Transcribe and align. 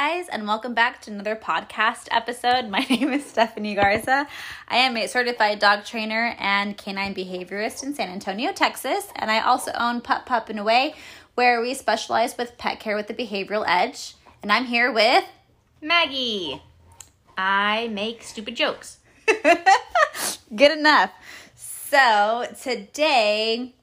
guys, 0.00 0.28
and 0.28 0.46
welcome 0.46 0.74
back 0.74 1.00
to 1.00 1.10
another 1.10 1.34
podcast 1.34 2.06
episode. 2.12 2.68
My 2.70 2.86
name 2.88 3.12
is 3.12 3.26
Stephanie 3.26 3.74
Garza. 3.74 4.28
I 4.68 4.76
am 4.76 4.96
a 4.96 5.08
certified 5.08 5.58
dog 5.58 5.84
trainer 5.84 6.36
and 6.38 6.78
canine 6.78 7.16
behaviorist 7.16 7.82
in 7.82 7.94
San 7.94 8.08
Antonio, 8.08 8.52
Texas, 8.52 9.08
and 9.16 9.28
I 9.28 9.40
also 9.40 9.72
own 9.72 10.00
Pup 10.00 10.24
Pup 10.24 10.50
and 10.50 10.60
Away, 10.60 10.94
where 11.34 11.60
we 11.60 11.74
specialize 11.74 12.38
with 12.38 12.56
pet 12.58 12.78
care 12.78 12.94
with 12.94 13.08
the 13.08 13.12
behavioral 13.12 13.64
edge. 13.66 14.14
And 14.40 14.52
I'm 14.52 14.66
here 14.66 14.92
with 14.92 15.24
Maggie. 15.82 16.62
I 17.36 17.88
make 17.88 18.22
stupid 18.22 18.54
jokes. 18.54 18.98
Good 20.54 20.78
enough. 20.78 21.10
So 21.56 22.46
today, 22.62 23.74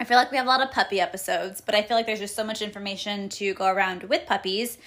I 0.00 0.04
feel 0.04 0.16
like 0.16 0.30
we 0.30 0.38
have 0.38 0.46
a 0.46 0.48
lot 0.48 0.62
of 0.62 0.70
puppy 0.70 0.98
episodes, 0.98 1.60
but 1.60 1.74
I 1.74 1.82
feel 1.82 1.94
like 1.94 2.06
there's 2.06 2.20
just 2.20 2.34
so 2.34 2.42
much 2.44 2.62
information 2.62 3.28
to 3.28 3.52
go 3.52 3.66
around 3.66 4.04
with 4.04 4.24
puppies. 4.24 4.78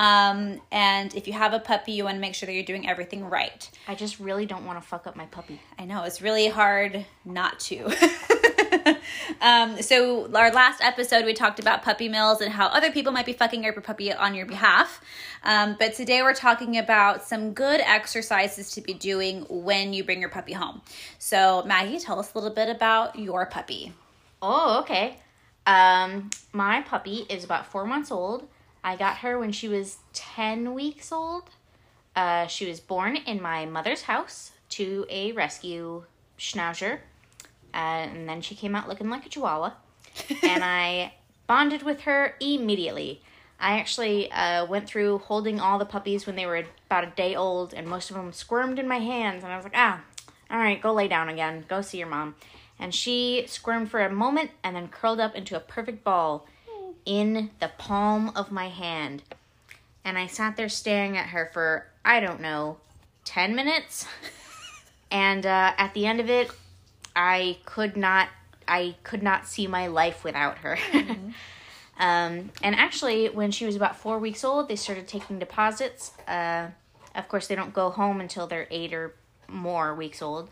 Um, 0.00 0.62
and 0.72 1.14
if 1.14 1.26
you 1.26 1.34
have 1.34 1.52
a 1.52 1.58
puppy, 1.58 1.92
you 1.92 2.04
want 2.04 2.16
to 2.16 2.22
make 2.22 2.34
sure 2.34 2.46
that 2.46 2.54
you're 2.54 2.62
doing 2.62 2.88
everything 2.88 3.22
right. 3.22 3.68
I 3.86 3.94
just 3.94 4.18
really 4.18 4.46
don't 4.46 4.64
want 4.64 4.80
to 4.80 4.88
fuck 4.88 5.06
up 5.06 5.14
my 5.14 5.26
puppy. 5.26 5.60
I 5.78 5.84
know 5.84 6.04
it's 6.04 6.22
really 6.22 6.48
hard 6.48 7.04
not 7.26 7.60
to. 7.60 7.84
um, 9.42 9.82
so 9.82 10.34
our 10.34 10.50
last 10.52 10.82
episode, 10.82 11.26
we 11.26 11.34
talked 11.34 11.60
about 11.60 11.82
puppy 11.82 12.08
mills 12.08 12.40
and 12.40 12.50
how 12.50 12.68
other 12.68 12.90
people 12.90 13.12
might 13.12 13.26
be 13.26 13.34
fucking 13.34 13.62
your 13.62 13.74
puppy 13.74 14.10
on 14.10 14.34
your 14.34 14.46
behalf. 14.46 15.02
Um, 15.44 15.76
but 15.78 15.92
today 15.92 16.22
we're 16.22 16.32
talking 16.32 16.78
about 16.78 17.22
some 17.22 17.52
good 17.52 17.82
exercises 17.82 18.70
to 18.70 18.80
be 18.80 18.94
doing 18.94 19.44
when 19.50 19.92
you 19.92 20.02
bring 20.02 20.22
your 20.22 20.30
puppy 20.30 20.54
home. 20.54 20.80
So 21.18 21.62
Maggie, 21.66 21.98
tell 21.98 22.18
us 22.18 22.32
a 22.34 22.38
little 22.38 22.54
bit 22.54 22.70
about 22.70 23.18
your 23.18 23.44
puppy. 23.44 23.92
Oh, 24.40 24.80
okay. 24.80 25.18
Um, 25.66 26.30
my 26.54 26.80
puppy 26.80 27.26
is 27.28 27.44
about 27.44 27.66
four 27.66 27.84
months 27.84 28.10
old. 28.10 28.48
I 28.82 28.96
got 28.96 29.18
her 29.18 29.38
when 29.38 29.52
she 29.52 29.68
was 29.68 29.98
10 30.12 30.74
weeks 30.74 31.12
old. 31.12 31.50
Uh, 32.16 32.46
she 32.46 32.66
was 32.66 32.80
born 32.80 33.16
in 33.16 33.40
my 33.40 33.66
mother's 33.66 34.02
house 34.02 34.52
to 34.70 35.06
a 35.08 35.32
rescue 35.32 36.04
schnauzer. 36.38 37.00
Uh, 37.72 37.76
and 37.76 38.28
then 38.28 38.40
she 38.40 38.54
came 38.54 38.74
out 38.74 38.88
looking 38.88 39.10
like 39.10 39.26
a 39.26 39.28
chihuahua. 39.28 39.72
and 40.42 40.64
I 40.64 41.14
bonded 41.46 41.82
with 41.82 42.02
her 42.02 42.34
immediately. 42.40 43.22
I 43.60 43.78
actually 43.78 44.32
uh, 44.32 44.64
went 44.66 44.88
through 44.88 45.18
holding 45.18 45.60
all 45.60 45.78
the 45.78 45.84
puppies 45.84 46.26
when 46.26 46.36
they 46.36 46.46
were 46.46 46.64
about 46.86 47.04
a 47.04 47.10
day 47.10 47.36
old, 47.36 47.74
and 47.74 47.86
most 47.86 48.10
of 48.10 48.16
them 48.16 48.32
squirmed 48.32 48.78
in 48.78 48.88
my 48.88 48.98
hands. 48.98 49.44
And 49.44 49.52
I 49.52 49.56
was 49.56 49.64
like, 49.64 49.74
ah, 49.76 50.00
all 50.50 50.58
right, 50.58 50.80
go 50.80 50.92
lay 50.92 51.08
down 51.08 51.28
again. 51.28 51.66
Go 51.68 51.82
see 51.82 51.98
your 51.98 52.08
mom 52.08 52.34
and 52.80 52.94
she 52.94 53.44
squirmed 53.46 53.90
for 53.90 54.00
a 54.00 54.10
moment 54.10 54.50
and 54.64 54.74
then 54.74 54.88
curled 54.88 55.20
up 55.20 55.36
into 55.36 55.54
a 55.54 55.60
perfect 55.60 56.02
ball 56.02 56.46
in 57.04 57.50
the 57.60 57.68
palm 57.78 58.32
of 58.34 58.50
my 58.50 58.68
hand. 58.68 59.22
And 60.04 60.18
I 60.18 60.26
sat 60.26 60.56
there 60.56 60.68
staring 60.68 61.16
at 61.16 61.26
her 61.26 61.50
for, 61.52 61.86
I 62.04 62.20
don't 62.20 62.40
know, 62.40 62.78
10 63.24 63.54
minutes. 63.54 64.06
and 65.10 65.44
uh, 65.44 65.72
at 65.76 65.94
the 65.94 66.06
end 66.06 66.20
of 66.20 66.30
it, 66.30 66.50
I 67.14 67.58
could 67.64 67.96
not. 67.96 68.28
I 68.68 68.94
could 69.02 69.22
not 69.22 69.48
see 69.48 69.66
my 69.66 69.88
life 69.88 70.22
without 70.22 70.58
her. 70.58 70.76
Mm-hmm. 70.76 71.30
um, 71.98 72.50
and 72.62 72.76
actually, 72.76 73.28
when 73.28 73.50
she 73.50 73.66
was 73.66 73.74
about 73.74 73.96
four 73.96 74.20
weeks 74.20 74.44
old, 74.44 74.68
they 74.68 74.76
started 74.76 75.08
taking 75.08 75.40
deposits. 75.40 76.12
Uh, 76.28 76.68
of 77.16 77.28
course, 77.28 77.48
they 77.48 77.56
don't 77.56 77.74
go 77.74 77.90
home 77.90 78.20
until 78.20 78.46
they're 78.46 78.68
eight 78.70 78.94
or 78.94 79.14
more 79.48 79.92
weeks 79.94 80.22
old. 80.22 80.50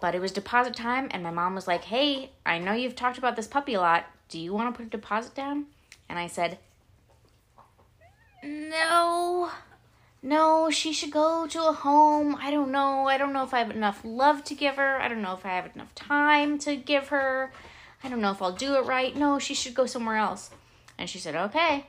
But 0.00 0.14
it 0.14 0.20
was 0.20 0.32
deposit 0.32 0.74
time, 0.74 1.08
and 1.10 1.22
my 1.22 1.30
mom 1.30 1.54
was 1.54 1.66
like, 1.66 1.84
Hey, 1.84 2.30
I 2.44 2.58
know 2.58 2.72
you've 2.72 2.96
talked 2.96 3.18
about 3.18 3.36
this 3.36 3.46
puppy 3.46 3.74
a 3.74 3.80
lot. 3.80 4.06
Do 4.28 4.38
you 4.38 4.52
want 4.52 4.74
to 4.74 4.76
put 4.76 4.86
a 4.86 4.90
deposit 4.90 5.34
down? 5.34 5.66
And 6.08 6.18
I 6.18 6.26
said, 6.26 6.58
No. 8.42 9.50
No, 10.22 10.70
she 10.70 10.92
should 10.92 11.12
go 11.12 11.46
to 11.46 11.68
a 11.68 11.72
home. 11.72 12.36
I 12.40 12.50
don't 12.50 12.72
know. 12.72 13.06
I 13.06 13.16
don't 13.16 13.32
know 13.32 13.44
if 13.44 13.54
I 13.54 13.58
have 13.58 13.70
enough 13.70 14.00
love 14.04 14.42
to 14.44 14.54
give 14.54 14.76
her. 14.76 14.96
I 15.00 15.08
don't 15.08 15.22
know 15.22 15.34
if 15.34 15.46
I 15.46 15.50
have 15.50 15.74
enough 15.74 15.94
time 15.94 16.58
to 16.60 16.74
give 16.74 17.08
her. 17.08 17.52
I 18.02 18.08
don't 18.08 18.20
know 18.20 18.32
if 18.32 18.42
I'll 18.42 18.52
do 18.52 18.74
it 18.74 18.84
right. 18.84 19.14
No, 19.14 19.38
she 19.38 19.54
should 19.54 19.74
go 19.74 19.86
somewhere 19.86 20.16
else. 20.16 20.50
And 20.98 21.08
she 21.08 21.18
said, 21.18 21.36
Okay. 21.36 21.86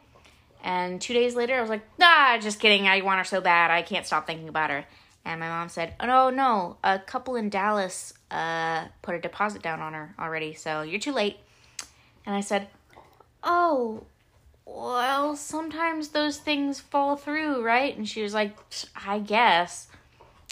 And 0.63 0.99
two 1.01 1.13
days 1.13 1.35
later, 1.35 1.55
I 1.55 1.61
was 1.61 1.69
like, 1.69 1.87
Ah, 2.01 2.37
just 2.41 2.59
kidding. 2.59 2.87
I 2.87 3.01
want 3.01 3.19
her 3.19 3.23
so 3.23 3.41
bad. 3.41 3.71
I 3.71 3.81
can't 3.81 4.05
stop 4.05 4.27
thinking 4.27 4.49
about 4.49 4.69
her. 4.69 4.85
And 5.27 5.41
my 5.41 5.49
mom 5.49 5.67
said, 5.67 5.93
"Oh 5.99 6.05
no, 6.05 6.29
no, 6.29 6.77
a 6.85 6.99
couple 6.99 7.35
in 7.35 7.49
Dallas 7.49 8.13
uh, 8.31 8.85
put 9.01 9.13
a 9.13 9.19
deposit 9.19 9.61
down 9.61 9.81
on 9.81 9.93
her 9.93 10.15
already, 10.17 10.53
so 10.53 10.83
you're 10.83 11.01
too 11.01 11.11
late." 11.11 11.37
And 12.27 12.35
I 12.35 12.41
said, 12.41 12.67
"Oh, 13.43 14.03
well, 14.65 15.35
sometimes 15.35 16.09
those 16.09 16.38
things 16.38 16.79
fall 16.79 17.15
through, 17.15 17.63
right?" 17.63 17.97
And 17.97 18.07
she 18.07 18.21
was 18.21 18.35
like, 18.35 18.55
"I 18.95 19.17
guess." 19.17 19.88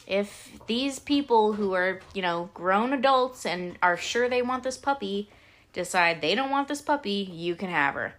If 0.07 0.51
these 0.67 0.99
people 0.99 1.53
who 1.53 1.73
are, 1.73 1.99
you 2.13 2.21
know, 2.21 2.49
grown 2.53 2.93
adults 2.93 3.45
and 3.45 3.77
are 3.81 3.97
sure 3.97 4.29
they 4.29 4.43
want 4.43 4.63
this 4.63 4.77
puppy 4.77 5.29
decide 5.73 6.21
they 6.21 6.35
don't 6.35 6.49
want 6.49 6.67
this 6.67 6.81
puppy, 6.81 7.29
you 7.31 7.55
can 7.55 7.69
have 7.69 7.95
her. 7.95 8.05
And 8.05 8.13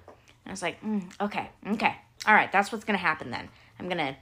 I 0.49 0.51
was 0.51 0.63
like, 0.63 0.81
mm, 0.83 1.03
okay, 1.21 1.49
okay. 1.69 1.97
All 2.27 2.35
right, 2.35 2.51
that's 2.53 2.71
what's 2.71 2.85
going 2.85 2.99
to 2.99 3.03
happen 3.03 3.31
then. 3.31 3.49
I'm 3.79 3.89
going 3.89 3.99
to 3.99 4.17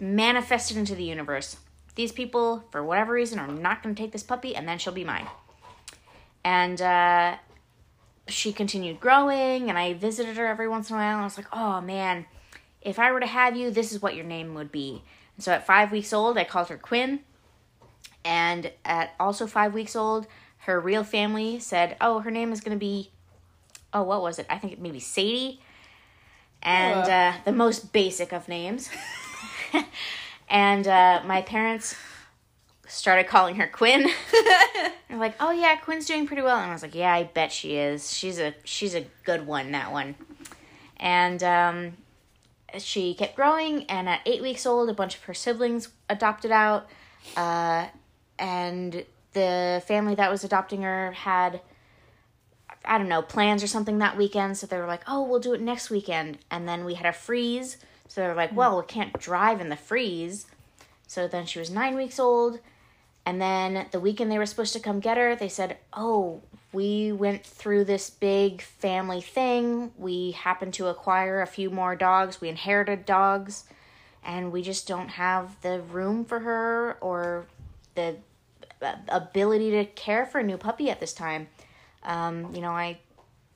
manifest 0.00 0.70
it 0.70 0.76
into 0.76 0.94
the 0.94 1.04
universe. 1.04 1.56
These 1.94 2.12
people, 2.12 2.64
for 2.70 2.82
whatever 2.82 3.12
reason, 3.12 3.38
are 3.38 3.46
not 3.46 3.82
going 3.82 3.94
to 3.94 4.02
take 4.02 4.12
this 4.12 4.22
puppy, 4.22 4.56
and 4.56 4.66
then 4.66 4.78
she'll 4.78 4.92
be 4.92 5.04
mine. 5.04 5.28
And 6.44 6.80
uh, 6.82 7.36
she 8.28 8.52
continued 8.52 9.00
growing, 9.00 9.68
and 9.68 9.78
I 9.78 9.94
visited 9.94 10.36
her 10.36 10.46
every 10.46 10.68
once 10.68 10.90
in 10.90 10.96
a 10.96 10.98
while, 10.98 11.12
and 11.12 11.20
I 11.20 11.24
was 11.24 11.36
like, 11.36 11.48
oh 11.52 11.80
man, 11.80 12.26
if 12.80 12.98
I 12.98 13.12
were 13.12 13.20
to 13.20 13.26
have 13.26 13.56
you, 13.56 13.70
this 13.70 13.92
is 13.92 14.02
what 14.02 14.14
your 14.14 14.24
name 14.24 14.54
would 14.54 14.70
be. 14.70 15.02
And 15.36 15.44
so 15.44 15.52
at 15.52 15.66
five 15.66 15.90
weeks 15.90 16.12
old, 16.12 16.38
I 16.38 16.44
called 16.44 16.68
her 16.68 16.76
Quinn. 16.76 17.20
And 18.24 18.72
at 18.84 19.14
also 19.20 19.46
five 19.46 19.74
weeks 19.74 19.96
old, 19.96 20.26
her 20.58 20.80
real 20.80 21.04
family 21.04 21.58
said, 21.58 21.96
oh, 22.00 22.20
her 22.20 22.30
name 22.30 22.52
is 22.52 22.60
going 22.60 22.76
to 22.76 22.80
be, 22.80 23.10
oh, 23.92 24.02
what 24.02 24.22
was 24.22 24.38
it? 24.38 24.46
I 24.48 24.58
think 24.58 24.72
it 24.72 24.80
maybe 24.80 25.00
Sadie. 25.00 25.60
And 26.62 27.10
uh, 27.10 27.32
the 27.44 27.52
most 27.52 27.92
basic 27.92 28.32
of 28.32 28.48
names. 28.48 28.88
and 30.48 30.88
uh, 30.88 31.22
my 31.26 31.42
parents 31.42 31.94
started 32.86 33.26
calling 33.26 33.56
her 33.56 33.66
Quinn. 33.66 34.08
They're 35.08 35.18
like, 35.18 35.34
"Oh 35.40 35.50
yeah, 35.50 35.76
Quinn's 35.76 36.06
doing 36.06 36.26
pretty 36.26 36.42
well," 36.42 36.58
and 36.58 36.70
I 36.70 36.72
was 36.72 36.82
like, 36.82 36.94
"Yeah, 36.94 37.12
I 37.12 37.24
bet 37.24 37.52
she 37.52 37.76
is. 37.76 38.12
She's 38.12 38.38
a 38.38 38.54
she's 38.64 38.94
a 38.94 39.06
good 39.24 39.46
one, 39.46 39.72
that 39.72 39.92
one." 39.92 40.14
And 40.96 41.42
um, 41.42 41.92
she 42.78 43.14
kept 43.14 43.36
growing, 43.36 43.84
and 43.84 44.08
at 44.08 44.20
eight 44.26 44.42
weeks 44.42 44.66
old, 44.66 44.88
a 44.88 44.94
bunch 44.94 45.16
of 45.16 45.22
her 45.24 45.34
siblings 45.34 45.88
adopted 46.08 46.50
out, 46.50 46.88
uh, 47.36 47.86
and 48.38 49.04
the 49.32 49.82
family 49.86 50.14
that 50.14 50.30
was 50.30 50.44
adopting 50.44 50.82
her 50.82 51.12
had. 51.12 51.60
I 52.86 52.98
don't 52.98 53.08
know, 53.08 53.22
plans 53.22 53.62
or 53.62 53.66
something 53.66 53.96
that 54.00 54.18
weekend. 54.18 54.58
So 54.58 54.66
they 54.66 54.76
were 54.76 54.86
like, 54.86 55.00
oh, 55.08 55.22
we'll 55.22 55.40
do 55.40 55.54
it 55.54 55.60
next 55.62 55.88
weekend. 55.88 56.36
And 56.50 56.68
then 56.68 56.84
we 56.84 56.92
had 56.92 57.06
a 57.06 57.14
freeze 57.14 57.78
so 58.14 58.20
they 58.20 58.28
were 58.28 58.34
like, 58.34 58.54
well, 58.54 58.78
we 58.78 58.86
can't 58.86 59.18
drive 59.18 59.60
in 59.60 59.70
the 59.70 59.76
freeze. 59.76 60.46
So 61.06 61.26
then 61.26 61.46
she 61.46 61.58
was 61.58 61.70
nine 61.70 61.96
weeks 61.96 62.18
old. 62.18 62.60
And 63.26 63.40
then 63.40 63.86
the 63.90 64.00
weekend 64.00 64.30
they 64.30 64.38
were 64.38 64.46
supposed 64.46 64.74
to 64.74 64.80
come 64.80 65.00
get 65.00 65.16
her, 65.16 65.34
they 65.34 65.48
said, 65.48 65.78
oh, 65.92 66.42
we 66.72 67.12
went 67.12 67.44
through 67.44 67.84
this 67.84 68.10
big 68.10 68.60
family 68.60 69.20
thing. 69.20 69.92
We 69.96 70.32
happened 70.32 70.74
to 70.74 70.88
acquire 70.88 71.40
a 71.40 71.46
few 71.46 71.70
more 71.70 71.96
dogs. 71.96 72.40
We 72.40 72.48
inherited 72.48 73.06
dogs. 73.06 73.64
And 74.22 74.52
we 74.52 74.62
just 74.62 74.86
don't 74.88 75.08
have 75.08 75.60
the 75.62 75.80
room 75.80 76.24
for 76.24 76.40
her 76.40 76.98
or 77.00 77.46
the 77.94 78.16
ability 79.08 79.70
to 79.72 79.84
care 79.84 80.26
for 80.26 80.40
a 80.40 80.42
new 80.42 80.56
puppy 80.56 80.90
at 80.90 81.00
this 81.00 81.12
time. 81.12 81.48
Um, 82.02 82.54
you 82.54 82.60
know, 82.60 82.70
I, 82.70 82.98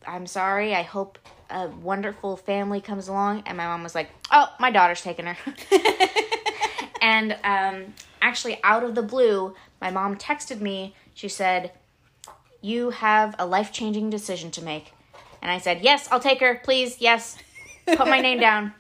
I'm 0.07 0.27
sorry. 0.27 0.75
I 0.75 0.83
hope 0.83 1.19
a 1.51 1.69
wonderful 1.69 2.37
family 2.37 2.81
comes 2.81 3.09
along, 3.09 3.43
and 3.47 3.57
my 3.57 3.67
mom 3.67 3.83
was 3.83 3.95
like, 3.95 4.11
"Oh, 4.31 4.53
my 4.59 4.71
daughter's 4.71 5.03
taking 5.03 5.27
her." 5.27 5.37
and 7.03 7.37
um, 7.45 7.95
actually, 8.21 8.61
out 8.63 8.85
of 8.85 8.95
the 8.95 9.03
blue, 9.03 9.55
my 9.81 9.91
mom 9.91 10.17
texted 10.17 10.61
me. 10.61 10.95
She 11.15 11.29
said, 11.29 11.73
"You 12.61 12.91
have 12.91 13.35
a 13.39 13.47
life 13.47 13.73
changing 13.73 14.11
decision 14.11 14.51
to 14.53 14.63
make," 14.63 14.93
and 15.43 15.51
I 15.51 15.59
said, 15.59 15.83
"Yes, 15.83 16.09
I'll 16.11 16.21
take 16.21 16.41
her, 16.41 16.61
please. 16.63 17.01
Yes, 17.01 17.37
put 17.87 18.09
my 18.09 18.21
name 18.21 18.41
down." 18.49 18.75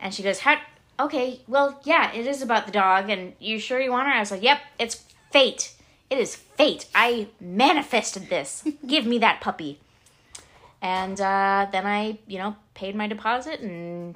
And 0.00 0.14
she 0.14 0.22
goes, 0.22 0.40
"How?" 0.40 0.58
Okay, 0.98 1.40
well, 1.48 1.80
yeah, 1.84 2.12
it 2.12 2.26
is 2.26 2.40
about 2.40 2.66
the 2.66 2.72
dog, 2.72 3.10
and 3.10 3.34
you 3.40 3.58
sure 3.58 3.80
you 3.80 3.90
want 3.90 4.06
her? 4.06 4.14
I 4.14 4.20
was 4.20 4.30
like, 4.30 4.42
"Yep, 4.42 4.60
it's 4.78 5.04
fate. 5.30 5.74
It 6.10 6.18
is 6.18 6.36
fate. 6.36 6.86
I 6.94 7.28
manifested 7.40 8.28
this. 8.28 8.64
Give 8.86 9.06
me 9.06 9.18
that 9.18 9.40
puppy." 9.40 9.80
And 10.80 11.18
uh, 11.18 11.66
then 11.72 11.86
I, 11.86 12.18
you 12.26 12.38
know, 12.38 12.56
paid 12.74 12.94
my 12.94 13.06
deposit 13.06 13.60
and 13.60 14.14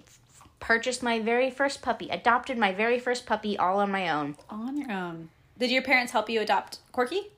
purchased 0.60 1.02
my 1.02 1.20
very 1.20 1.50
first 1.50 1.82
puppy, 1.82 2.08
adopted 2.08 2.58
my 2.58 2.72
very 2.72 2.98
first 2.98 3.26
puppy 3.26 3.56
all 3.58 3.78
on 3.80 3.90
my 3.90 4.08
own. 4.08 4.36
On 4.50 4.76
your 4.76 4.90
own. 4.90 5.30
Did 5.58 5.70
your 5.70 5.82
parents 5.82 6.12
help 6.12 6.30
you 6.30 6.40
adopt 6.40 6.78
Corky? 6.92 7.28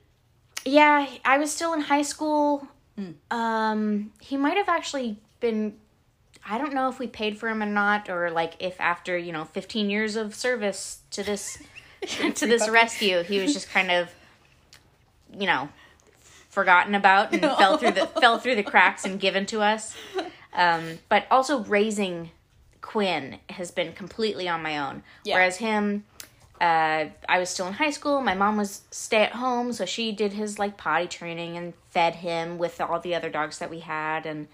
Yeah, 0.65 1.07
I 1.25 1.37
was 1.37 1.51
still 1.51 1.73
in 1.73 1.81
high 1.81 2.03
school. 2.03 2.67
Mm. 2.99 3.15
Um, 3.31 4.11
he 4.19 4.37
might 4.37 4.57
have 4.57 4.69
actually 4.69 5.17
been 5.39 5.75
I 6.45 6.57
don't 6.57 6.73
know 6.73 6.89
if 6.89 6.99
we 6.99 7.07
paid 7.07 7.37
for 7.37 7.49
him 7.49 7.61
or 7.61 7.67
not, 7.67 8.09
or 8.09 8.31
like 8.31 8.55
if 8.59 8.79
after 8.79 9.17
you 9.17 9.31
know 9.31 9.45
15 9.45 9.89
years 9.89 10.15
of 10.15 10.33
service 10.33 10.99
to 11.11 11.23
this 11.23 11.57
to 12.35 12.47
this 12.47 12.67
rescue, 12.67 13.23
he 13.23 13.39
was 13.39 13.53
just 13.53 13.69
kind 13.69 13.91
of, 13.91 14.09
you 15.37 15.45
know, 15.45 15.69
forgotten 16.49 16.95
about 16.95 17.31
and 17.31 17.41
fell 17.57 17.77
through 17.77 17.91
the 17.91 18.07
fell 18.07 18.39
through 18.39 18.55
the 18.55 18.63
cracks 18.63 19.05
and 19.05 19.19
given 19.19 19.45
to 19.47 19.61
us. 19.61 19.95
Um, 20.53 20.99
but 21.09 21.25
also 21.31 21.63
raising 21.63 22.31
Quinn 22.81 23.39
has 23.49 23.71
been 23.71 23.93
completely 23.93 24.47
on 24.49 24.61
my 24.61 24.77
own, 24.77 25.03
Yeah. 25.23 25.35
whereas 25.35 25.57
him. 25.57 26.05
Uh, 26.59 27.09
I 27.27 27.39
was 27.39 27.49
still 27.49 27.65
in 27.65 27.73
high 27.73 27.89
school. 27.89 28.21
My 28.21 28.35
mom 28.35 28.55
was 28.55 28.81
stay 28.91 29.23
at 29.23 29.31
home, 29.31 29.73
so 29.73 29.83
she 29.85 30.11
did 30.11 30.33
his 30.33 30.59
like 30.59 30.77
potty 30.77 31.07
training 31.07 31.57
and 31.57 31.73
fed 31.89 32.17
him 32.17 32.59
with 32.59 32.79
all 32.79 32.99
the 32.99 33.15
other 33.15 33.31
dogs 33.31 33.57
that 33.57 33.71
we 33.71 33.79
had. 33.79 34.27
And 34.27 34.47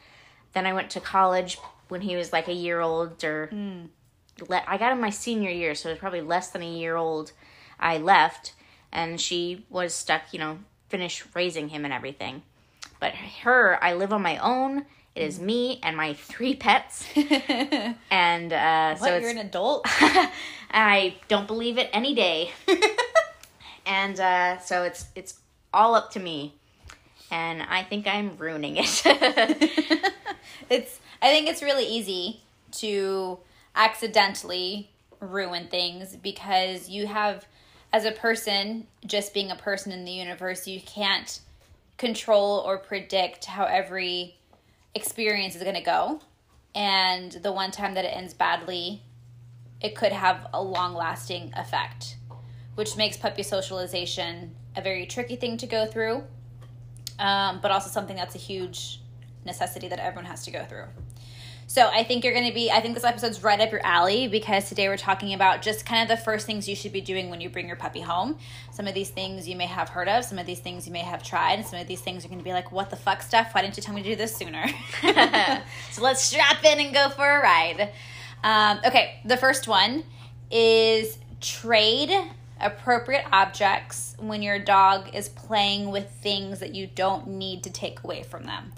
then 0.54 0.66
I 0.66 0.72
went 0.72 0.90
to 0.92 1.02
college 1.02 1.58
when 1.90 2.00
he 2.02 2.16
was 2.16 2.32
like 2.32 2.48
a 2.48 2.54
year 2.54 2.80
old, 2.80 3.22
or 3.26 3.50
le- 4.48 4.64
I 4.66 4.78
got 4.78 4.94
him 4.94 5.02
my 5.02 5.10
senior 5.10 5.50
year, 5.50 5.76
so 5.76 5.90
it 5.90 5.94
was 5.94 6.00
probably 6.00 6.22
less 6.22 6.50
than 6.50 6.62
a 6.62 6.70
year 6.70 6.96
old. 6.96 7.34
I 7.78 7.98
left, 7.98 8.54
and 8.90 9.20
she 9.20 9.66
was 9.70 9.94
stuck, 9.94 10.32
you 10.32 10.40
know, 10.40 10.60
finish 10.88 11.26
raising 11.36 11.68
him 11.70 11.84
and 11.84 11.94
everything. 11.94 12.42
But 13.02 13.16
her, 13.44 13.84
I 13.84 13.94
live 13.94 14.14
on 14.14 14.22
my 14.22 14.38
own. 14.38 14.86
It 15.18 15.24
is 15.24 15.40
me 15.40 15.80
and 15.82 15.98
my 15.98 16.14
three 16.14 16.56
pets, 16.56 17.04
and 18.12 18.54
uh, 18.54 18.96
so 18.96 19.02
what, 19.02 19.14
it's 19.14 19.22
you're 19.24 19.32
an 19.32 19.40
adult? 19.40 19.82
I 20.70 21.16
don't 21.28 21.48
believe 21.48 21.80
it 21.80 21.90
any 21.92 22.14
day. 22.14 22.52
and 23.88 24.20
uh, 24.20 24.60
so 24.60 24.84
it's 24.84 25.08
it's 25.16 25.40
all 25.74 25.96
up 25.96 26.12
to 26.12 26.20
me, 26.20 26.54
and 27.32 27.64
I 27.64 27.82
think 27.82 28.06
I'm 28.06 28.38
ruining 28.38 28.76
it. 28.78 29.02
it's 30.70 31.00
I 31.20 31.30
think 31.32 31.48
it's 31.50 31.64
really 31.64 31.88
easy 31.88 32.42
to 32.74 33.40
accidentally 33.76 34.92
ruin 35.20 35.68
things 35.68 36.16
because 36.16 36.90
you 36.90 37.08
have 37.08 37.48
as 37.92 38.06
a 38.06 38.12
person 38.12 38.86
just 39.04 39.34
being 39.34 39.50
a 39.50 39.56
person 39.56 39.92
in 39.92 40.06
the 40.06 40.12
universe 40.12 40.68
you 40.68 40.80
can't 40.80 41.40
control 41.98 42.60
or 42.60 42.78
predict 42.78 43.46
how 43.46 43.64
every 43.66 44.37
experience 44.96 45.56
is 45.56 45.64
going 45.64 45.76
to 45.76 45.82
go 45.82 46.20
and 46.76 47.32
the 47.32 47.52
one 47.52 47.72
time 47.72 47.94
that 47.94 48.06
it 48.06 48.10
ends 48.10 48.34
badly 48.34 49.04
it 49.82 49.96
could 49.96 50.12
have 50.12 50.48
a 50.54 50.62
long 50.62 50.94
lasting 50.94 51.52
effect 51.56 52.18
which 52.76 52.96
makes 52.98 53.18
puppy 53.18 53.44
socialization 53.44 54.56
a 54.76 54.82
very 54.82 55.06
tricky 55.06 55.36
thing 55.36 55.58
to 55.58 55.68
go 55.68 55.86
through 55.86 56.24
um, 57.20 57.60
but 57.62 57.72
also 57.72 57.90
something 57.90 58.16
that's 58.16 58.36
a 58.36 58.40
huge 58.40 59.02
necessity 59.46 59.88
that 59.88 60.00
everyone 60.00 60.26
has 60.26 60.44
to 60.46 60.52
go 60.52 60.64
through. 60.66 60.86
So 61.70 61.86
I 61.86 62.06
think 62.06 62.24
you're 62.24 62.34
going 62.34 62.48
to 62.48 62.54
be, 62.54 62.72
I 62.72 62.80
think 62.80 62.96
this 62.96 63.04
episode's 63.04 63.44
right 63.44 63.60
up 63.60 63.72
your 63.72 63.86
alley 63.86 64.30
because 64.30 64.70
today 64.70 64.88
we're 64.88 64.96
talking 64.96 65.34
about 65.34 65.62
just 65.62 65.86
kind 65.86 66.02
of 66.02 66.08
the 66.08 66.24
first 66.24 66.46
things 66.46 66.66
you 66.66 66.78
should 66.78 66.94
be 66.94 67.02
doing 67.02 67.30
when 67.30 67.42
you 67.42 67.50
bring 67.50 67.68
your 67.68 67.76
puppy 67.76 68.00
home. 68.00 68.38
Some 68.72 68.88
of 68.88 68.94
these 68.94 69.10
things 69.10 69.50
you 69.50 69.58
may 69.58 69.66
have 69.66 69.90
heard 69.90 70.08
of, 70.08 70.24
some 70.24 70.40
of 70.40 70.46
these 70.46 70.60
things 70.60 70.88
you 70.88 70.94
may 70.94 71.02
have 71.02 71.22
tried, 71.24 71.56
and 71.56 71.68
some 71.68 71.78
of 71.78 71.86
these 71.86 72.00
things 72.00 72.24
are 72.24 72.30
going 72.30 72.40
to 72.40 72.44
be 72.46 72.54
like, 72.54 72.72
what 72.72 72.90
the 72.90 72.96
fuck 72.96 73.22
stuff? 73.22 73.50
Why 73.52 73.64
didn't 73.64 73.76
you 73.76 73.84
tell 73.84 73.94
me 73.94 74.02
to 74.02 74.10
do 74.10 74.16
this 74.16 74.34
sooner? 74.34 74.66
so 75.92 76.02
let's 76.02 76.24
strap 76.24 76.64
in 76.64 76.80
and 76.80 76.94
go 76.94 77.10
for 77.10 77.30
a 77.30 77.44
ride. 77.44 77.92
Um, 78.46 78.80
okay, 78.86 79.20
the 79.26 79.36
first 79.36 79.68
one 79.68 80.06
is 80.50 81.18
trade 81.42 82.12
appropriate 82.62 83.26
objects 83.34 84.16
when 84.20 84.42
your 84.42 84.58
dog 84.58 85.14
is 85.14 85.28
playing 85.28 85.92
with 85.92 86.10
things 86.10 86.60
that 86.60 86.74
you 86.74 86.88
don't 86.88 87.28
need 87.28 87.64
to 87.64 87.70
take 87.70 88.04
away 88.06 88.24
from 88.24 88.46
them. 88.46 88.72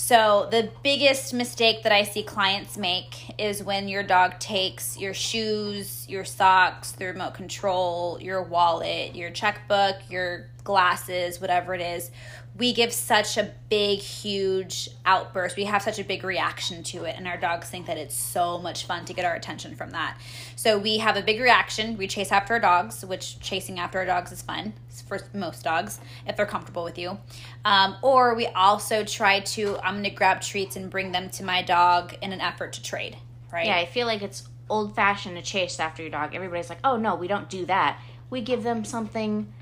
So, 0.00 0.46
the 0.48 0.70
biggest 0.84 1.34
mistake 1.34 1.82
that 1.82 1.90
I 1.90 2.04
see 2.04 2.22
clients 2.22 2.78
make 2.78 3.34
is 3.36 3.64
when 3.64 3.88
your 3.88 4.04
dog 4.04 4.38
takes 4.38 4.96
your 4.96 5.12
shoes, 5.12 6.06
your 6.08 6.24
socks, 6.24 6.92
the 6.92 7.06
remote 7.06 7.34
control, 7.34 8.16
your 8.20 8.40
wallet, 8.40 9.16
your 9.16 9.30
checkbook, 9.30 9.96
your 10.08 10.46
glasses, 10.62 11.40
whatever 11.40 11.74
it 11.74 11.80
is. 11.80 12.12
We 12.58 12.72
give 12.72 12.92
such 12.92 13.36
a 13.36 13.52
big, 13.68 14.00
huge 14.00 14.90
outburst. 15.06 15.56
We 15.56 15.64
have 15.64 15.80
such 15.80 15.98
a 15.98 16.04
big 16.04 16.24
reaction 16.24 16.82
to 16.84 17.04
it, 17.04 17.14
and 17.16 17.28
our 17.28 17.36
dogs 17.36 17.70
think 17.70 17.86
that 17.86 17.96
it's 17.96 18.14
so 18.14 18.58
much 18.58 18.84
fun 18.84 19.04
to 19.04 19.14
get 19.14 19.24
our 19.24 19.34
attention 19.34 19.76
from 19.76 19.90
that. 19.90 20.18
So, 20.56 20.76
we 20.76 20.98
have 20.98 21.16
a 21.16 21.22
big 21.22 21.40
reaction. 21.40 21.96
We 21.96 22.08
chase 22.08 22.32
after 22.32 22.54
our 22.54 22.60
dogs, 22.60 23.04
which 23.04 23.38
chasing 23.40 23.78
after 23.78 23.98
our 23.98 24.06
dogs 24.06 24.32
is 24.32 24.42
fun 24.42 24.74
for 25.06 25.20
most 25.32 25.64
dogs 25.64 26.00
if 26.26 26.36
they're 26.36 26.46
comfortable 26.46 26.84
with 26.84 26.98
you. 26.98 27.18
Um, 27.64 27.96
or 28.02 28.34
we 28.34 28.46
also 28.48 29.04
try 29.04 29.40
to, 29.40 29.78
I'm 29.82 30.02
to 30.02 30.10
grab 30.10 30.40
treats 30.40 30.76
and 30.76 30.90
bring 30.90 31.12
them 31.12 31.30
to 31.30 31.44
my 31.44 31.62
dog 31.62 32.14
in 32.20 32.32
an 32.32 32.40
effort 32.40 32.74
to 32.74 32.82
trade, 32.82 33.16
right? 33.52 33.66
yeah, 33.66 33.76
I 33.76 33.86
feel 33.86 34.06
like 34.06 34.22
it's 34.22 34.48
old 34.68 34.94
fashioned 34.94 35.36
to 35.36 35.42
chase 35.42 35.80
after 35.80 36.02
your 36.02 36.10
dog. 36.10 36.34
Everybody's 36.34 36.68
like, 36.68 36.80
oh 36.84 36.96
no, 36.96 37.14
we 37.14 37.28
don't 37.28 37.48
do 37.48 37.66
that. 37.66 38.00
We 38.30 38.40
give 38.40 38.62
them 38.62 38.84
something 38.84 39.52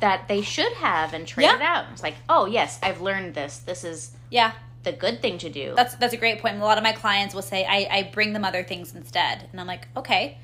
that 0.00 0.28
they 0.28 0.42
should 0.42 0.72
have 0.74 1.12
and 1.14 1.26
trade 1.26 1.44
Yeah. 1.44 1.56
it 1.56 1.62
out. 1.62 1.86
It's 1.92 2.02
like, 2.02 2.14
oh 2.28 2.46
yes, 2.46 2.78
I've 2.82 3.00
learned 3.00 3.34
this. 3.34 3.58
This 3.58 3.84
is 3.84 4.12
Yeah. 4.30 4.52
the 4.82 4.92
good 4.92 5.20
thing 5.22 5.38
to 5.38 5.50
do. 5.50 5.72
That's 5.76 5.94
that's 5.96 6.14
a 6.14 6.16
great 6.16 6.40
point. 6.40 6.56
A 6.56 6.64
lot 6.64 6.78
of 6.78 6.84
my 6.84 6.92
clients 6.92 7.34
will 7.34 7.42
say, 7.42 7.64
I, 7.64 7.88
I 7.90 8.10
bring 8.12 8.32
them 8.32 8.44
other 8.44 8.62
things 8.62 8.94
instead. 8.94 9.48
And 9.50 9.60
I'm 9.60 9.66
like, 9.66 9.88
okay. 9.96 10.38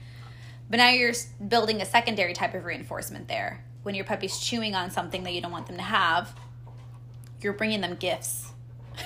But 0.70 0.78
now 0.78 0.88
you're 0.90 1.12
building 1.48 1.80
a 1.82 1.84
secondary 1.84 2.32
type 2.32 2.54
of 2.54 2.64
reinforcement 2.64 3.28
there. 3.28 3.62
When 3.82 3.94
your 3.94 4.04
puppy's 4.04 4.38
chewing 4.38 4.74
on 4.74 4.90
something 4.90 5.22
that 5.24 5.32
you 5.32 5.40
don't 5.40 5.52
want 5.52 5.66
them 5.66 5.76
to 5.76 5.82
have, 5.82 6.34
you're 7.40 7.52
bringing 7.52 7.80
them 7.80 7.96
gifts. 7.96 8.52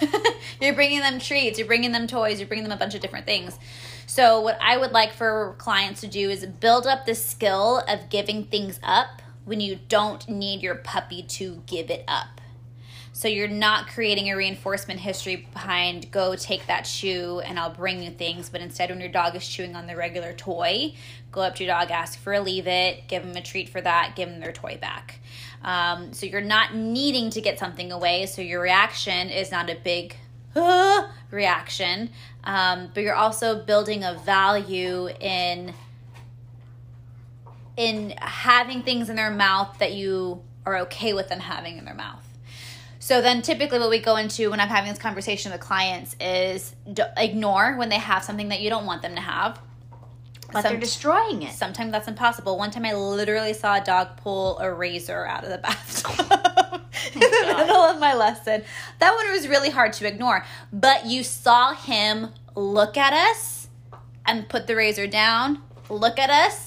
you're 0.60 0.74
bringing 0.74 1.00
them 1.00 1.18
treats, 1.18 1.58
you're 1.58 1.66
bringing 1.66 1.92
them 1.92 2.06
toys, 2.06 2.38
you're 2.38 2.48
bringing 2.48 2.64
them 2.64 2.72
a 2.72 2.76
bunch 2.78 2.94
of 2.94 3.00
different 3.00 3.24
things. 3.26 3.58
So, 4.06 4.40
what 4.40 4.58
I 4.60 4.76
would 4.76 4.92
like 4.92 5.12
for 5.12 5.54
clients 5.58 6.00
to 6.02 6.06
do 6.06 6.30
is 6.30 6.44
build 6.46 6.86
up 6.86 7.06
the 7.06 7.14
skill 7.14 7.82
of 7.88 8.08
giving 8.10 8.44
things 8.44 8.78
up 8.82 9.22
when 9.46 9.60
you 9.60 9.78
don't 9.88 10.28
need 10.28 10.60
your 10.60 10.74
puppy 10.74 11.22
to 11.22 11.62
give 11.66 11.88
it 11.90 12.04
up. 12.06 12.42
So 13.12 13.28
you're 13.28 13.48
not 13.48 13.88
creating 13.88 14.28
a 14.28 14.36
reinforcement 14.36 15.00
history 15.00 15.48
behind 15.50 16.10
go 16.10 16.36
take 16.36 16.66
that 16.66 16.86
shoe 16.86 17.40
and 17.40 17.58
I'll 17.58 17.72
bring 17.72 18.02
you 18.02 18.10
things, 18.10 18.50
but 18.50 18.60
instead 18.60 18.90
when 18.90 19.00
your 19.00 19.08
dog 19.08 19.34
is 19.34 19.48
chewing 19.48 19.74
on 19.74 19.86
the 19.86 19.96
regular 19.96 20.34
toy, 20.34 20.92
go 21.32 21.40
up 21.40 21.54
to 21.54 21.64
your 21.64 21.72
dog, 21.72 21.90
ask 21.90 22.18
for 22.18 22.34
a 22.34 22.40
leave 22.40 22.66
it, 22.66 23.08
give 23.08 23.22
them 23.22 23.34
a 23.34 23.40
treat 23.40 23.70
for 23.70 23.80
that, 23.80 24.12
give 24.16 24.28
them 24.28 24.40
their 24.40 24.52
toy 24.52 24.76
back. 24.78 25.20
Um, 25.62 26.12
so 26.12 26.26
you're 26.26 26.42
not 26.42 26.74
needing 26.74 27.30
to 27.30 27.40
get 27.40 27.58
something 27.58 27.90
away, 27.90 28.26
so 28.26 28.42
your 28.42 28.60
reaction 28.60 29.30
is 29.30 29.50
not 29.50 29.70
a 29.70 29.76
big 29.76 30.14
"Ah," 30.54 31.10
reaction, 31.30 32.10
um, 32.44 32.90
but 32.92 33.02
you're 33.02 33.14
also 33.14 33.64
building 33.64 34.04
a 34.04 34.12
value 34.26 35.08
in 35.20 35.72
in 37.76 38.14
having 38.18 38.82
things 38.82 39.10
in 39.10 39.16
their 39.16 39.30
mouth 39.30 39.78
that 39.78 39.92
you 39.94 40.42
are 40.64 40.78
okay 40.78 41.12
with 41.12 41.28
them 41.28 41.40
having 41.40 41.78
in 41.78 41.84
their 41.84 41.94
mouth. 41.94 42.22
So 42.98 43.20
then 43.20 43.42
typically 43.42 43.78
what 43.78 43.90
we 43.90 44.00
go 44.00 44.16
into 44.16 44.50
when 44.50 44.58
I'm 44.60 44.68
having 44.68 44.90
this 44.90 44.98
conversation 44.98 45.52
with 45.52 45.60
clients 45.60 46.16
is 46.20 46.74
d- 46.92 47.02
ignore 47.16 47.76
when 47.76 47.88
they 47.88 47.98
have 47.98 48.24
something 48.24 48.48
that 48.48 48.60
you 48.60 48.70
don't 48.70 48.86
want 48.86 49.02
them 49.02 49.14
to 49.14 49.20
have. 49.20 49.60
but 50.52 50.62
some- 50.62 50.72
they're 50.72 50.80
destroying 50.80 51.42
it. 51.42 51.52
Sometimes 51.52 51.92
that's 51.92 52.08
impossible. 52.08 52.56
One 52.58 52.70
time 52.70 52.84
I 52.84 52.94
literally 52.94 53.52
saw 53.52 53.76
a 53.76 53.84
dog 53.84 54.16
pull 54.16 54.58
a 54.58 54.72
razor 54.72 55.24
out 55.26 55.44
of 55.44 55.50
the 55.50 55.58
bathtub 55.58 56.82
in 57.14 57.20
the 57.20 57.26
oh 57.26 57.52
God. 57.52 57.66
middle 57.66 57.76
of 57.82 58.00
my 58.00 58.14
lesson. 58.14 58.62
That 58.98 59.14
one 59.14 59.30
was 59.30 59.46
really 59.46 59.70
hard 59.70 59.92
to 59.94 60.06
ignore. 60.08 60.44
But 60.72 61.06
you 61.06 61.22
saw 61.22 61.74
him 61.74 62.30
look 62.56 62.96
at 62.96 63.12
us 63.12 63.68
and 64.24 64.48
put 64.48 64.66
the 64.66 64.74
razor 64.74 65.06
down, 65.06 65.62
look 65.88 66.18
at 66.18 66.30
us, 66.30 66.65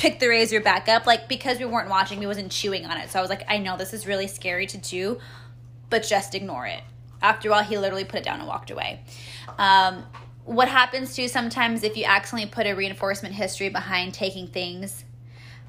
pick 0.00 0.18
the 0.18 0.28
razor 0.28 0.60
back 0.62 0.88
up. 0.88 1.06
Like 1.06 1.28
because 1.28 1.58
we 1.58 1.66
weren't 1.66 1.90
watching, 1.90 2.20
he 2.20 2.26
wasn't 2.26 2.50
chewing 2.50 2.86
on 2.86 2.96
it. 2.96 3.10
So 3.10 3.18
I 3.18 3.22
was 3.22 3.28
like, 3.28 3.44
I 3.48 3.58
know 3.58 3.76
this 3.76 3.92
is 3.92 4.06
really 4.06 4.26
scary 4.26 4.66
to 4.68 4.78
do, 4.78 5.18
but 5.90 6.02
just 6.02 6.34
ignore 6.34 6.66
it. 6.66 6.80
After 7.20 7.52
all, 7.52 7.62
he 7.62 7.76
literally 7.76 8.04
put 8.04 8.20
it 8.20 8.24
down 8.24 8.38
and 8.38 8.48
walked 8.48 8.70
away. 8.70 9.00
Um, 9.58 10.04
what 10.46 10.68
happens 10.68 11.14
too 11.14 11.28
sometimes 11.28 11.84
if 11.84 11.98
you 11.98 12.04
accidentally 12.06 12.50
put 12.50 12.66
a 12.66 12.72
reinforcement 12.72 13.34
history 13.34 13.68
behind 13.68 14.14
taking 14.14 14.48
things 14.48 15.04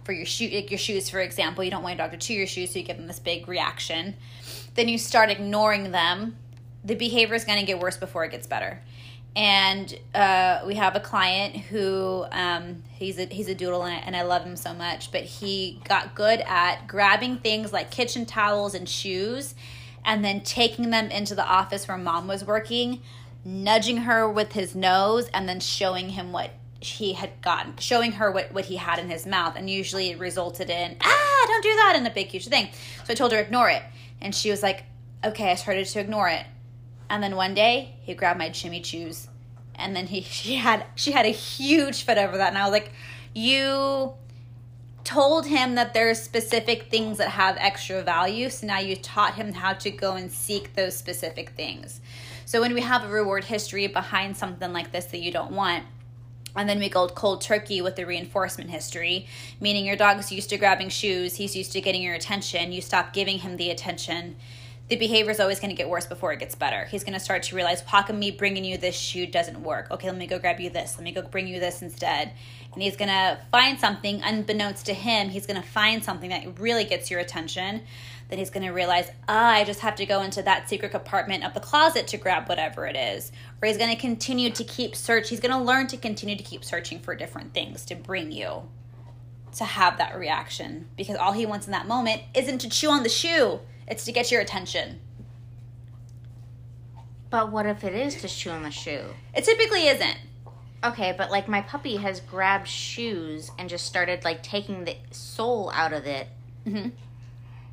for 0.06 0.14
your 0.14 0.26
shoe, 0.26 0.50
like 0.50 0.72
your 0.72 0.78
shoes, 0.78 1.10
for 1.10 1.20
example, 1.20 1.64
you 1.64 1.70
don't 1.70 1.84
want 1.84 1.98
your 1.98 2.08
dog 2.08 2.18
to 2.18 2.26
chew 2.26 2.34
your 2.34 2.48
shoes, 2.48 2.72
so 2.72 2.80
you 2.80 2.86
give 2.86 2.98
them 2.98 3.08
this 3.08 3.20
big 3.20 3.50
reaction. 3.50 4.16
Then 4.76 4.88
you 4.88 4.98
start 4.98 5.30
ignoring 5.30 5.92
them. 5.92 6.38
The 6.86 6.96
behavior 6.96 7.36
is 7.36 7.44
going 7.44 7.60
to 7.60 7.66
get 7.66 7.80
worse 7.80 7.98
before 7.98 8.24
it 8.24 8.32
gets 8.32 8.48
better. 8.48 8.82
And 9.36 9.98
uh, 10.14 10.62
we 10.66 10.76
have 10.76 10.96
a 10.96 11.00
client 11.00 11.56
who 11.56 12.26
um, 12.32 12.84
he's 12.92 13.18
a 13.18 13.26
he's 13.26 13.48
a 13.48 13.56
doodle 13.56 13.84
and 13.84 13.94
I, 13.94 13.98
and 14.00 14.16
I 14.16 14.24
love 14.24 14.44
him 14.44 14.58
so 14.58 14.74
much, 14.74 15.12
but 15.12 15.24
he 15.24 15.82
got 15.88 16.16
good 16.16 16.42
at 16.46 16.86
grabbing 16.86 17.38
things 17.38 17.72
like 17.72 17.92
kitchen 17.92 18.26
towels 18.26 18.76
and 18.76 18.90
shoes, 18.90 19.56
and 20.04 20.24
then 20.26 20.42
taking 20.42 20.90
them 20.90 21.10
into 21.12 21.34
the 21.34 21.46
office 21.46 21.88
where 21.88 21.98
mom 21.98 22.28
was 22.28 22.44
working, 22.44 23.02
nudging 23.46 23.98
her 23.98 24.30
with 24.30 24.52
his 24.52 24.76
nose, 24.76 25.30
and 25.34 25.48
then 25.48 25.62
showing 25.62 26.10
him 26.10 26.34
what 26.34 26.52
he 26.82 27.14
had 27.14 27.42
gotten, 27.42 27.78
showing 27.78 28.14
her 28.14 28.32
what, 28.32 28.52
what 28.52 28.66
he 28.66 28.76
had 28.76 29.00
in 29.00 29.10
his 29.10 29.26
mouth. 29.26 29.56
And 29.56 29.70
usually 29.70 30.10
it 30.10 30.20
resulted 30.20 30.70
in, 30.70 30.98
ah, 31.00 31.44
don't 31.48 31.64
do 31.64 31.76
that, 31.76 31.96
in 31.96 32.06
a 32.06 32.10
big, 32.10 32.28
huge 32.28 32.48
thing. 32.48 32.70
So 33.06 33.12
I 33.12 33.14
told 33.14 33.32
her, 33.32 33.40
ignore 33.40 33.70
it. 33.70 33.84
And 34.20 34.34
she 34.34 34.50
was 34.50 34.64
like, 34.64 34.84
okay, 35.24 35.52
I 35.52 35.56
started 35.56 35.86
to 35.86 36.00
ignore 36.00 36.28
it. 36.28 36.46
And 37.12 37.22
then 37.22 37.36
one 37.36 37.54
day 37.54 37.96
he 38.04 38.14
grabbed 38.14 38.40
my 38.40 38.48
Jimmy 38.48 38.80
Choos. 38.80 39.28
And 39.76 39.94
then 39.94 40.08
he 40.08 40.22
she 40.40 40.56
had 40.56 40.86
she 40.96 41.12
had 41.12 41.26
a 41.26 41.30
huge 41.30 42.04
fit 42.04 42.18
over 42.18 42.38
that. 42.38 42.48
And 42.48 42.58
i 42.58 42.64
was 42.64 42.72
like 42.72 42.94
you 43.34 44.14
told 45.04 45.46
him 45.46 45.76
that 45.76 45.94
there's 45.94 46.22
specific 46.22 46.90
things 46.90 47.18
that 47.18 47.30
have 47.30 47.58
extra 47.60 48.02
value. 48.02 48.50
So 48.50 48.66
now 48.66 48.80
you 48.80 48.96
taught 48.96 49.36
him 49.36 49.52
how 49.54 49.74
to 49.74 49.92
go 49.92 50.14
and 50.14 50.32
seek 50.32 50.76
those 50.76 50.96
specific 50.96 51.50
things. 51.52 52.00
So 52.46 52.62
when 52.62 52.74
we 52.74 52.82
have 52.82 53.04
a 53.04 53.10
reward 53.10 53.44
history 53.46 53.88
behind 53.88 54.38
something 54.38 54.72
like 54.72 54.92
this 54.92 55.06
that 55.06 55.20
you 55.20 55.32
don't 55.32 55.52
want 55.52 55.86
and 56.56 56.68
then 56.68 56.80
we 56.80 56.90
go 56.90 57.08
cold 57.08 57.42
turkey 57.42 57.82
with 57.82 57.96
the 57.96 58.06
reinforcement 58.06 58.70
history, 58.70 59.28
meaning 59.60 59.86
your 59.86 59.96
dog's 59.96 60.32
used 60.32 60.50
to 60.50 60.58
grabbing 60.58 60.90
shoes, 60.90 61.36
he's 61.36 61.56
used 61.56 61.72
to 61.74 61.82
getting 61.82 62.04
your 62.04 62.16
attention, 62.16 62.72
you 62.72 62.82
stop 62.82 63.12
giving 63.14 63.40
him 63.40 63.58
the 63.58 63.70
attention. 63.70 64.36
The 64.92 64.98
behavior 64.98 65.32
is 65.32 65.40
always 65.40 65.62
going 65.62 65.70
to 65.70 65.76
get 65.76 65.88
worse 65.88 66.06
before 66.06 66.34
it 66.34 66.40
gets 66.40 66.54
better. 66.54 66.84
He's 66.84 67.06
going 67.06 67.14
to 67.14 67.20
start 67.22 67.44
to 67.44 67.56
realize, 67.56 67.80
how 67.80 68.04
come 68.04 68.20
me 68.20 68.30
bringing 68.30 68.66
you 68.66 68.78
this 68.78 68.94
shoe 68.94 69.26
doesn't 69.26 69.64
work? 69.64 69.90
Okay, 69.90 70.10
let 70.10 70.18
me 70.18 70.28
go 70.28 70.38
grab 70.38 70.60
you 70.60 70.70
this. 70.70 70.96
Let 70.98 71.06
me 71.06 71.14
go 71.14 71.22
bring 71.22 71.48
you 71.48 71.62
this 71.62 71.82
instead. 71.82 72.34
And 72.74 72.84
he's 72.84 72.98
going 72.98 73.08
to 73.08 73.40
find 73.54 73.80
something, 73.80 74.22
unbeknownst 74.22 74.88
to 74.88 74.94
him, 74.94 75.30
he's 75.30 75.46
going 75.46 75.62
to 75.62 75.66
find 75.66 76.04
something 76.04 76.30
that 76.32 76.60
really 76.60 76.84
gets 76.84 77.10
your 77.10 77.22
attention 77.22 77.84
then 78.32 78.40
he's 78.40 78.50
going 78.50 78.66
to 78.66 78.72
realize, 78.72 79.12
ah, 79.28 79.52
I 79.52 79.66
just 79.66 79.82
have 79.82 79.96
to 79.96 80.06
go 80.06 80.22
into 80.22 80.42
that 80.42 80.70
secret 80.70 80.92
compartment 80.92 81.44
of 81.44 81.54
the 81.54 81.60
closet 81.60 82.08
to 82.08 82.18
grab 82.18 82.48
whatever 82.48 82.88
it 82.88 82.96
is. 82.96 83.30
Or 83.62 83.68
he's 83.68 83.78
going 83.78 83.94
to 83.94 84.00
continue 84.00 84.50
to 84.52 84.64
keep 84.64 84.96
search. 84.96 85.28
He's 85.28 85.42
going 85.42 85.52
to 85.52 85.62
learn 85.62 85.88
to 85.88 85.98
continue 85.98 86.38
to 86.38 86.44
keep 86.44 86.64
searching 86.64 87.02
for 87.02 87.14
different 87.14 87.54
things 87.54 87.84
to 87.88 87.96
bring 87.96 88.32
you 88.32 88.70
to 89.58 89.66
have 89.66 89.98
that 89.98 90.18
reaction 90.18 90.88
because 90.96 91.18
all 91.18 91.34
he 91.34 91.46
wants 91.46 91.66
in 91.66 91.74
that 91.74 91.90
moment 91.90 92.22
isn't 92.34 92.60
to 92.60 92.70
chew 92.70 92.90
on 92.90 93.04
the 93.04 93.10
shoe, 93.10 93.60
it's 93.88 94.06
to 94.06 94.12
get 94.12 94.32
your 94.32 94.42
attention. 94.42 95.00
But 97.30 97.52
what 97.52 97.66
if 97.66 97.84
it 97.84 97.94
is 97.94 98.16
to 98.22 98.28
chew 98.28 98.50
on 98.52 98.64
the 98.64 98.72
shoe? 98.72 99.06
It 99.34 99.44
typically 99.46 99.88
isn't. 99.88 100.18
Okay, 100.84 101.14
but 101.18 101.32
like 101.32 101.48
my 101.48 101.62
puppy 101.62 101.98
has 101.98 102.20
grabbed 102.20 102.68
shoes 102.68 103.52
and 103.58 103.70
just 103.70 103.86
started 103.86 104.24
like 104.24 104.44
taking 104.44 104.86
the 104.86 104.96
sole 105.12 105.72
out 105.74 105.94
of 105.94 106.06
it. 106.06 106.28
Mm-hmm 106.66 106.90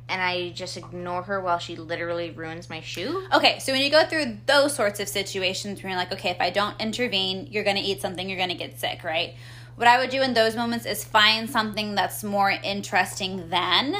and 0.09 0.21
I 0.21 0.49
just 0.49 0.75
ignore 0.75 1.21
her 1.23 1.39
while 1.39 1.59
she 1.59 1.75
literally 1.75 2.31
ruins 2.31 2.69
my 2.69 2.81
shoe. 2.81 3.27
Okay, 3.31 3.59
so 3.59 3.71
when 3.71 3.81
you 3.81 3.91
go 3.91 4.05
through 4.05 4.39
those 4.47 4.75
sorts 4.75 4.99
of 4.99 5.07
situations 5.07 5.81
where 5.81 5.91
you're 5.91 5.99
like, 5.99 6.11
okay, 6.11 6.31
if 6.31 6.41
I 6.41 6.49
don't 6.49 6.79
intervene, 6.81 7.47
you're 7.51 7.63
gonna 7.63 7.81
eat 7.81 8.01
something, 8.01 8.27
you're 8.27 8.39
gonna 8.39 8.55
get 8.55 8.79
sick, 8.79 9.03
right? 9.03 9.35
What 9.75 9.87
I 9.87 9.99
would 9.99 10.09
do 10.09 10.21
in 10.21 10.33
those 10.33 10.55
moments 10.55 10.85
is 10.85 11.03
find 11.03 11.49
something 11.49 11.95
that's 11.95 12.23
more 12.23 12.49
interesting 12.49 13.49
than 13.49 13.95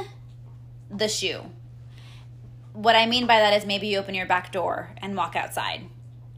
the 0.90 1.08
shoe. 1.08 1.44
What 2.74 2.96
I 2.96 3.06
mean 3.06 3.28
by 3.28 3.40
that 3.40 3.54
is 3.54 3.66
maybe 3.66 3.88
you 3.88 3.98
open 3.98 4.16
your 4.16 4.26
back 4.26 4.52
door 4.52 4.92
and 4.98 5.16
walk 5.16 5.36
outside. 5.36 5.82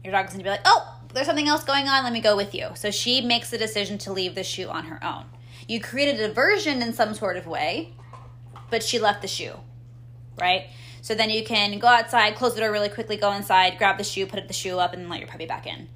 Your 0.02 0.12
dog's 0.12 0.32
gonna 0.32 0.44
be 0.44 0.50
like, 0.50 0.62
oh, 0.64 1.00
there's 1.12 1.26
something 1.26 1.48
else 1.48 1.64
going 1.64 1.88
on, 1.88 2.04
let 2.04 2.12
me 2.12 2.20
go 2.20 2.36
with 2.36 2.54
you. 2.54 2.70
So 2.74 2.90
she 2.90 3.20
makes 3.20 3.50
the 3.50 3.58
decision 3.58 3.98
to 3.98 4.12
leave 4.12 4.34
the 4.34 4.42
shoe 4.42 4.68
on 4.68 4.86
her 4.86 5.02
own. 5.04 5.26
You 5.68 5.80
created 5.80 6.20
a 6.20 6.28
diversion 6.28 6.82
in 6.82 6.92
some 6.92 7.14
sort 7.14 7.36
of 7.36 7.46
way 7.46 7.94
but 8.72 8.82
she 8.82 8.98
left 8.98 9.20
the 9.20 9.28
shoe, 9.28 9.52
right? 10.40 10.70
So 11.02 11.14
then 11.14 11.30
you 11.30 11.44
can 11.44 11.78
go 11.78 11.86
outside, 11.86 12.34
close 12.34 12.54
the 12.54 12.60
door 12.60 12.72
really 12.72 12.88
quickly, 12.88 13.16
go 13.16 13.30
inside, 13.32 13.76
grab 13.76 13.98
the 13.98 14.04
shoe, 14.04 14.26
put 14.26 14.48
the 14.48 14.54
shoe 14.54 14.78
up, 14.78 14.94
and 14.94 15.08
let 15.10 15.20
your 15.20 15.28
puppy 15.28 15.46
back 15.46 15.66
in. 15.66 15.88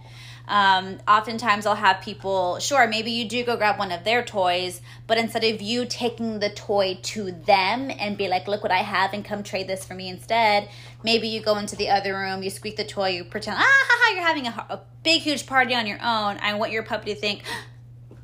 Um, 0.49 0.99
oftentimes, 1.09 1.67
I'll 1.67 1.75
have 1.75 2.01
people, 2.01 2.59
sure, 2.61 2.87
maybe 2.87 3.11
you 3.11 3.29
do 3.29 3.45
go 3.45 3.57
grab 3.57 3.79
one 3.79 3.91
of 3.91 4.05
their 4.05 4.25
toys, 4.25 4.81
but 5.07 5.19
instead 5.19 5.43
of 5.45 5.61
you 5.61 5.87
taking 5.87 6.39
the 6.39 6.51
toy 6.51 6.99
to 7.03 7.33
them 7.33 7.91
and 7.91 8.17
be 8.17 8.29
like, 8.29 8.47
look 8.47 8.63
what 8.63 8.73
I 8.73 8.79
have 8.79 9.13
and 9.13 9.25
come 9.25 9.43
trade 9.43 9.67
this 9.67 9.85
for 9.85 9.95
me 9.95 10.09
instead, 10.09 10.69
maybe 11.03 11.27
you 11.29 11.41
go 11.41 11.57
into 11.59 11.75
the 11.75 11.91
other 11.91 12.17
room, 12.17 12.43
you 12.43 12.51
squeak 12.51 12.77
the 12.77 12.85
toy, 12.85 13.11
you 13.11 13.25
pretend, 13.25 13.57
ah, 13.59 13.63
ha, 13.63 13.99
ha, 14.01 14.15
you're 14.15 14.25
having 14.25 14.47
a, 14.47 14.67
a 14.71 14.81
big, 15.03 15.23
huge 15.23 15.47
party 15.47 15.75
on 15.75 15.87
your 15.87 15.99
own. 15.99 16.39
I 16.41 16.55
want 16.55 16.73
your 16.73 16.85
puppy 16.85 17.13
to 17.13 17.21
think, 17.21 17.43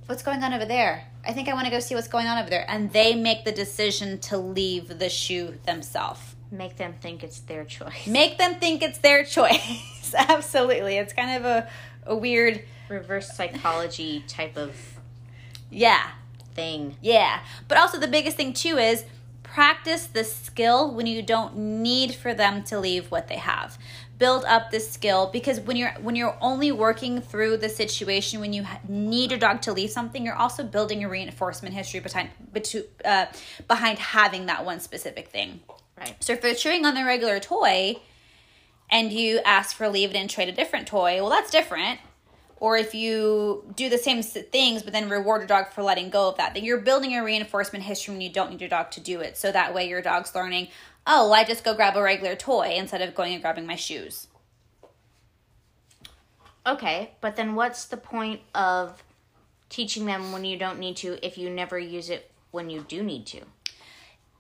what's 0.07 0.23
going 0.23 0.43
on 0.43 0.52
over 0.52 0.64
there? 0.64 1.07
I 1.25 1.33
think 1.33 1.49
I 1.49 1.55
want 1.55 1.67
to 1.67 1.71
go 1.71 1.81
see 1.81 1.95
what's 1.95 2.09
going 2.09 2.26
on 2.26 2.38
over 2.38 2.50
there. 2.50 2.64
And 2.69 2.93
they 2.93 3.14
make 3.14 3.45
the 3.45 3.52
decision 3.52 4.19
to 4.21 4.37
leave 4.37 4.99
the 4.99 5.09
shoe 5.09 5.59
themselves. 5.67 6.37
Make 6.53 6.77
them 6.77 6.95
think 7.01 7.25
it's 7.25 7.41
their 7.41 7.65
choice. 7.65 8.07
Make 8.07 8.37
them 8.37 8.57
think 8.57 8.83
it's 8.83 8.99
their 8.99 9.25
choice. 9.25 10.15
Absolutely. 10.19 10.99
It's 10.99 11.15
kind 11.15 11.39
of 11.39 11.45
a, 11.47 11.69
a 12.07 12.15
weird 12.15 12.63
reverse 12.91 13.35
psychology 13.35 14.23
type 14.29 14.59
of 14.59 14.77
yeah 15.71 16.11
thing. 16.55 16.97
Yeah. 17.01 17.41
But 17.69 17.79
also 17.79 17.99
the 17.99 18.07
biggest 18.07 18.37
thing 18.37 18.53
too 18.53 18.77
is 18.77 19.07
practice 19.43 20.07
the 20.07 20.25
skill 20.25 20.95
when 20.95 21.07
you 21.07 21.23
don't 21.23 21.57
need 21.57 22.15
for 22.15 22.35
them 22.35 22.63
to 22.65 22.79
leave 22.79 23.11
what 23.11 23.29
they 23.29 23.37
have 23.37 23.79
build 24.23 24.45
up 24.45 24.71
this 24.71 24.88
skill 24.88 25.29
because 25.33 25.59
when 25.59 25.76
you're 25.76 25.91
when 25.95 26.14
you're 26.14 26.37
only 26.41 26.71
working 26.71 27.21
through 27.21 27.57
the 27.57 27.69
situation 27.69 28.38
when 28.38 28.52
you 28.52 28.64
need 28.88 29.33
your 29.33 29.41
dog 29.41 29.61
to 29.61 29.73
leave 29.73 29.91
something 29.91 30.25
you're 30.25 30.37
also 30.37 30.62
building 30.62 31.02
a 31.02 31.09
reinforcement 31.09 31.75
history 31.75 31.99
behind 31.99 32.31
uh, 33.05 33.26
behind 33.67 33.99
having 33.99 34.47
that 34.47 34.64
one 34.64 34.79
specific 34.79 35.26
thing. 35.26 35.59
Right. 35.99 36.14
So 36.21 36.35
if 36.35 36.41
they're 36.41 36.55
chewing 36.55 36.87
on 36.87 36.95
the 36.95 37.05
regular 37.05 37.41
toy 37.41 37.97
and 38.88 39.12
you 39.12 39.41
ask 39.45 39.75
for 39.75 39.88
leave 39.88 40.11
it 40.11 40.17
and 40.17 40.31
trade 40.31 40.49
a 40.49 40.52
different 40.52 40.87
toy 40.87 41.17
well 41.17 41.31
that's 41.31 41.50
different. 41.50 41.99
Or 42.61 42.76
if 42.76 42.95
you 42.95 43.64
do 43.75 43.88
the 43.88 43.99
same 43.99 44.23
things 44.23 44.85
but 44.85 44.93
then 44.93 45.09
reward 45.09 45.41
your 45.41 45.49
dog 45.49 45.73
for 45.73 45.83
letting 45.83 46.11
go 46.11 46.29
of 46.29 46.37
that 46.37 46.55
then 46.55 46.62
you're 46.62 46.79
building 46.79 47.17
a 47.17 47.25
reinforcement 47.25 47.85
history 47.85 48.14
when 48.14 48.21
you 48.21 48.31
don't 48.31 48.52
need 48.52 48.61
your 48.61 48.71
dog 48.71 48.93
to 48.93 49.00
do 49.00 49.19
it. 49.19 49.37
So 49.37 49.50
that 49.50 49.75
way 49.75 49.88
your 49.88 50.00
dog's 50.00 50.33
learning 50.33 50.69
oh, 51.07 51.33
I 51.33 51.45
just 51.45 51.65
go 51.65 51.75
grab 51.75 51.97
a 51.97 52.03
regular 52.03 52.37
toy 52.37 52.75
instead 52.77 53.03
of 53.03 53.15
going 53.15 53.33
and 53.33 53.43
grabbing 53.43 53.67
my 53.67 53.77
shoes. 53.77 54.29
Okay, 56.67 57.11
but 57.21 57.37
then 57.37 57.55
what's 57.55 57.87
the 57.87 57.97
point 57.97 58.41
of 58.55 59.03
teaching 59.69 60.07
them 60.07 60.33
when 60.33 60.45
you 60.45 60.57
don't 60.57 60.79
need 60.79 60.97
to 60.99 61.25
if 61.27 61.37
you 61.37 61.51
never 61.51 61.79
use 61.79 62.09
it 62.09 62.31
when 62.53 62.71
you 62.71 62.85
do 62.87 63.03
need 63.03 63.27
to? 63.27 63.41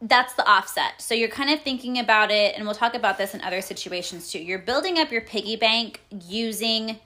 That's 0.00 0.34
the 0.34 0.48
offset. 0.48 1.00
So 1.00 1.14
you're 1.14 1.28
kind 1.28 1.50
of 1.50 1.62
thinking 1.62 1.98
about 1.98 2.30
it, 2.30 2.54
and 2.56 2.64
we'll 2.64 2.74
talk 2.74 2.94
about 2.94 3.18
this 3.18 3.34
in 3.34 3.40
other 3.40 3.60
situations 3.60 4.30
too. 4.30 4.40
You're 4.40 4.58
building 4.58 4.98
up 4.98 5.10
your 5.10 5.20
piggy 5.20 5.56
bank 5.56 6.00
using 6.28 6.98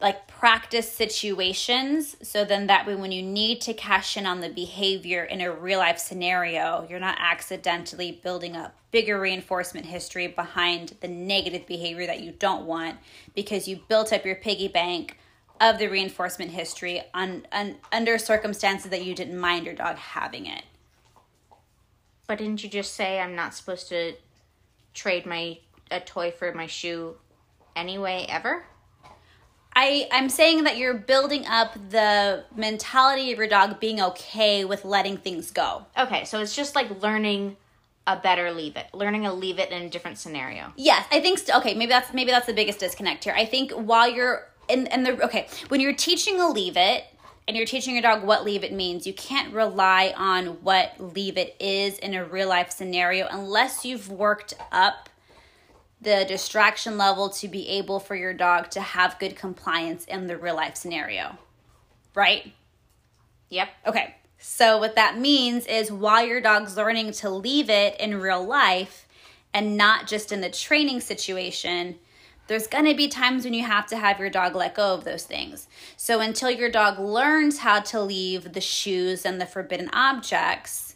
like 0.00 0.26
practice 0.26 0.90
situations 0.90 2.16
so 2.22 2.46
then 2.46 2.66
that 2.66 2.86
way 2.86 2.94
when 2.94 3.12
you 3.12 3.22
need 3.22 3.60
to 3.60 3.74
cash 3.74 4.16
in 4.16 4.24
on 4.24 4.40
the 4.40 4.48
behavior 4.48 5.22
in 5.22 5.42
a 5.42 5.52
real 5.52 5.80
life 5.80 5.98
scenario 5.98 6.86
you're 6.88 6.98
not 6.98 7.18
accidentally 7.20 8.10
building 8.22 8.56
up 8.56 8.74
bigger 8.90 9.20
reinforcement 9.20 9.84
history 9.84 10.26
behind 10.26 10.94
the 11.02 11.08
negative 11.08 11.66
behavior 11.66 12.06
that 12.06 12.22
you 12.22 12.32
don't 12.32 12.64
want 12.64 12.96
because 13.34 13.68
you 13.68 13.78
built 13.88 14.14
up 14.14 14.24
your 14.24 14.34
piggy 14.34 14.66
bank 14.66 15.18
of 15.60 15.78
the 15.78 15.88
reinforcement 15.88 16.50
history 16.50 17.02
on, 17.12 17.46
on 17.52 17.76
under 17.92 18.16
circumstances 18.16 18.90
that 18.90 19.04
you 19.04 19.14
didn't 19.14 19.38
mind 19.38 19.66
your 19.66 19.74
dog 19.74 19.96
having 19.96 20.46
it. 20.46 20.64
But 22.26 22.38
didn't 22.38 22.64
you 22.64 22.70
just 22.70 22.94
say 22.94 23.20
i'm 23.20 23.34
not 23.34 23.54
supposed 23.54 23.88
to 23.90 24.14
trade 24.94 25.26
my 25.26 25.58
a 25.90 26.00
toy 26.00 26.30
for 26.30 26.50
my 26.54 26.66
shoe 26.66 27.16
anyway 27.76 28.24
ever 28.28 28.64
I, 29.82 30.08
I'm 30.12 30.28
saying 30.28 30.64
that 30.64 30.76
you're 30.76 30.92
building 30.92 31.46
up 31.46 31.72
the 31.88 32.44
mentality 32.54 33.32
of 33.32 33.38
your 33.38 33.48
dog 33.48 33.80
being 33.80 33.98
okay 34.02 34.66
with 34.66 34.84
letting 34.84 35.16
things 35.16 35.50
go. 35.50 35.86
Okay, 35.98 36.26
so 36.26 36.38
it's 36.38 36.54
just 36.54 36.74
like 36.74 37.02
learning 37.02 37.56
a 38.06 38.16
better 38.16 38.52
leave 38.52 38.76
it, 38.76 38.88
learning 38.92 39.24
a 39.24 39.32
leave 39.32 39.58
it 39.58 39.70
in 39.70 39.80
a 39.80 39.88
different 39.88 40.18
scenario. 40.18 40.70
Yes, 40.76 41.06
I 41.10 41.22
think. 41.22 41.38
St- 41.38 41.56
okay, 41.56 41.72
maybe 41.72 41.88
that's 41.88 42.12
maybe 42.12 42.30
that's 42.30 42.46
the 42.46 42.52
biggest 42.52 42.78
disconnect 42.78 43.24
here. 43.24 43.32
I 43.34 43.46
think 43.46 43.72
while 43.72 44.10
you're 44.10 44.48
in, 44.68 44.86
in 44.88 45.02
the 45.02 45.24
okay, 45.24 45.48
when 45.68 45.80
you're 45.80 45.94
teaching 45.94 46.38
a 46.40 46.48
leave 46.50 46.76
it 46.76 47.04
and 47.48 47.56
you're 47.56 47.64
teaching 47.64 47.94
your 47.94 48.02
dog 48.02 48.22
what 48.22 48.44
leave 48.44 48.64
it 48.64 48.74
means, 48.74 49.06
you 49.06 49.14
can't 49.14 49.50
rely 49.54 50.12
on 50.14 50.62
what 50.62 50.92
leave 50.98 51.38
it 51.38 51.56
is 51.58 51.98
in 51.98 52.12
a 52.12 52.22
real 52.22 52.50
life 52.50 52.70
scenario 52.70 53.26
unless 53.30 53.86
you've 53.86 54.10
worked 54.10 54.52
up 54.72 55.08
the 56.00 56.24
distraction 56.26 56.96
level 56.96 57.28
to 57.28 57.48
be 57.48 57.68
able 57.68 58.00
for 58.00 58.14
your 58.14 58.32
dog 58.32 58.70
to 58.70 58.80
have 58.80 59.18
good 59.18 59.36
compliance 59.36 60.04
in 60.06 60.26
the 60.26 60.36
real 60.36 60.56
life 60.56 60.76
scenario. 60.76 61.38
Right? 62.14 62.52
Yep. 63.50 63.68
Okay. 63.86 64.14
So, 64.38 64.78
what 64.78 64.96
that 64.96 65.18
means 65.18 65.66
is 65.66 65.92
while 65.92 66.24
your 66.24 66.40
dog's 66.40 66.76
learning 66.76 67.12
to 67.12 67.28
leave 67.28 67.68
it 67.68 68.00
in 68.00 68.20
real 68.20 68.42
life 68.42 69.06
and 69.52 69.76
not 69.76 70.06
just 70.06 70.32
in 70.32 70.40
the 70.40 70.48
training 70.48 71.00
situation, 71.00 71.96
there's 72.46 72.66
going 72.66 72.86
to 72.86 72.94
be 72.94 73.06
times 73.06 73.44
when 73.44 73.52
you 73.52 73.64
have 73.64 73.86
to 73.88 73.96
have 73.96 74.18
your 74.18 74.30
dog 74.30 74.56
let 74.56 74.74
go 74.74 74.94
of 74.94 75.04
those 75.04 75.24
things. 75.24 75.68
So, 75.96 76.20
until 76.20 76.50
your 76.50 76.70
dog 76.70 76.98
learns 76.98 77.58
how 77.58 77.80
to 77.80 78.00
leave 78.00 78.54
the 78.54 78.62
shoes 78.62 79.26
and 79.26 79.38
the 79.38 79.46
forbidden 79.46 79.90
objects, 79.92 80.89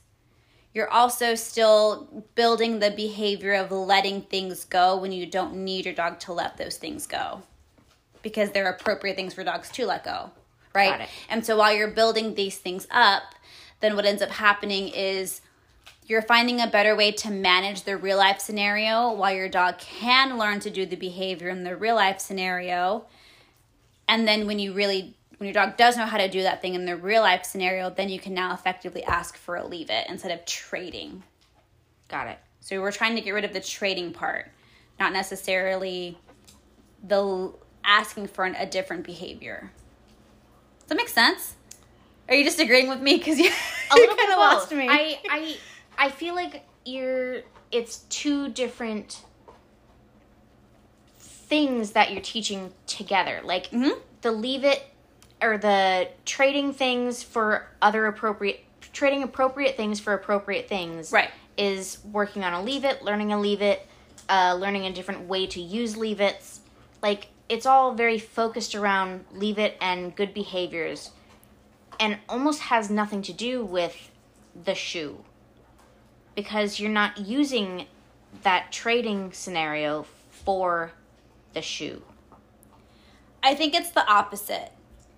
you're 0.75 0.90
also 0.90 1.35
still 1.35 2.25
building 2.35 2.81
the 2.81 2.90
behavior 2.90 3.54
of 3.54 3.71
letting 3.71 4.21
things 4.23 4.64
go 4.64 4.97
when 4.97 5.12
you 5.12 5.25
don't 5.25 5.54
need 5.54 5.87
your 5.87 5.95
dog 5.95 6.19
to 6.21 6.33
let 6.33 6.59
those 6.59 6.76
things 6.76 7.07
go. 7.07 7.43
Because 8.23 8.50
they're 8.50 8.69
appropriate 8.69 9.16
things 9.16 9.33
for 9.35 9.45
dogs 9.45 9.71
to 9.71 9.87
let 9.87 10.04
go 10.04 10.31
right? 10.75 11.09
And 11.28 11.47
so 11.47 11.57
while 11.57 11.73
you're 11.73 11.87
building 11.87 12.35
these 12.35 12.59
things 12.59 12.88
up 12.90 13.23
then 13.85 13.97
what 13.97 14.07
ends 14.07 14.23
up 14.23 14.31
happening 14.31 14.88
is 14.88 15.43
you're 16.07 16.23
finding 16.23 16.61
a 16.61 16.66
better 16.66 16.97
way 16.97 17.12
to 17.12 17.31
manage 17.31 17.83
the 17.83 17.99
real 17.99 18.16
life 18.16 18.40
scenario 18.40 19.12
while 19.12 19.35
your 19.35 19.49
dog 19.49 19.78
can 19.78 20.38
learn 20.38 20.61
to 20.61 20.71
do 20.71 20.87
the 20.87 20.97
behavior 20.97 21.50
in 21.50 21.64
the 21.64 21.76
real 21.76 21.95
life 21.95 22.19
scenario. 22.19 23.04
And 24.09 24.26
then 24.26 24.47
when 24.47 24.59
you 24.59 24.73
really 24.73 25.16
when 25.38 25.47
your 25.47 25.55
dog 25.55 25.76
does 25.76 25.97
know 25.97 26.07
how 26.07 26.19
to 26.19 26.29
do 26.29 26.43
that 26.43 26.62
thing 26.62 26.75
in 26.75 26.85
the 26.85 26.97
real 26.97 27.23
life 27.23 27.45
scenario, 27.45 27.91
then 27.91 28.09
you 28.09 28.19
can 28.19 28.35
now 28.35 28.55
effectively 28.55 29.03
ask 29.05 29.37
for 29.37 29.57
a 29.57 29.67
leave 29.67 29.91
it 29.91 30.07
instead 30.09 30.31
of 30.31 30.45
trading. 30.47 31.23
Got 32.09 32.29
it. 32.29 32.38
So 32.61 32.81
we're 32.81 32.93
trying 32.93 33.17
to 33.17 33.21
get 33.21 33.33
rid 33.33 33.45
of 33.45 33.53
the 33.53 33.61
trading 33.61 34.12
part, 34.12 34.50
not 34.99 35.12
necessarily 35.12 36.19
the 37.03 37.53
asking 37.85 38.29
for 38.29 38.45
an, 38.45 38.55
a 38.55 38.67
different 38.67 39.05
behavior. 39.05 39.71
Does 40.81 40.88
that 40.88 40.97
make 40.97 41.09
sense? 41.09 41.57
Are 42.29 42.35
you 42.35 42.45
just 42.45 42.59
agreeing 42.59 42.88
with 42.88 43.00
me 43.00 43.17
because 43.19 43.38
you 43.38 43.50
A 43.91 43.97
little 43.97 44.14
bit 44.17 44.26
kinda 44.26 44.37
lost 44.37 44.73
me? 44.73 44.88
I, 44.88 45.21
I, 45.29 45.57
I 45.99 46.11
feel 46.11 46.35
like 46.35 46.64
you're. 46.85 47.43
It's 47.71 47.99
two 48.09 48.49
different 48.50 49.23
things 51.19 51.93
that 51.93 52.12
you're 52.12 52.23
teaching 52.23 52.73
together. 52.87 53.41
Like 53.45 53.71
Mhm. 53.71 53.99
the 54.23 54.31
leave 54.31 54.64
it 54.64 54.83
or 55.45 55.59
the 55.59 56.09
trading 56.25 56.73
things 56.73 57.23
for 57.23 57.69
other 57.83 58.07
appropriate 58.07 58.65
trading 58.93 59.23
appropriate 59.23 59.77
things 59.77 60.01
for 60.01 60.15
appropriate 60.15 60.69
things. 60.69 61.13
Right. 61.13 61.31
Is 61.57 61.99
working 62.11 62.43
on 62.43 62.53
a 62.53 62.63
leave 62.63 62.85
it, 62.85 63.03
learning 63.03 63.33
a 63.33 63.39
leave 63.39 63.63
it, 63.63 63.87
uh, 64.29 64.57
learning 64.59 64.87
a 64.87 64.93
different 64.93 65.29
way 65.29 65.47
to 65.49 65.61
use 65.61 65.97
leave 65.97 66.21
it's. 66.21 66.61
Like 67.03 67.29
it's 67.49 67.67
all 67.67 67.95
very 67.95 68.19
focused 68.19 68.75
around 68.75 69.25
leave 69.33 69.59
it 69.59 69.77
and 69.81 70.17
good 70.17 70.33
behaviors 70.35 71.11
and 72.01 72.19
almost 72.29 72.61
has 72.61 72.91
nothing 72.91 73.23
to 73.23 73.33
do 73.33 73.65
with 73.65 74.11
the 74.65 74.75
shoe 74.75 75.25
because 76.35 76.81
you're 76.81 76.91
not 76.91 77.19
using 77.19 77.87
that 78.43 78.73
trading 78.73 79.33
scenario 79.33 80.05
for 80.31 80.93
the 81.53 81.63
shoe. 81.63 82.03
I 83.43 83.55
think 83.55 83.75
it's 83.75 83.91
the 83.91 84.07
opposite. 84.11 84.73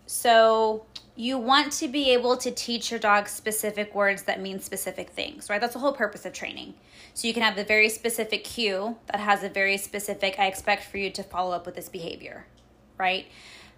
So 0.07 0.87
you 1.17 1.37
want 1.37 1.73
to 1.73 1.89
be 1.89 2.11
able 2.13 2.37
to 2.37 2.51
teach 2.51 2.91
your 2.91 3.01
dog 3.01 3.29
specific 3.29 3.95
words 3.95 4.23
that 4.25 4.41
mean 4.41 4.61
specific 4.61 5.11
things, 5.11 5.51
right? 5.51 5.61
That's 5.61 5.73
the 5.73 5.81
whole 5.81 5.93
purpose 5.93 6.25
of 6.25 6.33
training. 6.33 6.75
So 7.15 7.27
you 7.27 7.35
can 7.35 7.43
have 7.43 7.59
a 7.59 7.65
very 7.65 7.89
specific 7.89 8.45
cue 8.45 8.97
that 9.07 9.21
has 9.21 9.43
a 9.43 9.49
very 9.49 9.79
specific, 9.79 10.37
I 10.39 10.47
expect 10.47 10.85
for 10.85 10.99
you 10.99 11.11
to 11.11 11.23
follow 11.23 11.53
up 11.53 11.67
with 11.67 11.75
this 11.75 11.89
behavior, 11.89 12.47
right? 12.99 13.27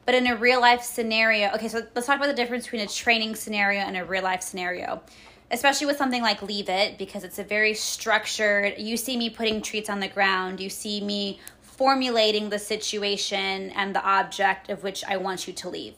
But 0.04 0.16
in 0.16 0.26
a 0.26 0.36
real 0.36 0.60
life 0.60 0.82
scenario, 0.82 1.50
okay, 1.52 1.68
so 1.68 1.82
let's 1.94 2.06
talk 2.06 2.16
about 2.16 2.26
the 2.26 2.34
difference 2.34 2.64
between 2.64 2.82
a 2.82 2.88
training 2.88 3.36
scenario 3.36 3.80
and 3.80 3.96
a 3.96 4.04
real 4.04 4.24
life 4.24 4.42
scenario. 4.42 5.02
Especially 5.50 5.86
with 5.86 5.96
something 5.96 6.20
like 6.20 6.42
Leave 6.42 6.68
It, 6.68 6.98
because 6.98 7.24
it's 7.24 7.38
a 7.38 7.44
very 7.44 7.72
structured, 7.72 8.74
you 8.78 8.98
see 8.98 9.16
me 9.16 9.30
putting 9.30 9.62
treats 9.62 9.88
on 9.88 10.00
the 10.00 10.08
ground, 10.08 10.60
you 10.60 10.68
see 10.68 11.00
me 11.00 11.40
formulating 11.62 12.50
the 12.50 12.58
situation 12.58 13.70
and 13.70 13.94
the 13.94 14.04
object 14.04 14.68
of 14.68 14.82
which 14.82 15.04
I 15.04 15.16
want 15.16 15.46
you 15.46 15.54
to 15.54 15.68
leave 15.70 15.94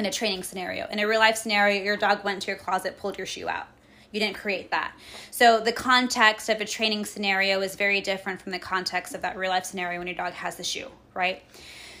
in 0.00 0.06
a 0.06 0.10
training 0.10 0.42
scenario. 0.42 0.86
In 0.90 0.98
a 0.98 1.06
real 1.06 1.20
life 1.20 1.36
scenario, 1.36 1.82
your 1.82 1.96
dog 1.96 2.24
went 2.24 2.42
to 2.42 2.48
your 2.48 2.56
closet, 2.56 2.98
pulled 2.98 3.18
your 3.18 3.26
shoe 3.26 3.48
out. 3.48 3.68
You 4.12 4.18
didn't 4.18 4.36
create 4.36 4.70
that. 4.72 4.94
So 5.30 5.60
the 5.60 5.72
context 5.72 6.48
of 6.48 6.60
a 6.60 6.64
training 6.64 7.04
scenario 7.04 7.60
is 7.60 7.76
very 7.76 8.00
different 8.00 8.40
from 8.40 8.50
the 8.50 8.58
context 8.58 9.14
of 9.14 9.22
that 9.22 9.36
real 9.36 9.50
life 9.50 9.66
scenario 9.66 9.98
when 9.98 10.08
your 10.08 10.16
dog 10.16 10.32
has 10.32 10.56
the 10.56 10.64
shoe, 10.64 10.88
right? 11.14 11.42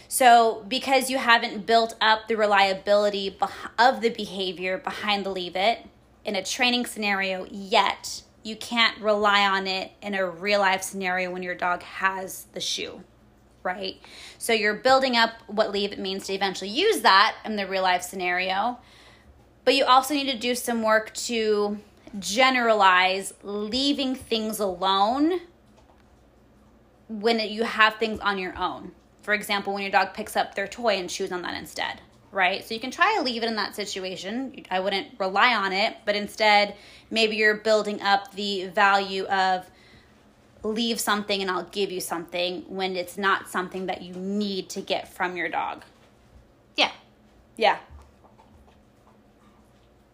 So 0.08 0.64
because 0.66 1.10
you 1.10 1.18
haven't 1.18 1.66
built 1.66 1.94
up 2.00 2.26
the 2.26 2.36
reliability 2.36 3.38
of 3.78 4.00
the 4.00 4.08
behavior 4.08 4.78
behind 4.78 5.24
the 5.24 5.30
leave 5.30 5.54
it 5.54 5.86
in 6.24 6.34
a 6.34 6.42
training 6.42 6.86
scenario 6.86 7.46
yet, 7.50 8.22
you 8.42 8.56
can't 8.56 8.98
rely 8.98 9.46
on 9.46 9.66
it 9.66 9.92
in 10.02 10.14
a 10.14 10.26
real 10.26 10.60
life 10.60 10.82
scenario 10.82 11.30
when 11.30 11.42
your 11.42 11.54
dog 11.54 11.82
has 11.82 12.46
the 12.54 12.60
shoe 12.60 13.04
right? 13.62 13.96
So 14.38 14.52
you're 14.52 14.74
building 14.74 15.16
up 15.16 15.32
what 15.46 15.70
leave 15.70 15.98
means 15.98 16.26
to 16.26 16.32
eventually 16.32 16.70
use 16.70 17.00
that 17.00 17.36
in 17.44 17.56
the 17.56 17.66
real 17.66 17.82
life 17.82 18.02
scenario. 18.02 18.78
But 19.64 19.74
you 19.74 19.84
also 19.84 20.14
need 20.14 20.30
to 20.30 20.38
do 20.38 20.54
some 20.54 20.82
work 20.82 21.12
to 21.14 21.78
generalize 22.18 23.34
leaving 23.42 24.14
things 24.14 24.58
alone 24.58 25.40
when 27.08 27.40
you 27.40 27.64
have 27.64 27.96
things 27.96 28.20
on 28.20 28.38
your 28.38 28.56
own. 28.56 28.92
For 29.22 29.34
example, 29.34 29.74
when 29.74 29.82
your 29.82 29.92
dog 29.92 30.14
picks 30.14 30.36
up 30.36 30.54
their 30.54 30.66
toy 30.66 30.96
and 30.96 31.10
chews 31.10 31.30
on 31.30 31.42
that 31.42 31.54
instead, 31.54 32.00
right? 32.32 32.64
So 32.64 32.74
you 32.74 32.80
can 32.80 32.90
try 32.90 33.16
to 33.16 33.22
leave 33.22 33.42
it 33.42 33.46
in 33.46 33.56
that 33.56 33.76
situation. 33.76 34.64
I 34.70 34.80
wouldn't 34.80 35.08
rely 35.18 35.54
on 35.54 35.72
it, 35.72 35.96
but 36.04 36.16
instead, 36.16 36.74
maybe 37.10 37.36
you're 37.36 37.56
building 37.56 38.00
up 38.00 38.32
the 38.34 38.68
value 38.68 39.24
of 39.26 39.68
leave 40.62 41.00
something 41.00 41.40
and 41.40 41.50
I'll 41.50 41.64
give 41.64 41.90
you 41.90 42.00
something 42.00 42.64
when 42.68 42.96
it's 42.96 43.16
not 43.16 43.48
something 43.48 43.86
that 43.86 44.02
you 44.02 44.14
need 44.14 44.68
to 44.70 44.80
get 44.80 45.08
from 45.08 45.36
your 45.36 45.48
dog. 45.48 45.84
Yeah. 46.76 46.92
Yeah. 47.56 47.78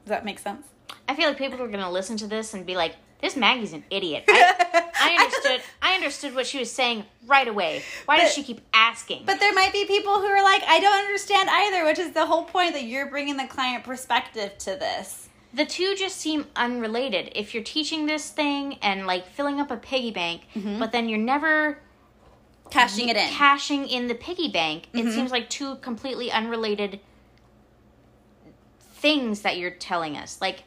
Does 0.04 0.10
that 0.10 0.24
make 0.24 0.38
sense? 0.38 0.66
I 1.08 1.14
feel 1.14 1.28
like 1.28 1.38
people 1.38 1.60
are 1.62 1.68
going 1.68 1.80
to 1.80 1.90
listen 1.90 2.16
to 2.18 2.26
this 2.26 2.54
and 2.54 2.64
be 2.64 2.76
like, 2.76 2.94
"This 3.20 3.36
Maggie's 3.36 3.72
an 3.72 3.84
idiot." 3.90 4.24
I, 4.28 4.54
I 5.00 5.16
understood. 5.24 5.60
I 5.82 5.94
understood 5.94 6.34
what 6.34 6.46
she 6.46 6.58
was 6.58 6.70
saying 6.70 7.04
right 7.26 7.48
away. 7.48 7.82
Why 8.06 8.18
does 8.18 8.32
she 8.32 8.42
keep 8.42 8.60
asking? 8.72 9.24
But 9.26 9.40
there 9.40 9.52
might 9.52 9.72
be 9.72 9.84
people 9.84 10.20
who 10.20 10.26
are 10.26 10.42
like, 10.44 10.62
I 10.66 10.78
don't 10.80 10.94
understand 10.94 11.48
either, 11.50 11.84
which 11.84 11.98
is 11.98 12.12
the 12.12 12.26
whole 12.26 12.44
point 12.44 12.74
that 12.74 12.84
you're 12.84 13.08
bringing 13.08 13.36
the 13.36 13.46
client 13.46 13.84
perspective 13.84 14.56
to 14.58 14.70
this. 14.70 15.28
The 15.56 15.64
two 15.64 15.94
just 15.96 16.16
seem 16.18 16.46
unrelated. 16.54 17.32
If 17.34 17.54
you're 17.54 17.64
teaching 17.64 18.06
this 18.06 18.30
thing 18.30 18.74
and 18.82 19.06
like 19.06 19.26
filling 19.26 19.58
up 19.60 19.70
a 19.70 19.76
piggy 19.76 20.10
bank, 20.10 20.42
but 20.78 20.92
then 20.92 21.08
you're 21.08 21.18
never 21.18 21.78
Cashing 22.70 23.08
it 23.08 23.16
in. 23.16 23.28
cashing 23.30 23.88
in 23.88 24.06
the 24.08 24.14
piggy 24.14 24.48
bank, 24.48 24.88
it 24.92 25.10
seems 25.12 25.30
like 25.30 25.48
two 25.48 25.76
completely 25.76 26.30
unrelated 26.30 27.00
things 28.80 29.42
that 29.42 29.56
you're 29.56 29.70
telling 29.70 30.16
us. 30.16 30.40
Like 30.40 30.64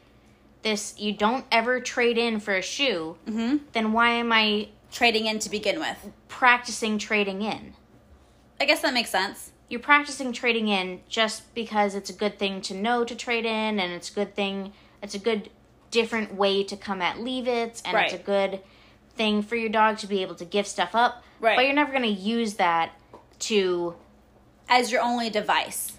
this, 0.62 0.94
you 0.98 1.12
don't 1.12 1.44
ever 1.50 1.80
trade 1.80 2.18
in 2.18 2.40
for 2.40 2.54
a 2.54 2.62
shoe. 2.62 3.16
hmm 3.26 3.58
Then 3.72 3.92
why 3.92 4.10
am 4.10 4.32
I 4.32 4.68
Trading 4.92 5.26
in 5.26 5.38
to 5.38 5.48
begin 5.50 5.78
with. 5.78 6.08
practicing 6.26 6.98
trading 6.98 7.42
in? 7.42 7.74
I 8.60 8.64
guess 8.64 8.80
that 8.82 8.92
makes 8.92 9.10
sense. 9.10 9.52
You're 9.68 9.78
practicing 9.78 10.32
trading 10.32 10.66
in 10.66 11.00
just 11.08 11.54
because 11.54 11.94
it's 11.94 12.10
a 12.10 12.12
good 12.12 12.40
thing 12.40 12.60
to 12.62 12.74
know 12.74 13.04
to 13.04 13.14
trade 13.14 13.44
in, 13.46 13.78
and 13.78 13.92
it's 13.92 14.10
a 14.10 14.14
good 14.14 14.34
thing. 14.34 14.72
It's 15.02 15.14
a 15.14 15.18
good 15.18 15.50
different 15.90 16.34
way 16.34 16.62
to 16.64 16.76
come 16.76 17.02
at 17.02 17.20
leave 17.20 17.48
it, 17.48 17.82
and 17.84 17.96
it's 17.96 18.14
a 18.14 18.18
good 18.18 18.60
thing 19.16 19.42
for 19.42 19.56
your 19.56 19.68
dog 19.70 19.98
to 19.98 20.06
be 20.06 20.22
able 20.22 20.34
to 20.36 20.44
give 20.44 20.66
stuff 20.66 20.94
up. 20.94 21.22
Right. 21.40 21.56
But 21.56 21.64
you're 21.64 21.74
never 21.74 21.90
going 21.90 22.04
to 22.04 22.08
use 22.08 22.54
that 22.54 22.92
to 23.40 23.94
As 24.68 24.92
your 24.92 25.00
only 25.02 25.30
device 25.30 25.92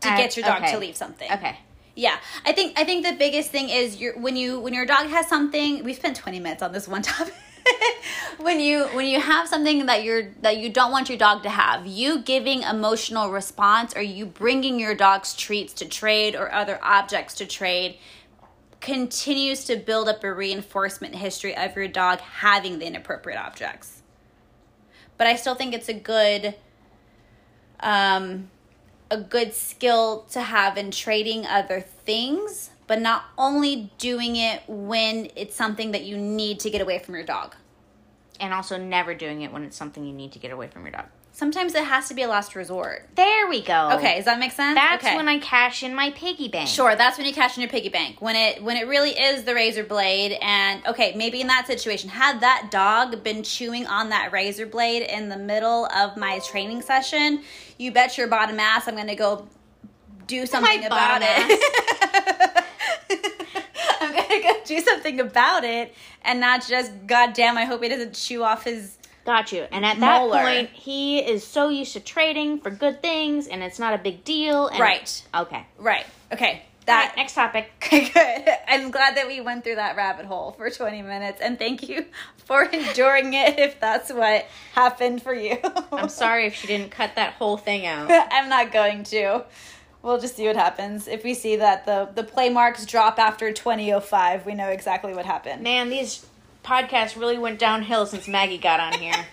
to 0.00 0.08
Uh, 0.10 0.16
get 0.16 0.36
your 0.36 0.46
dog 0.46 0.62
okay. 0.62 0.72
to 0.72 0.78
leave 0.78 0.96
something. 0.96 1.30
okay. 1.30 1.58
Yeah, 1.94 2.16
I 2.46 2.52
think 2.52 2.78
I 2.80 2.84
think 2.84 3.04
the 3.04 3.12
biggest 3.12 3.50
thing 3.50 3.68
is 3.68 4.00
your 4.00 4.18
when 4.18 4.34
you 4.34 4.58
when 4.60 4.72
your 4.72 4.86
dog 4.86 5.08
has 5.08 5.28
something. 5.28 5.84
We 5.84 5.92
spent 5.92 6.16
twenty 6.16 6.40
minutes 6.40 6.62
on 6.62 6.72
this 6.72 6.88
one 6.88 7.02
topic. 7.12 7.34
when 8.38 8.60
you 8.60 8.84
when 8.88 9.06
you 9.06 9.20
have 9.20 9.48
something 9.48 9.86
that 9.86 10.04
you're 10.04 10.30
that 10.40 10.56
you 10.58 10.70
don't 10.70 10.90
want 10.90 11.08
your 11.08 11.18
dog 11.18 11.42
to 11.42 11.50
have, 11.50 11.86
you 11.86 12.20
giving 12.20 12.62
emotional 12.62 13.30
response 13.30 13.94
or 13.96 14.02
you 14.02 14.26
bringing 14.26 14.78
your 14.78 14.94
dog's 14.94 15.34
treats 15.34 15.72
to 15.74 15.84
trade 15.84 16.34
or 16.34 16.52
other 16.52 16.78
objects 16.82 17.34
to 17.34 17.46
trade 17.46 17.96
continues 18.80 19.64
to 19.64 19.76
build 19.76 20.08
up 20.08 20.24
a 20.24 20.32
reinforcement 20.32 21.14
history 21.14 21.56
of 21.56 21.76
your 21.76 21.88
dog 21.88 22.18
having 22.18 22.80
the 22.80 22.86
inappropriate 22.86 23.38
objects. 23.38 24.02
But 25.16 25.28
I 25.28 25.36
still 25.36 25.54
think 25.54 25.72
it's 25.72 25.88
a 25.88 25.94
good 25.94 26.54
um 27.80 28.50
a 29.10 29.18
good 29.18 29.52
skill 29.52 30.24
to 30.30 30.40
have 30.40 30.78
in 30.78 30.90
trading 30.90 31.46
other 31.46 31.80
things, 31.80 32.70
but 32.92 33.00
not 33.00 33.24
only 33.38 33.90
doing 33.96 34.36
it 34.36 34.60
when 34.68 35.30
it's 35.34 35.56
something 35.56 35.92
that 35.92 36.04
you 36.04 36.18
need 36.18 36.60
to 36.60 36.68
get 36.68 36.82
away 36.82 36.98
from 36.98 37.14
your 37.14 37.24
dog. 37.24 37.56
And 38.38 38.52
also 38.52 38.76
never 38.76 39.14
doing 39.14 39.40
it 39.40 39.50
when 39.50 39.64
it's 39.64 39.78
something 39.78 40.04
you 40.04 40.12
need 40.12 40.32
to 40.32 40.38
get 40.38 40.52
away 40.52 40.68
from 40.68 40.82
your 40.82 40.92
dog. 40.92 41.06
Sometimes 41.30 41.74
it 41.74 41.84
has 41.84 42.08
to 42.08 42.14
be 42.14 42.20
a 42.20 42.28
last 42.28 42.54
resort. 42.54 43.08
There 43.14 43.48
we 43.48 43.62
go. 43.62 43.92
Okay, 43.92 44.16
does 44.16 44.26
that 44.26 44.38
make 44.38 44.52
sense? 44.52 44.74
That's 44.74 45.02
okay. 45.02 45.16
when 45.16 45.26
I 45.26 45.38
cash 45.38 45.82
in 45.82 45.94
my 45.94 46.10
piggy 46.10 46.48
bank. 46.48 46.68
Sure, 46.68 46.94
that's 46.94 47.16
when 47.16 47.26
you 47.26 47.32
cash 47.32 47.56
in 47.56 47.62
your 47.62 47.70
piggy 47.70 47.88
bank. 47.88 48.20
When 48.20 48.36
it 48.36 48.62
when 48.62 48.76
it 48.76 48.86
really 48.86 49.12
is 49.18 49.44
the 49.44 49.54
razor 49.54 49.84
blade 49.84 50.36
and 50.42 50.86
okay, 50.86 51.14
maybe 51.16 51.40
in 51.40 51.46
that 51.46 51.66
situation, 51.66 52.10
had 52.10 52.42
that 52.42 52.68
dog 52.70 53.24
been 53.24 53.42
chewing 53.42 53.86
on 53.86 54.10
that 54.10 54.32
razor 54.32 54.66
blade 54.66 55.00
in 55.00 55.30
the 55.30 55.38
middle 55.38 55.86
of 55.86 56.18
my 56.18 56.40
training 56.40 56.82
session, 56.82 57.42
you 57.78 57.90
bet 57.90 58.18
your 58.18 58.28
bottom 58.28 58.60
ass 58.60 58.86
I'm 58.86 58.96
gonna 58.96 59.16
go 59.16 59.48
do 60.26 60.44
something 60.44 60.84
about 60.84 61.22
it. 61.24 62.64
I'm 64.02 64.14
gonna 64.14 64.42
go 64.42 64.60
do 64.64 64.80
something 64.80 65.20
about 65.20 65.64
it 65.64 65.94
and 66.22 66.40
not 66.40 66.66
just 66.66 66.92
goddamn 67.06 67.56
I 67.56 67.64
hope 67.64 67.82
he 67.82 67.88
doesn't 67.88 68.14
chew 68.14 68.42
off 68.42 68.64
his 68.64 68.98
Got 69.24 69.52
you. 69.52 69.66
And 69.70 69.84
at 69.86 70.00
that 70.00 70.20
Molar. 70.20 70.42
point, 70.42 70.70
he 70.70 71.20
is 71.20 71.46
so 71.46 71.68
used 71.68 71.92
to 71.92 72.00
trading 72.00 72.58
for 72.58 72.70
good 72.70 73.00
things, 73.02 73.46
and 73.46 73.62
it's 73.62 73.78
not 73.78 73.94
a 73.94 73.98
big 73.98 74.24
deal. 74.24 74.66
And 74.66 74.80
Right. 74.80 75.22
Okay. 75.34 75.64
Right. 75.78 76.04
Okay. 76.32 76.62
that 76.86 77.02
Alright, 77.02 77.16
next 77.16 77.34
topic. 77.34 77.70
Good. 77.90 78.48
I'm 78.66 78.90
glad 78.90 79.16
that 79.16 79.28
we 79.28 79.40
went 79.40 79.62
through 79.62 79.76
that 79.76 79.94
rabbit 79.94 80.26
hole 80.26 80.50
for 80.52 80.68
20 80.68 81.02
minutes, 81.02 81.40
and 81.40 81.56
thank 81.56 81.88
you 81.88 82.06
for 82.38 82.64
enduring 82.64 83.34
it 83.34 83.60
if 83.60 83.78
that's 83.78 84.12
what 84.12 84.46
happened 84.74 85.22
for 85.22 85.32
you. 85.32 85.58
I'm 85.92 86.08
sorry 86.08 86.46
if 86.46 86.56
she 86.56 86.66
didn't 86.66 86.90
cut 86.90 87.14
that 87.14 87.34
whole 87.34 87.56
thing 87.56 87.86
out. 87.86 88.10
I'm 88.10 88.48
not 88.48 88.72
going 88.72 89.04
to. 89.04 89.44
We'll 90.02 90.20
just 90.20 90.36
see 90.36 90.46
what 90.46 90.56
happens. 90.56 91.06
If 91.06 91.22
we 91.22 91.34
see 91.34 91.56
that 91.56 91.86
the, 91.86 92.08
the 92.12 92.24
play 92.24 92.48
marks 92.50 92.84
drop 92.84 93.18
after 93.18 93.52
2005, 93.52 94.44
we 94.44 94.54
know 94.54 94.68
exactly 94.68 95.14
what 95.14 95.24
happened. 95.26 95.62
Man, 95.62 95.90
these 95.90 96.26
podcasts 96.64 97.18
really 97.18 97.38
went 97.38 97.58
downhill 97.58 98.06
since 98.06 98.26
Maggie 98.26 98.58
got 98.58 98.80
on 98.80 98.98
here. 98.98 99.14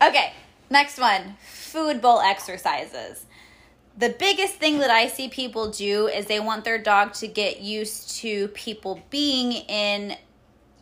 Okay, 0.00 0.32
next 0.70 0.98
one 0.98 1.36
food 1.42 2.00
bowl 2.00 2.20
exercises. 2.20 3.26
The 3.96 4.10
biggest 4.10 4.54
thing 4.54 4.78
that 4.78 4.90
I 4.90 5.08
see 5.08 5.28
people 5.28 5.72
do 5.72 6.06
is 6.06 6.26
they 6.26 6.38
want 6.38 6.64
their 6.64 6.78
dog 6.78 7.14
to 7.14 7.26
get 7.26 7.60
used 7.60 8.16
to 8.18 8.46
people 8.48 9.02
being 9.10 9.52
in 9.52 10.16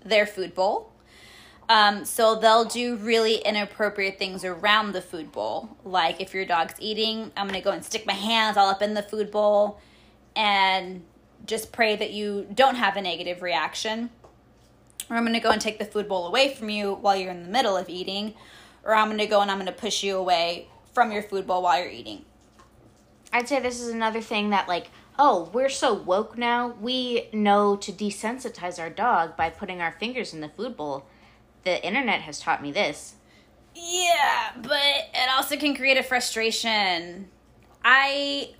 their 0.05 0.27
food 0.27 0.55
bowl. 0.55 0.93
Um, 1.69 2.05
so 2.05 2.37
they'll 2.37 2.65
do 2.65 2.97
really 2.97 3.37
inappropriate 3.37 4.19
things 4.19 4.45
around 4.45 4.93
the 4.93 5.03
food 5.03 5.33
bowl. 5.33 5.77
Like 5.85 6.21
if 6.21 6.33
your 6.33 6.45
dog's 6.45 6.75
eating, 6.79 7.33
I'm 7.37 7.47
gonna 7.49 7.61
go 7.61 7.73
and 7.73 7.85
stick 7.85 8.07
my 8.07 8.13
hands 8.13 8.57
all 8.57 8.69
up 8.69 8.83
in 8.83 8.95
the 8.95 9.03
food 9.03 9.31
bowl 9.31 9.81
and 10.37 11.03
just 11.45 11.73
pray 11.73 11.97
that 11.97 12.13
you 12.13 12.47
don't 12.55 12.77
have 12.77 12.97
a 12.97 13.03
negative 13.03 13.43
reaction. 13.43 14.11
Or 15.11 15.17
I'm 15.17 15.25
gonna 15.25 15.41
go 15.41 15.51
and 15.51 15.61
take 15.61 15.79
the 15.79 15.85
food 15.85 16.09
bowl 16.09 16.27
away 16.27 16.55
from 16.55 16.71
you 16.71 16.95
while 16.95 17.17
you're 17.17 17.33
in 17.33 17.43
the 17.43 17.49
middle 17.49 17.77
of 17.77 17.89
eating. 17.89 18.35
Or 18.85 18.95
I'm 18.95 19.09
gonna 19.09 19.27
go 19.27 19.41
and 19.41 19.51
I'm 19.51 19.59
gonna 19.59 19.73
push 19.73 20.05
you 20.05 20.17
away 20.17 20.69
from 20.95 21.11
your 21.11 21.23
food 21.23 21.47
bowl 21.47 21.63
while 21.63 21.81
you're 21.81 21.91
eating. 21.91 22.25
I'd 23.33 23.49
say 23.49 23.61
this 23.61 23.81
is 23.81 23.89
another 23.89 24.21
thing 24.21 24.51
that, 24.51 24.69
like, 24.69 24.89
oh, 25.19 25.51
we're 25.53 25.69
so 25.69 25.93
woke 25.93 26.39
now. 26.39 26.75
We 26.81 27.29
know 27.33 27.77
to 27.77 27.93
desensitize 27.93 28.79
our 28.79 28.89
dog 28.89 29.37
by 29.37 29.51
putting 29.51 29.81
our 29.81 29.93
fingers 29.93 30.33
in 30.33 30.41
the 30.41 30.49
food 30.49 30.77
bowl. 30.77 31.07
The 31.67 31.85
internet 31.85 32.21
has 32.21 32.39
taught 32.39 32.63
me 32.63 32.71
this. 32.71 33.17
Yeah, 33.75 34.53
but 34.63 34.79
it 35.13 35.29
also 35.35 35.57
can 35.57 35.75
create 35.75 35.97
a 35.97 36.03
frustration. 36.05 37.29
I 37.85 38.51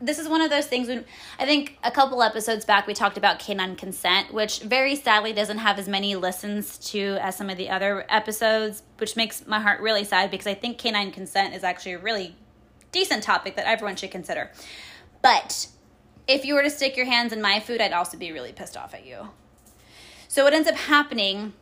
this 0.00 0.18
is 0.18 0.30
one 0.30 0.40
of 0.40 0.48
those 0.48 0.66
things 0.66 0.88
when 0.88 1.04
I 1.38 1.44
think 1.44 1.76
a 1.84 1.90
couple 1.90 2.22
episodes 2.22 2.64
back 2.64 2.86
we 2.86 2.94
talked 2.94 3.18
about 3.18 3.38
canine 3.38 3.76
consent, 3.76 4.32
which 4.32 4.60
very 4.60 4.96
sadly 4.96 5.34
doesn't 5.34 5.58
have 5.58 5.78
as 5.78 5.88
many 5.88 6.16
listens 6.16 6.78
to 6.90 7.18
as 7.20 7.36
some 7.36 7.50
of 7.50 7.58
the 7.58 7.68
other 7.68 8.06
episodes, 8.08 8.82
which 8.96 9.14
makes 9.14 9.46
my 9.46 9.60
heart 9.60 9.82
really 9.82 10.04
sad 10.04 10.30
because 10.30 10.46
I 10.46 10.54
think 10.54 10.78
canine 10.78 11.12
consent 11.12 11.54
is 11.54 11.64
actually 11.64 11.92
a 11.92 11.98
really 11.98 12.34
decent 12.92 13.22
topic 13.22 13.56
that 13.56 13.66
everyone 13.66 13.96
should 13.96 14.10
consider. 14.10 14.50
But 15.20 15.66
if 16.26 16.46
you 16.46 16.54
were 16.54 16.62
to 16.62 16.70
stick 16.70 16.96
your 16.96 17.04
hands 17.04 17.30
in 17.34 17.42
my 17.42 17.60
food, 17.60 17.82
I'd 17.82 17.92
also 17.92 18.16
be 18.16 18.32
really 18.32 18.52
pissed 18.52 18.78
off 18.78 18.94
at 18.94 19.04
you. 19.04 19.28
So 20.28 20.44
what 20.44 20.54
ends 20.54 20.66
up 20.66 20.76
happening 20.76 21.52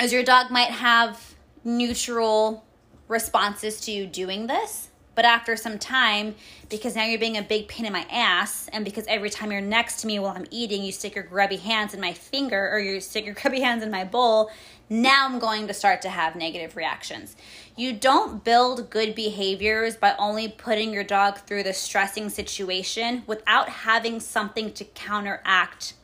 is 0.00 0.12
your 0.12 0.22
dog 0.22 0.50
might 0.50 0.70
have 0.70 1.34
neutral 1.64 2.64
responses 3.08 3.80
to 3.82 3.90
you 3.90 4.06
doing 4.06 4.46
this. 4.46 4.88
But 5.14 5.24
after 5.24 5.56
some 5.56 5.80
time, 5.80 6.36
because 6.68 6.94
now 6.94 7.04
you're 7.04 7.18
being 7.18 7.38
a 7.38 7.42
big 7.42 7.66
pain 7.66 7.84
in 7.86 7.92
my 7.92 8.06
ass, 8.08 8.68
and 8.72 8.84
because 8.84 9.04
every 9.08 9.30
time 9.30 9.50
you're 9.50 9.60
next 9.60 10.00
to 10.02 10.06
me 10.06 10.20
while 10.20 10.36
I'm 10.36 10.46
eating, 10.52 10.84
you 10.84 10.92
stick 10.92 11.16
your 11.16 11.24
grubby 11.24 11.56
hands 11.56 11.92
in 11.92 12.00
my 12.00 12.12
finger 12.12 12.70
or 12.70 12.78
you 12.78 13.00
stick 13.00 13.24
your 13.24 13.34
grubby 13.42 13.60
hands 13.60 13.82
in 13.82 13.90
my 13.90 14.04
bowl, 14.04 14.52
now 14.88 15.26
I'm 15.26 15.40
going 15.40 15.66
to 15.66 15.74
start 15.74 16.02
to 16.02 16.08
have 16.08 16.36
negative 16.36 16.76
reactions. 16.76 17.34
You 17.74 17.94
don't 17.94 18.44
build 18.44 18.90
good 18.90 19.16
behaviors 19.16 19.96
by 19.96 20.14
only 20.20 20.46
putting 20.46 20.92
your 20.92 21.02
dog 21.02 21.38
through 21.38 21.64
the 21.64 21.74
stressing 21.74 22.28
situation 22.28 23.24
without 23.26 23.68
having 23.68 24.20
something 24.20 24.72
to 24.74 24.84
counteract 24.84 25.94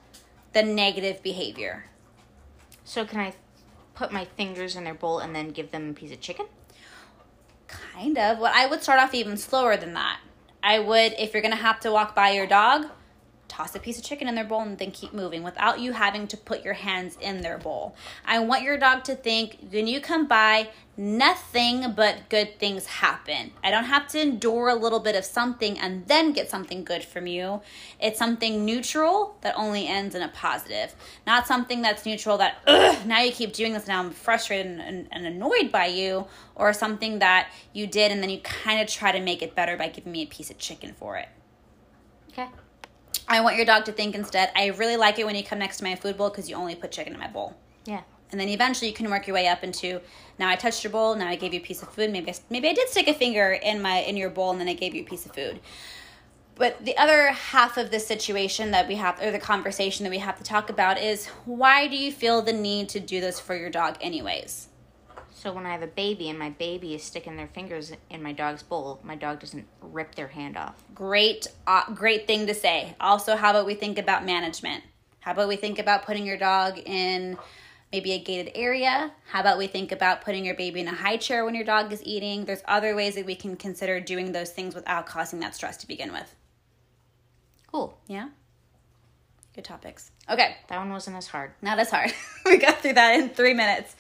the 0.55 0.65
negative 0.65 1.23
behavior. 1.23 1.85
So, 2.83 3.05
can 3.07 3.21
I 3.21 3.35
put 3.95 4.13
my 4.13 4.25
fingers 4.25 4.77
in 4.77 4.85
their 4.85 4.95
bowl 4.95 5.19
and 5.19 5.35
then 5.35 5.51
give 5.51 5.71
them 5.71 5.91
a 5.91 5.93
piece 5.93 6.13
of 6.13 6.21
chicken? 6.21 6.47
Kind 7.69 8.19
of. 8.19 8.39
Well, 8.39 8.53
I 8.55 8.67
would 8.67 8.83
start 8.83 9.01
off 9.01 9.15
even 9.15 9.37
slower 9.37 9.77
than 9.77 9.95
that. 9.95 10.21
I 10.63 10.79
would, 10.79 11.15
if 11.19 11.33
you're 11.33 11.43
gonna 11.43 11.57
have 11.57 11.81
to 11.81 11.93
walk 11.93 12.15
by 12.15 12.31
your 12.31 12.47
dog, 12.47 12.87
toss 13.49 13.75
a 13.75 13.79
piece 13.79 13.99
of 13.99 14.05
chicken 14.05 14.29
in 14.29 14.35
their 14.35 14.45
bowl 14.45 14.61
and 14.61 14.79
then 14.79 14.91
keep 14.91 15.13
moving 15.13 15.43
without 15.43 15.79
you 15.79 15.93
having 15.93 16.27
to 16.29 16.37
put 16.37 16.65
your 16.65 16.75
hands 16.75 17.17
in 17.21 17.41
their 17.41 17.59
bowl. 17.59 17.95
I 18.25 18.39
want 18.41 18.63
your 18.63 18.79
dog 18.79 19.05
to 19.05 19.15
think 19.15 19.59
when 19.71 19.87
you 19.87 20.01
come 20.01 20.27
by, 20.27 20.71
nothing 20.97 21.93
but 21.93 22.29
good 22.29 22.59
things 22.59 22.87
happen. 22.87 23.51
I 23.63 23.71
don't 23.71 23.85
have 23.85 24.07
to 24.09 24.21
endure 24.21 24.69
a 24.69 24.75
little 24.75 25.01
bit 25.01 25.17
of 25.17 25.25
something 25.25 25.79
and 25.79 26.07
then 26.07 26.33
get 26.33 26.49
something 26.49 26.85
good 26.85 27.05
from 27.05 27.27
you. 27.27 27.61
It's 28.01 28.19
something 28.19 28.65
neutral 28.65 29.37
that 29.43 29.55
only 29.57 29.89
ends 29.89 30.15
in 30.15 30.23
a 30.23 30.29
positive, 30.29 30.95
not 31.27 31.47
something 31.47 31.83
that's 31.83 32.07
neutral 32.07 32.39
that, 32.39 32.59
ugh, 32.67 33.07
now 33.07 33.21
you 33.21 33.33
keep 33.33 33.53
doing 33.53 33.73
this, 33.73 33.87
now 33.87 34.01
I'm 34.01 34.11
frustrated 34.11 34.67
and, 34.67 34.81
and, 34.81 35.09
and 35.11 35.27
annoyed 35.27 35.73
by 35.73 35.87
you, 35.87 36.27
or 36.55 36.73
something 36.73 37.19
that 37.19 37.49
you 37.73 37.87
did 37.87 38.13
and 38.13 38.23
then 38.23 38.31
you 38.31 38.39
kind 38.41 38.81
of 38.81 38.89
try 38.89 39.13
to 39.13 39.21
make 39.21 39.43
it 39.43 39.55
better 39.55 39.77
by 39.77 39.89
giving 39.89 40.13
me 40.13 40.23
a 40.23 40.27
piece 40.27 40.51
of 40.51 40.59
chicken 40.59 40.95
for 40.95 41.17
it. 41.17 41.29
Okay. 42.31 42.49
I 43.29 43.41
want 43.41 43.57
your 43.57 43.65
dog 43.65 43.85
to 43.87 43.93
think 43.93 44.15
instead, 44.15 44.51
I 44.57 44.67
really 44.69 44.97
like 44.97 45.19
it 45.19 45.27
when 45.27 45.35
you 45.35 45.45
come 45.45 45.59
next 45.59 45.79
to 45.79 45.85
my 45.85 45.95
food 45.95 46.17
bowl 46.17 46.31
because 46.31 46.49
you 46.49 46.57
only 46.57 46.75
put 46.75 46.93
chicken 46.93 47.13
in 47.13 47.19
my 47.19 47.29
bowl. 47.29 47.57
Yeah. 47.85 48.03
And 48.31 48.41
then 48.41 48.49
eventually 48.49 48.89
you 48.89 48.95
can 48.95 49.11
work 49.11 49.27
your 49.27 49.35
way 49.35 49.47
up 49.49 49.63
into 49.63 50.01
now 50.39 50.49
I 50.49 50.57
touched 50.57 50.83
your 50.83 50.91
bowl, 50.91 51.15
now 51.15 51.29
I 51.29 51.37
gave 51.37 51.55
you 51.55 51.61
a 51.61 51.63
piece 51.63 51.83
of 51.83 51.91
food. 51.91 52.11
Maybe 52.11 52.31
I, 52.31 52.35
maybe 52.51 52.69
I 52.69 52.73
did 52.73 52.89
stick 52.89 53.09
a 53.09 53.15
finger 53.15 53.53
in 53.53 53.81
my 53.81 53.99
in 53.99 54.17
your 54.17 54.31
bowl 54.31 54.51
and 54.51 54.61
then 54.61 54.69
I 54.69 54.75
gave 54.75 54.95
you 54.95 55.03
a 55.03 55.07
piece 55.07 55.27
of 55.27 55.35
food. 55.35 55.61
But 56.57 56.85
the 56.85 56.97
other 56.97 57.29
half 57.29 57.77
of 57.77 57.91
this 57.91 58.07
situation 58.07 58.71
that 58.71 58.87
we 58.87 58.95
have 58.97 59.21
or 59.21 59.31
the 59.31 59.39
conversation 59.39 60.05
that 60.05 60.11
we 60.11 60.19
have 60.19 60.39
to 60.39 60.45
talk 60.45 60.71
about 60.71 61.01
is 61.01 61.27
why 61.45 61.89
do 61.89 61.97
you 61.97 62.13
feel 62.13 62.43
the 62.43 62.53
need 62.53 62.89
to 62.91 63.01
do 63.01 63.21
this 63.21 63.41
for 63.41 63.57
your 63.57 63.71
dog 63.71 63.97
anyways? 64.01 64.69
So, 65.45 65.53
when 65.53 65.67
I 65.67 65.73
have 65.73 65.83
a 65.83 65.87
baby 65.87 66.31
and 66.31 66.39
my 66.39 66.49
baby 66.49 66.95
is 66.95 67.03
sticking 67.03 67.37
their 67.37 67.49
fingers 67.49 67.93
in 68.09 68.23
my 68.23 68.33
dog's 68.33 68.63
bowl, 68.63 68.99
my 69.05 69.15
dog 69.15 69.41
doesn't 69.41 69.67
rip 69.83 70.15
their 70.15 70.29
hand 70.29 70.57
off. 70.57 70.83
Great 70.95 71.49
uh, 71.67 71.93
great 71.93 72.27
thing 72.27 72.47
to 72.47 72.55
say. 72.55 72.97
Also, 72.99 73.37
how 73.37 73.51
about 73.51 73.67
we 73.67 73.75
think 73.75 73.99
about 73.99 74.25
management? 74.25 74.85
How 75.21 75.33
about 75.33 75.49
we 75.49 75.57
think 75.57 75.79
about 75.79 76.07
putting 76.07 76.25
your 76.25 76.39
dog 76.39 76.79
in 76.79 77.37
maybe 77.93 78.13
a 78.13 78.19
gated 78.19 78.53
area? 78.55 79.13
How 79.27 79.41
about 79.41 79.59
we 79.59 79.67
think 79.67 79.93
about 79.93 80.23
putting 80.23 80.47
your 80.47 80.55
baby 80.55 80.81
in 80.81 80.89
a 80.89 80.95
high 80.95 81.19
chair 81.19 81.45
when 81.45 81.55
your 81.55 81.67
dog 81.67 81.93
is 81.93 82.03
eating? 82.05 82.47
There's 82.47 82.63
other 82.67 82.97
ways 82.97 83.15
that 83.17 83.27
we 83.27 83.35
can 83.35 83.55
consider 83.55 84.01
doing 84.01 84.33
those 84.33 84.49
things 84.49 84.75
without 84.75 85.05
causing 85.05 85.41
that 85.41 85.55
stress 85.55 85.77
to 85.77 85.87
begin 85.87 86.11
with. 86.11 86.35
Cool. 87.71 87.99
Yeah? 88.07 88.31
Good 89.55 89.65
topics. 89.65 90.11
Okay, 90.31 90.57
That 90.69 90.79
one 90.79 90.91
wasn't 90.91 91.17
as 91.17 91.27
hard. 91.27 91.53
not 91.61 91.79
as 91.79 91.91
hard. 91.91 92.15
we 92.47 92.57
got 92.57 92.79
through 92.79 92.95
that 92.95 93.21
in 93.21 93.29
three 93.29 93.53
minutes. 93.53 93.95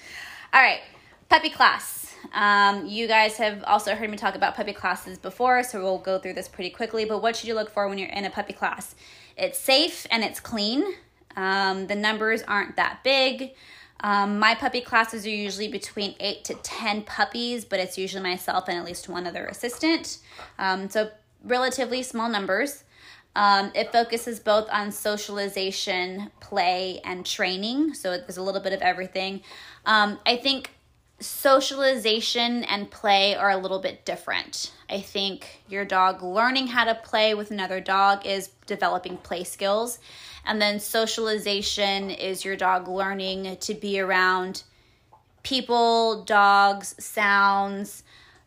All 0.54 0.62
right, 0.62 0.80
puppy 1.28 1.50
class. 1.50 2.14
Um, 2.32 2.86
you 2.86 3.06
guys 3.06 3.36
have 3.36 3.62
also 3.64 3.94
heard 3.94 4.10
me 4.10 4.16
talk 4.16 4.34
about 4.34 4.54
puppy 4.54 4.72
classes 4.72 5.18
before, 5.18 5.62
so 5.62 5.82
we'll 5.82 5.98
go 5.98 6.18
through 6.18 6.34
this 6.34 6.48
pretty 6.48 6.70
quickly. 6.70 7.04
But 7.04 7.22
what 7.22 7.36
should 7.36 7.48
you 7.48 7.54
look 7.54 7.70
for 7.70 7.88
when 7.88 7.98
you're 7.98 8.08
in 8.08 8.24
a 8.24 8.30
puppy 8.30 8.52
class? 8.52 8.94
It's 9.36 9.58
safe 9.58 10.06
and 10.10 10.24
it's 10.24 10.40
clean. 10.40 10.84
Um, 11.36 11.86
the 11.86 11.94
numbers 11.94 12.42
aren't 12.42 12.76
that 12.76 13.00
big. 13.04 13.52
Um, 14.00 14.38
my 14.38 14.54
puppy 14.54 14.80
classes 14.80 15.26
are 15.26 15.30
usually 15.30 15.68
between 15.68 16.14
eight 16.20 16.44
to 16.44 16.54
10 16.54 17.02
puppies, 17.02 17.64
but 17.64 17.80
it's 17.80 17.96
usually 17.96 18.22
myself 18.22 18.68
and 18.68 18.76
at 18.76 18.84
least 18.84 19.08
one 19.08 19.26
other 19.26 19.46
assistant. 19.46 20.18
Um, 20.58 20.90
so, 20.90 21.10
relatively 21.42 22.02
small 22.02 22.28
numbers. 22.28 22.84
Um, 23.36 23.72
it 23.74 23.90
focuses 23.90 24.38
both 24.40 24.68
on 24.70 24.92
socialization, 24.92 26.30
play, 26.40 27.00
and 27.04 27.24
training. 27.24 27.94
So, 27.94 28.18
there's 28.18 28.36
a 28.36 28.42
little 28.42 28.60
bit 28.60 28.74
of 28.74 28.82
everything. 28.82 29.40
Um, 29.86 30.18
I 30.26 30.36
think 30.36 30.73
socialization 31.24 32.64
and 32.64 32.90
play 32.90 33.34
are 33.34 33.50
a 33.50 33.56
little 33.56 33.78
bit 33.78 34.04
different. 34.04 34.72
I 34.88 35.00
think 35.00 35.62
your 35.68 35.84
dog 35.84 36.22
learning 36.22 36.68
how 36.68 36.84
to 36.84 36.94
play 36.94 37.34
with 37.34 37.50
another 37.50 37.80
dog 37.80 38.26
is 38.26 38.48
developing 38.66 39.16
play 39.18 39.44
skills. 39.44 39.98
And 40.44 40.60
then 40.60 40.78
socialization 40.78 42.10
is 42.10 42.44
your 42.44 42.56
dog 42.56 42.88
learning 42.88 43.56
to 43.60 43.74
be 43.74 43.98
around 43.98 44.62
people, 45.42 46.24
dogs, 46.24 46.94
sounds, 46.98 48.02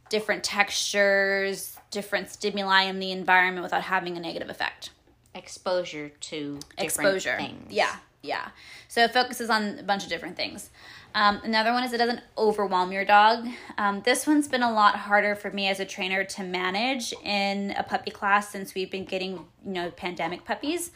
different 0.10 0.44
textures, 0.44 1.78
different 1.92 2.30
stimuli 2.30 2.84
in 2.84 3.00
the 3.00 3.12
environment 3.12 3.64
without 3.64 3.84
having 3.84 4.18
a 4.18 4.20
negative 4.20 4.50
effect. 4.50 4.92
Exposure 5.34 6.10
to 6.10 6.60
different 6.78 6.80
Exposure. 6.80 7.38
things. 7.38 7.72
Yeah, 7.72 7.96
yeah. 8.28 8.50
So 8.88 9.04
it 9.04 9.14
focuses 9.14 9.50
on 9.50 9.80
a 9.80 9.84
bunch 9.84 10.04
of 10.04 10.10
different 10.10 10.36
things. 10.36 10.70
Um, 11.16 11.40
another 11.44 11.72
one 11.72 11.84
is 11.84 11.94
it 11.94 11.98
doesn't 11.98 12.22
overwhelm 12.38 12.92
your 12.92 13.06
dog. 13.06 13.48
Um, 13.78 14.02
this 14.06 14.28
one's 14.28 14.48
been 14.48 14.62
a 14.62 14.72
lot 14.72 14.96
harder 14.96 15.36
for 15.36 15.50
me 15.50 15.68
as 15.68 15.80
a 15.80 15.86
trainer 15.86 16.24
to 16.24 16.44
manage 16.44 17.14
in 17.24 17.72
a 17.72 17.84
puppy 17.84 18.12
class 18.12 18.50
since 18.50 18.76
we've 18.76 18.92
been 18.92 19.06
getting, 19.06 19.34
you 19.66 19.72
know, 19.72 19.90
pandemic 19.90 20.46
puppies. 20.46 20.92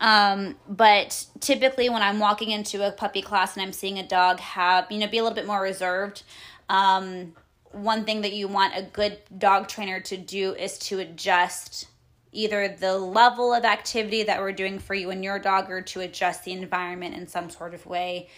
Um, 0.00 0.56
but 0.68 1.26
typically, 1.38 1.88
when 1.88 2.02
I'm 2.02 2.18
walking 2.18 2.50
into 2.50 2.86
a 2.86 2.90
puppy 2.90 3.22
class 3.22 3.54
and 3.54 3.62
I'm 3.62 3.72
seeing 3.72 3.98
a 3.98 4.06
dog 4.06 4.40
have, 4.40 4.90
you 4.90 4.98
know, 4.98 5.06
be 5.06 5.18
a 5.18 5.22
little 5.22 5.36
bit 5.36 5.46
more 5.46 5.62
reserved, 5.62 6.24
um, 6.68 7.34
one 7.72 8.04
thing 8.04 8.22
that 8.22 8.32
you 8.32 8.48
want 8.48 8.74
a 8.76 8.82
good 8.82 9.18
dog 9.38 9.68
trainer 9.68 10.00
to 10.00 10.16
do 10.16 10.54
is 10.54 10.78
to 10.78 10.98
adjust 10.98 11.86
either 12.32 12.68
the 12.68 12.96
level 12.96 13.52
of 13.52 13.64
activity 13.64 14.22
that 14.22 14.40
we're 14.40 14.52
doing 14.52 14.78
for 14.78 14.94
you 14.94 15.10
and 15.10 15.24
your 15.24 15.38
dog 15.38 15.70
or 15.70 15.80
to 15.80 16.00
adjust 16.00 16.44
the 16.44 16.52
environment 16.52 17.14
in 17.14 17.26
some 17.26 17.50
sort 17.50 17.74
of 17.74 17.86
way 17.86 18.28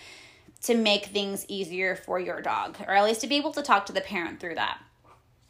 to 0.62 0.74
make 0.74 1.06
things 1.06 1.44
easier 1.48 1.96
for 1.96 2.18
your 2.18 2.40
dog 2.40 2.76
or 2.86 2.94
at 2.94 3.04
least 3.04 3.20
to 3.20 3.26
be 3.26 3.36
able 3.36 3.52
to 3.52 3.62
talk 3.62 3.86
to 3.86 3.92
the 3.92 4.00
parent 4.00 4.40
through 4.40 4.54
that. 4.54 4.78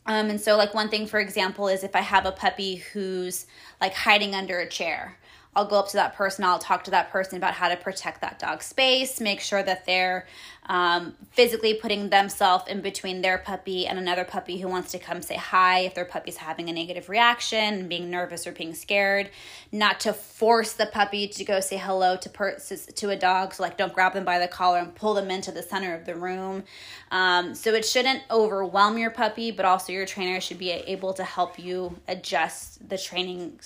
Um, 0.07 0.31
and 0.31 0.41
so 0.41 0.57
like 0.57 0.75
one 0.75 0.89
thing 0.89 1.07
for 1.07 1.21
example 1.21 1.69
is 1.69 1.85
if 1.85 1.95
i 1.95 2.01
have 2.01 2.27
a 2.27 2.33
puppy 2.33 2.77
who's 2.93 3.47
like 3.81 3.95
hiding 3.95 4.35
under 4.35 4.59
a 4.59 4.69
chair 4.69 5.17
I'll 5.55 5.67
go 5.67 5.79
up 5.79 5.89
to 5.89 5.97
that 5.99 6.15
person, 6.15 6.45
I'll 6.45 6.59
talk 6.59 6.85
to 6.85 6.91
that 6.93 7.11
person 7.11 7.37
about 7.37 7.53
how 7.53 7.69
to 7.69 7.77
protect 7.77 8.23
that 8.23 8.39
dog's 8.39 8.65
space, 8.65 9.21
make 9.21 9.41
sure 9.41 9.63
that 9.63 9.85
they're 9.85 10.27
um, 10.65 11.15
physically 11.33 11.75
putting 11.75 12.09
themselves 12.09 12.65
in 12.69 12.81
between 12.81 13.21
their 13.21 13.37
puppy 13.37 13.87
and 13.87 13.99
another 13.99 14.25
puppy 14.25 14.61
who 14.61 14.69
wants 14.69 14.93
to 14.93 14.99
come 14.99 15.21
say 15.21 15.37
hi 15.37 15.81
if 15.81 15.95
their 15.95 16.07
puppy's 16.07 16.39
having 16.39 16.71
a 16.71 16.73
negative 16.73 17.11
reaction, 17.11 17.87
being 17.87 18.11
nervous 18.11 18.47
or 18.47 18.53
being 18.53 18.75
scared. 18.75 19.29
Not 19.71 20.01
to 20.01 20.15
force 20.15 20.73
the 20.73 20.87
puppy 20.87 21.29
to 21.29 21.45
go 21.45 21.61
say 21.61 21.77
hello 21.77 22.17
to 22.17 22.29
per- 22.31 22.59
to 22.59 23.11
a 23.11 23.17
dog, 23.17 23.53
so 23.53 23.63
like 23.63 23.77
don't 23.77 23.93
grab 23.93 24.15
them 24.15 24.25
by 24.25 24.39
the 24.39 24.49
collar 24.49 24.79
and 24.79 24.95
pull 24.95 25.13
them 25.15 25.31
into 25.31 25.53
the 25.53 25.63
center 25.63 25.95
of 25.95 26.07
the 26.07 26.15
room. 26.15 26.65
Um, 27.11 27.55
so 27.55 27.75
it 27.75 27.85
shouldn't 27.85 28.23
overwhelm 28.31 28.97
your 28.97 29.11
puppy, 29.11 29.51
but 29.51 29.67
also 29.67 29.93
your 29.93 30.07
trainer 30.07 30.41
should 30.41 30.59
be 30.59 30.71
able 30.71 31.13
to 31.15 31.25
help 31.25 31.59
you 31.59 31.99
adjust 32.09 32.89
the 32.89 32.97
training 32.97 33.59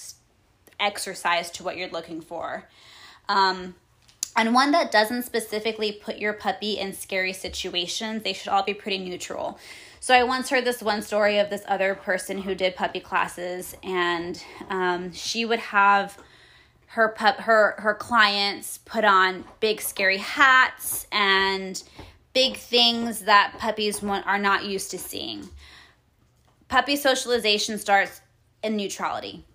exercise 0.79 1.51
to 1.53 1.63
what 1.63 1.77
you're 1.77 1.91
looking 1.91 2.21
for. 2.21 2.69
Um, 3.29 3.75
and 4.37 4.55
one 4.55 4.73
that 4.73 4.93
doesn't 4.93 5.23
specifically 5.23 5.93
put 5.93 6.19
your 6.19 6.35
puppy 6.35 6.79
in 6.79 6.93
scary 6.93 7.33
situations, 7.33 8.23
they 8.23 8.35
should 8.35 8.49
all 8.49 8.63
be 8.63 8.75
pretty 8.75 8.99
neutral. 8.99 9.59
So 9.99 10.15
I 10.15 10.25
once 10.25 10.51
heard 10.51 10.65
this 10.65 10.83
one 10.83 11.01
story 11.01 11.39
of 11.39 11.49
this 11.49 11.63
other 11.67 11.95
person 11.95 12.43
who 12.43 12.55
did 12.55 12.77
puppy 12.77 13.01
classes, 13.01 13.75
and 13.83 14.43
um, 14.69 15.13
she 15.13 15.47
would 15.47 15.59
have 15.59 16.19
her 16.89 17.09
pup 17.09 17.39
her 17.39 17.75
her 17.79 17.95
clients 17.95 18.79
put 18.79 19.05
on 19.05 19.45
big 19.61 19.81
scary 19.81 20.19
hats 20.19 21.07
and 21.11 21.83
big 22.35 22.57
things 22.57 23.21
that 23.21 23.55
puppies 23.59 24.03
want, 24.03 24.27
are 24.27 24.39
not 24.39 24.65
used 24.65 24.91
to 24.91 24.99
seeing. 24.99 25.49
Puppy 26.69 26.97
socialization 26.97 27.79
starts 27.79 28.21
in 28.63 28.77
neutrality 28.77 29.46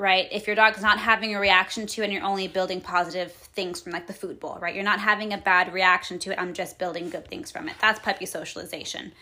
right? 0.00 0.28
If 0.32 0.46
your 0.46 0.56
dog's 0.56 0.80
not 0.80 0.98
having 0.98 1.36
a 1.36 1.40
reaction 1.40 1.86
to 1.86 2.00
it 2.00 2.04
and 2.04 2.12
you're 2.12 2.24
only 2.24 2.48
building 2.48 2.80
positive 2.80 3.32
things 3.32 3.82
from 3.82 3.92
like 3.92 4.06
the 4.06 4.14
food 4.14 4.40
bowl, 4.40 4.56
right? 4.58 4.74
You're 4.74 4.82
not 4.82 4.98
having 4.98 5.34
a 5.34 5.38
bad 5.38 5.74
reaction 5.74 6.18
to 6.20 6.32
it, 6.32 6.38
I'm 6.40 6.54
just 6.54 6.78
building 6.78 7.10
good 7.10 7.28
things 7.28 7.50
from 7.50 7.68
it. 7.68 7.76
That's 7.80 8.00
puppy 8.00 8.24
socialization. 8.24 9.12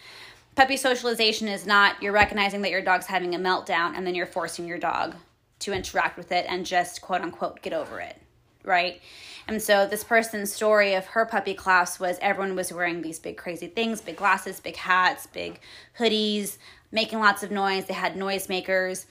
Puppy 0.55 0.77
socialization 0.77 1.49
is 1.49 1.67
not 1.67 2.01
you're 2.01 2.13
recognizing 2.13 2.63
that 2.63 2.71
your 2.71 2.81
dog's 2.81 3.07
having 3.07 3.35
a 3.35 3.39
meltdown 3.39 3.97
and 3.97 4.07
then 4.07 4.15
you're 4.15 4.27
forcing 4.27 4.69
your 4.69 4.79
dog 4.79 5.17
to 5.59 5.73
interact 5.73 6.17
with 6.17 6.31
it 6.31 6.47
and 6.49 6.65
just 6.65 7.03
quote 7.03 7.23
unquote 7.23 7.61
get 7.61 7.73
over 7.73 7.99
it, 7.99 8.17
right? 8.63 9.01
And 9.49 9.61
so 9.61 9.85
this 9.85 10.05
person's 10.05 10.53
story 10.53 10.95
of 10.95 11.07
her 11.07 11.27
puppy 11.27 11.55
class 11.55 11.99
was 11.99 12.19
everyone 12.23 12.55
was 12.55 12.73
wearing 12.73 13.03
these 13.03 13.19
big 13.19 13.37
crazy 13.37 13.67
things, 13.67 14.01
big 14.01 14.17
glasses, 14.17 14.61
big 14.61 14.77
hats, 14.77 15.27
big 15.27 15.59
hoodies, 15.99 16.59
making 16.93 17.19
lots 17.19 17.43
of 17.43 17.51
noise. 17.51 17.87
They 17.87 17.95
had 17.95 18.15
noisemakers 18.15 19.07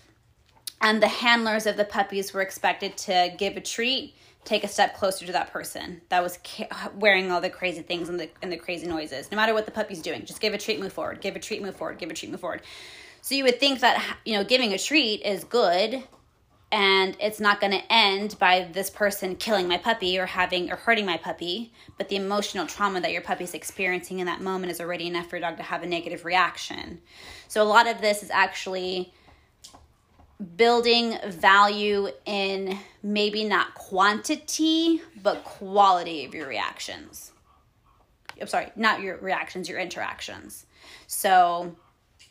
and 0.82 1.02
the 1.02 1.08
handlers 1.08 1.66
of 1.66 1.78
the 1.78 1.86
puppies 1.86 2.34
were 2.34 2.42
expected 2.42 2.98
to 2.98 3.34
give 3.38 3.58
a 3.58 3.62
treat 3.62 4.16
take 4.48 4.64
a 4.64 4.68
step 4.68 4.96
closer 4.96 5.26
to 5.26 5.34
that 5.34 5.52
person 5.52 6.00
that 6.08 6.24
was 6.24 6.40
ca- 6.46 6.90
wearing 6.96 7.30
all 7.32 7.42
the 7.42 7.50
crazy 7.50 7.82
things 7.82 8.08
and 8.08 8.18
the, 8.18 8.30
and 8.42 8.50
the 8.50 8.56
crazy 8.56 8.88
noises. 8.88 9.30
No 9.30 9.36
matter 9.36 9.54
what 9.54 9.66
the 9.66 9.72
puppy's 9.72 10.02
doing 10.02 10.26
just 10.26 10.40
give 10.40 10.54
a 10.54 10.58
treat 10.58 10.80
move 10.80 10.94
forward 10.94 11.20
give 11.20 11.36
a 11.36 11.40
treat 11.40 11.62
move 11.62 11.76
forward 11.76 11.98
give 11.98 12.10
a 12.10 12.14
treat 12.14 12.32
move 12.32 12.40
forward. 12.40 12.62
So 13.22 13.36
you 13.36 13.44
would 13.44 13.60
think 13.60 13.82
that 13.82 14.02
you 14.26 14.36
know 14.36 14.44
giving 14.44 14.74
a 14.74 14.78
treat 14.78 15.22
is 15.24 15.44
good 15.44 16.04
and 16.72 17.16
it's 17.20 17.40
not 17.40 17.62
going 17.62 17.72
to 17.72 17.82
end 17.92 18.36
by 18.40 18.70
this 18.72 18.90
person 18.90 19.36
killing 19.36 19.68
my 19.68 19.78
puppy 19.78 20.20
or 20.20 20.26
having 20.26 20.72
or 20.72 20.76
hurting 20.76 21.06
my 21.06 21.18
puppy 21.18 21.72
but 21.98 22.10
the 22.10 22.16
emotional 22.18 22.68
trauma 22.68 23.00
that 23.00 23.12
your 23.12 23.22
puppy's 23.22 23.54
experiencing 23.54 24.20
in 24.20 24.26
that 24.26 24.42
moment 24.42 24.72
is 24.72 24.82
already 24.82 25.08
enough 25.08 25.30
for 25.30 25.38
your 25.38 25.48
dog 25.48 25.58
to 25.58 25.64
have 25.64 25.84
a 25.84 25.88
negative 25.88 26.24
reaction. 26.24 27.02
So 27.50 27.62
a 27.62 27.66
lot 27.66 27.88
of 27.88 28.00
this 28.00 28.24
is 28.24 28.30
actually 28.30 29.14
building 30.56 31.18
value 31.26 32.10
in 32.26 32.78
maybe 33.02 33.44
not 33.44 33.74
quantity, 33.74 35.02
but 35.24 35.44
quality 35.44 36.26
of 36.26 36.36
your 36.36 36.48
reactions. 36.48 37.32
I'm 38.40 38.48
sorry, 38.48 38.72
not 38.76 39.02
your 39.02 39.18
reactions, 39.18 39.68
your 39.68 39.80
interactions. 39.80 40.66
So 41.08 41.76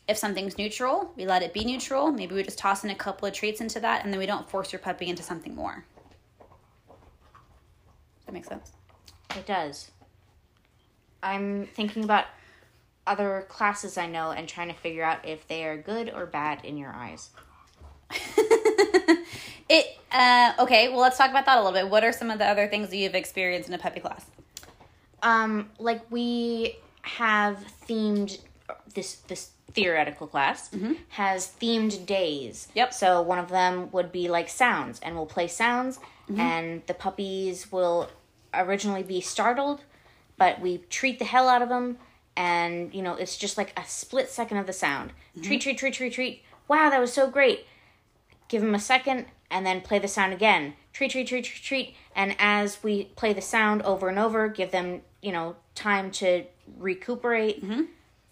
if 0.07 0.17
something's 0.17 0.57
neutral, 0.57 1.11
we 1.17 1.25
let 1.25 1.43
it 1.43 1.53
be 1.53 1.65
neutral. 1.65 2.11
Maybe 2.11 2.33
we 2.33 2.43
just 2.43 2.57
toss 2.57 2.83
in 2.83 2.89
a 2.89 2.95
couple 2.95 3.27
of 3.27 3.33
treats 3.33 3.59
into 3.59 3.79
that 3.81 4.03
and 4.03 4.13
then 4.13 4.19
we 4.19 4.25
don't 4.25 4.49
force 4.49 4.71
your 4.71 4.79
puppy 4.79 5.07
into 5.07 5.21
something 5.23 5.53
more. 5.53 5.83
That 8.25 8.31
make 8.31 8.45
sense? 8.45 8.71
It 9.35 9.45
does. 9.45 9.91
I'm 11.21 11.65
thinking 11.65 12.03
about 12.05 12.25
other 13.05 13.45
classes 13.49 13.97
I 13.97 14.07
know 14.07 14.31
and 14.31 14.47
trying 14.47 14.67
to 14.67 14.73
figure 14.73 15.03
out 15.03 15.25
if 15.25 15.47
they 15.47 15.65
are 15.65 15.77
good 15.77 16.11
or 16.13 16.25
bad 16.25 16.63
in 16.63 16.77
your 16.77 16.91
eyes. 16.91 17.31
it 19.69 19.97
uh, 20.11 20.53
okay. 20.59 20.89
Well, 20.89 20.99
let's 20.99 21.17
talk 21.17 21.29
about 21.29 21.45
that 21.45 21.57
a 21.57 21.63
little 21.63 21.73
bit. 21.73 21.89
What 21.89 22.03
are 22.03 22.11
some 22.11 22.31
of 22.31 22.39
the 22.39 22.45
other 22.45 22.67
things 22.67 22.89
that 22.89 22.97
you've 22.97 23.15
experienced 23.15 23.67
in 23.67 23.75
a 23.75 23.77
puppy 23.77 23.99
class? 23.99 24.25
Um, 25.21 25.69
like 25.79 26.09
we 26.09 26.77
have 27.01 27.63
themed 27.87 28.39
this 28.93 29.15
this 29.27 29.51
theoretical 29.71 30.27
class 30.27 30.69
mm-hmm. 30.69 30.93
has 31.09 31.53
themed 31.61 32.05
days. 32.05 32.67
Yep. 32.73 32.93
So 32.93 33.21
one 33.21 33.39
of 33.39 33.49
them 33.49 33.91
would 33.91 34.11
be 34.11 34.27
like 34.27 34.49
sounds, 34.49 34.99
and 35.01 35.15
we'll 35.15 35.25
play 35.25 35.47
sounds, 35.47 35.97
mm-hmm. 36.29 36.39
and 36.39 36.83
the 36.87 36.93
puppies 36.93 37.71
will 37.71 38.09
originally 38.53 39.03
be 39.03 39.21
startled, 39.21 39.83
but 40.37 40.61
we 40.61 40.79
treat 40.89 41.19
the 41.19 41.25
hell 41.25 41.49
out 41.49 41.61
of 41.61 41.69
them, 41.69 41.97
and 42.35 42.93
you 42.93 43.01
know 43.01 43.15
it's 43.15 43.37
just 43.37 43.57
like 43.57 43.77
a 43.77 43.83
split 43.85 44.29
second 44.29 44.57
of 44.57 44.67
the 44.67 44.73
sound. 44.73 45.11
Mm-hmm. 45.11 45.41
Treat, 45.41 45.61
treat, 45.61 45.77
treat, 45.77 45.93
treat, 45.93 46.13
treat. 46.13 46.43
Wow, 46.67 46.89
that 46.89 46.99
was 46.99 47.13
so 47.13 47.29
great 47.29 47.65
give 48.47 48.61
them 48.61 48.75
a 48.75 48.79
second, 48.79 49.25
and 49.49 49.65
then 49.65 49.81
play 49.81 49.99
the 49.99 50.07
sound 50.07 50.33
again. 50.33 50.73
Treat, 50.93 51.11
treat, 51.11 51.27
treat, 51.27 51.45
treat, 51.45 51.63
treat. 51.63 51.95
And 52.15 52.35
as 52.39 52.83
we 52.83 53.05
play 53.15 53.33
the 53.33 53.41
sound 53.41 53.81
over 53.83 54.09
and 54.09 54.19
over, 54.19 54.47
give 54.47 54.71
them, 54.71 55.01
you 55.21 55.31
know, 55.31 55.55
time 55.75 56.11
to 56.11 56.45
recuperate. 56.77 57.63
Mm-hmm. 57.63 57.83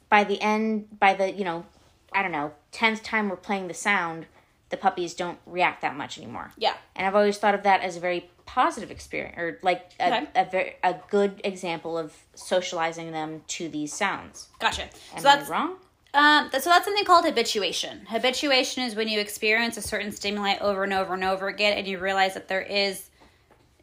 By 0.10 0.24
the 0.24 0.42
end, 0.42 1.00
by 1.00 1.14
the, 1.14 1.32
you 1.32 1.44
know, 1.44 1.66
I 2.14 2.22
don't 2.22 2.32
know, 2.32 2.54
10th 2.72 3.04
time 3.04 3.30
we're 3.30 3.36
playing 3.36 3.68
the 3.68 3.74
sound, 3.74 4.26
the 4.70 4.78
puppies 4.78 5.14
don't 5.14 5.38
react 5.46 5.82
that 5.82 5.96
much 5.96 6.18
anymore. 6.18 6.52
Yeah. 6.58 6.74
And 6.96 7.06
I've 7.06 7.16
always 7.16 7.38
thought 7.38 7.56
of 7.56 7.64
that 7.64 7.82
as 7.82 7.98
a 7.98 8.00
very 8.00 8.30
positive 8.46 8.92
experience 8.92 9.38
or 9.38 9.60
like 9.62 9.92
a, 10.00 10.08
okay. 10.08 10.28
a, 10.36 10.46
very 10.46 10.76
a 10.84 10.96
good 11.10 11.42
example 11.44 11.98
of 11.98 12.14
socializing 12.36 13.12
them 13.12 13.42
to 13.48 13.70
these 13.70 13.94
sounds. 13.94 14.50
Gotcha. 14.60 14.84
Am 14.84 14.90
so 15.18 15.24
that's, 15.24 15.50
I 15.50 15.54
wrong? 15.54 15.76
Um, 16.16 16.50
so 16.54 16.70
that's 16.70 16.86
something 16.86 17.04
called 17.04 17.26
habituation. 17.26 18.06
Habituation 18.08 18.84
is 18.84 18.96
when 18.96 19.10
you 19.10 19.20
experience 19.20 19.76
a 19.76 19.82
certain 19.82 20.14
stimuli 20.14 20.56
over 20.62 20.86
and 20.86 20.94
over 20.94 21.14
and 21.14 21.26
over 21.26 21.50
again, 21.50 21.78
and 21.78 21.86
you 21.86 22.00
realize 22.00 22.36
that 22.36 22.48
there 22.48 22.62
is 22.62 23.10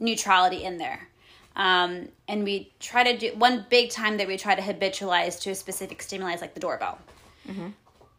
neutrality 0.00 0.64
in 0.64 0.78
there. 0.78 1.08
Um, 1.56 2.08
and 2.26 2.42
we 2.42 2.72
try 2.80 3.04
to 3.04 3.18
do 3.18 3.36
one 3.36 3.66
big 3.68 3.90
time 3.90 4.16
that 4.16 4.26
we 4.26 4.38
try 4.38 4.54
to 4.54 4.62
habitualize 4.62 5.38
to 5.42 5.50
a 5.50 5.54
specific 5.54 6.00
stimuli 6.00 6.32
is 6.32 6.40
like 6.40 6.54
the 6.54 6.60
doorbell. 6.60 6.98
Mm-hmm. 7.46 7.68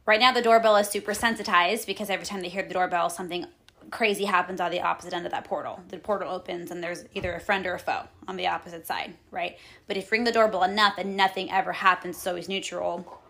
Right 0.05 0.19
now, 0.19 0.31
the 0.31 0.43
doorbell 0.43 0.75
is 0.75 0.89
super 0.89 1.15
sensitized 1.15 1.87
because 1.87 2.11
every 2.11 2.27
time 2.27 2.41
they 2.41 2.49
hear 2.49 2.61
the 2.61 2.75
doorbell, 2.75 3.09
something 3.09 3.47
crazy 3.89 4.25
happens 4.25 4.61
on 4.61 4.69
the 4.69 4.81
opposite 4.81 5.13
end 5.13 5.25
of 5.25 5.31
that 5.31 5.45
portal. 5.45 5.81
The 5.87 5.97
portal 5.97 6.31
opens 6.31 6.69
and 6.69 6.83
there's 6.83 7.05
either 7.15 7.33
a 7.33 7.39
friend 7.39 7.65
or 7.65 7.73
a 7.73 7.79
foe 7.79 8.03
on 8.27 8.37
the 8.37 8.47
opposite 8.47 8.85
side, 8.85 9.15
right? 9.31 9.57
But 9.87 9.97
if 9.97 10.05
you 10.05 10.09
ring 10.11 10.23
the 10.23 10.31
doorbell 10.31 10.63
enough 10.63 10.95
and 10.99 11.17
nothing 11.17 11.49
ever 11.51 11.71
happens, 11.71 12.17
so 12.17 12.35
he's 12.35 12.49
neutral, 12.49 13.22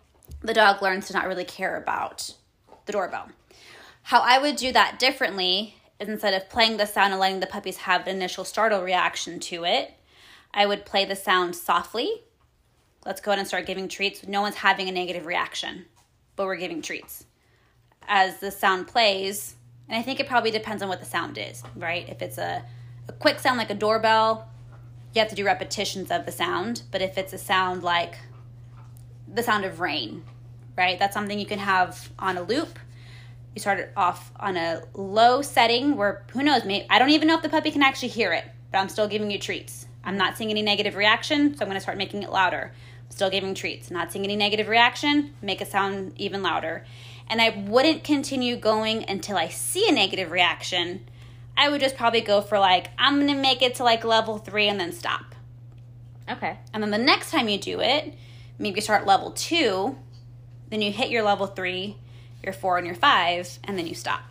the 0.44 0.54
dog 0.54 0.82
learns 0.82 1.08
to 1.08 1.14
not 1.14 1.28
really 1.28 1.46
care 1.46 1.78
about 1.78 2.34
the 2.86 2.92
doorbell. 2.92 3.30
How 4.04 4.22
I 4.22 4.38
would 4.40 4.58
do 4.58 4.72
that 4.74 5.00
differently 5.00 5.76
is 6.00 6.10
instead 6.10 6.34
of 6.34 6.50
playing 6.50 6.78
the 6.78 6.86
sound 6.86 7.14
and 7.14 7.20
letting 7.20 7.40
the 7.40 7.48
puppies 7.48 7.78
have 7.78 8.06
an 8.08 8.16
initial 8.16 8.44
startle 8.44 8.82
reaction 8.82 9.40
to 9.40 9.64
it, 9.64 9.94
I 10.54 10.66
would 10.66 10.86
play 10.86 11.06
the 11.06 11.16
sound 11.16 11.56
softly. 11.56 12.24
Let's 13.06 13.22
go 13.22 13.32
ahead 13.32 13.40
and 13.40 13.48
start 13.48 13.66
giving 13.66 13.88
treats. 13.88 14.28
No 14.28 14.42
one's 14.42 14.56
having 14.56 14.90
a 14.90 14.92
negative 14.92 15.26
reaction, 15.26 15.86
but 16.36 16.46
we're 16.46 16.58
giving 16.58 16.82
treats. 16.82 17.26
As 18.08 18.40
the 18.40 18.52
sound 18.52 18.88
plays, 18.88 19.56
and 19.88 19.98
I 19.98 20.02
think 20.02 20.20
it 20.20 20.28
probably 20.28 20.52
depends 20.52 20.84
on 20.84 20.90
what 20.90 21.00
the 21.00 21.06
sound 21.06 21.38
is, 21.38 21.64
right? 21.76 22.08
If 22.10 22.22
it's 22.22 22.38
a, 22.38 22.64
a 23.08 23.14
quick 23.14 23.40
sound 23.40 23.58
like 23.58 23.70
a 23.70 23.76
doorbell, 23.76 24.50
you 25.14 25.20
have 25.20 25.30
to 25.30 25.36
do 25.36 25.46
repetitions 25.46 26.12
of 26.12 26.26
the 26.26 26.32
sound. 26.32 26.84
But 26.92 27.02
if 27.02 27.18
it's 27.18 27.34
a 27.34 27.38
sound 27.38 27.84
like 27.84 28.16
the 29.34 29.44
sound 29.44 29.66
of 29.66 29.80
rain, 29.80 30.24
right? 30.78 30.98
That's 30.98 31.14
something 31.14 31.40
you 31.40 31.46
can 31.46 31.60
have 31.60 32.10
on 32.20 32.38
a 32.38 32.42
loop. 32.42 32.80
You 33.56 33.60
start 33.60 33.80
it 33.80 33.94
off 33.96 34.32
on 34.40 34.58
a 34.58 34.84
low 34.94 35.42
setting 35.42 35.96
where 35.96 36.24
who 36.32 36.42
knows, 36.44 36.66
maybe 36.66 36.88
I 36.90 36.98
don't 37.00 37.12
even 37.12 37.28
know 37.28 37.36
if 37.36 37.44
the 37.44 37.50
puppy 37.50 37.72
can 37.72 37.84
actually 37.84 38.10
hear 38.10 38.34
it, 38.34 38.46
but 38.72 38.80
I'm 38.80 38.90
still 38.90 39.08
giving 39.08 39.30
you 39.30 39.38
treats. 39.38 39.86
I'm 40.04 40.18
not 40.18 40.38
seeing 40.38 40.50
any 40.50 40.62
negative 40.62 40.96
reaction, 40.96 41.56
so 41.56 41.62
I'm 41.64 41.70
going 41.70 41.76
to 41.78 41.82
start 41.82 41.98
making 41.98 42.24
it 42.24 42.32
louder. 42.32 42.72
I'm 43.06 43.12
still 43.12 43.30
giving 43.30 43.54
treats. 43.54 43.92
Not 43.92 44.12
seeing 44.12 44.26
any 44.26 44.36
negative 44.36 44.68
reaction, 44.68 45.34
make 45.42 45.62
it 45.62 45.68
sound 45.68 46.14
even 46.18 46.42
louder. 46.42 46.84
and 47.28 47.42
I 47.42 47.50
wouldn't 47.50 48.04
continue 48.04 48.56
going 48.56 49.10
until 49.10 49.38
I 49.38 49.48
see 49.48 49.88
a 49.88 49.92
negative 49.92 50.32
reaction, 50.32 51.06
I 51.56 51.70
would 51.70 51.82
just 51.82 51.96
probably 51.96 52.22
go 52.22 52.42
for 52.42 52.60
like, 52.60 52.90
I'm 52.98 53.20
gonna 53.20 53.36
make 53.36 53.62
it 53.62 53.76
to 53.76 53.84
like 53.84 54.04
level 54.04 54.38
three 54.38 54.68
and 54.68 54.80
then 54.80 54.92
stop. 54.92 55.36
Okay. 56.30 56.58
And 56.74 56.82
then 56.82 56.92
the 56.92 56.98
next 56.98 57.32
time 57.32 57.48
you 57.50 57.58
do 57.58 57.80
it, 57.80 58.14
maybe 58.58 58.82
start 58.82 59.06
level 59.06 59.32
two, 59.32 59.98
then 60.74 60.82
you 60.82 60.92
hit 60.92 61.10
your 61.10 61.24
level 61.24 61.48
three, 61.48 61.98
your 62.44 62.54
four, 62.54 62.78
and 62.78 62.86
your 62.88 62.96
five, 62.96 63.60
and 63.64 63.78
then 63.78 63.88
you 63.88 63.96
stop. 63.96 64.24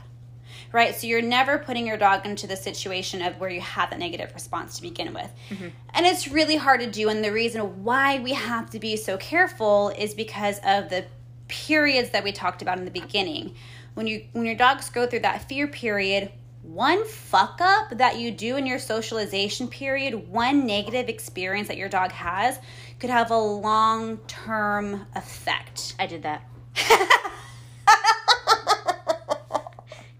Right? 0.72 0.94
So 0.94 1.06
you're 1.06 1.22
never 1.22 1.58
putting 1.58 1.86
your 1.86 1.98
dog 1.98 2.24
into 2.24 2.46
the 2.46 2.56
situation 2.56 3.20
of 3.20 3.38
where 3.38 3.50
you 3.50 3.60
have 3.60 3.92
a 3.92 3.98
negative 3.98 4.32
response 4.32 4.76
to 4.76 4.82
begin 4.82 5.12
with. 5.12 5.30
Mm-hmm. 5.50 5.68
And 5.92 6.06
it's 6.06 6.28
really 6.28 6.56
hard 6.56 6.80
to 6.80 6.90
do. 6.90 7.10
And 7.10 7.22
the 7.22 7.32
reason 7.32 7.84
why 7.84 8.20
we 8.20 8.32
have 8.32 8.70
to 8.70 8.78
be 8.78 8.96
so 8.96 9.18
careful 9.18 9.90
is 9.90 10.14
because 10.14 10.58
of 10.64 10.88
the 10.88 11.04
periods 11.48 12.10
that 12.10 12.24
we 12.24 12.32
talked 12.32 12.62
about 12.62 12.78
in 12.78 12.86
the 12.86 12.90
beginning. 12.90 13.54
When 13.94 14.06
you 14.06 14.24
when 14.32 14.46
your 14.46 14.54
dogs 14.54 14.88
go 14.88 15.06
through 15.06 15.20
that 15.20 15.46
fear 15.46 15.66
period, 15.68 16.32
one 16.62 17.04
fuck 17.06 17.60
up 17.60 17.98
that 17.98 18.18
you 18.18 18.30
do 18.30 18.56
in 18.56 18.66
your 18.66 18.78
socialization 18.78 19.68
period, 19.68 20.28
one 20.28 20.64
negative 20.64 21.08
experience 21.08 21.68
that 21.68 21.76
your 21.76 21.88
dog 21.88 22.12
has 22.12 22.58
could 23.02 23.10
have 23.10 23.32
a 23.32 23.36
long 23.36 24.16
term 24.28 25.04
effect. 25.16 25.96
I 25.98 26.06
did 26.06 26.22
that. 26.22 26.44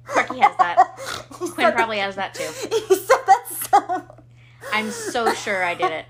Corky 0.05 0.40
has 0.40 0.57
that. 0.57 0.97
Quinn 1.31 1.73
probably 1.73 1.99
has 1.99 2.16
that 2.16 2.35
too. 2.35 2.42
You 2.90 2.97
said 2.97 3.21
that 3.25 3.47
so. 3.49 4.03
I'm 4.73 4.90
so 4.90 5.33
sure 5.33 5.62
I 5.62 5.75
did 5.75 5.92
it. 5.92 6.07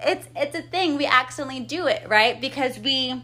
It's 0.00 0.26
it's 0.34 0.56
a 0.56 0.62
thing 0.62 0.96
we 0.96 1.06
accidentally 1.06 1.60
do 1.60 1.86
it 1.86 2.08
right 2.08 2.40
because 2.40 2.80
we. 2.80 3.22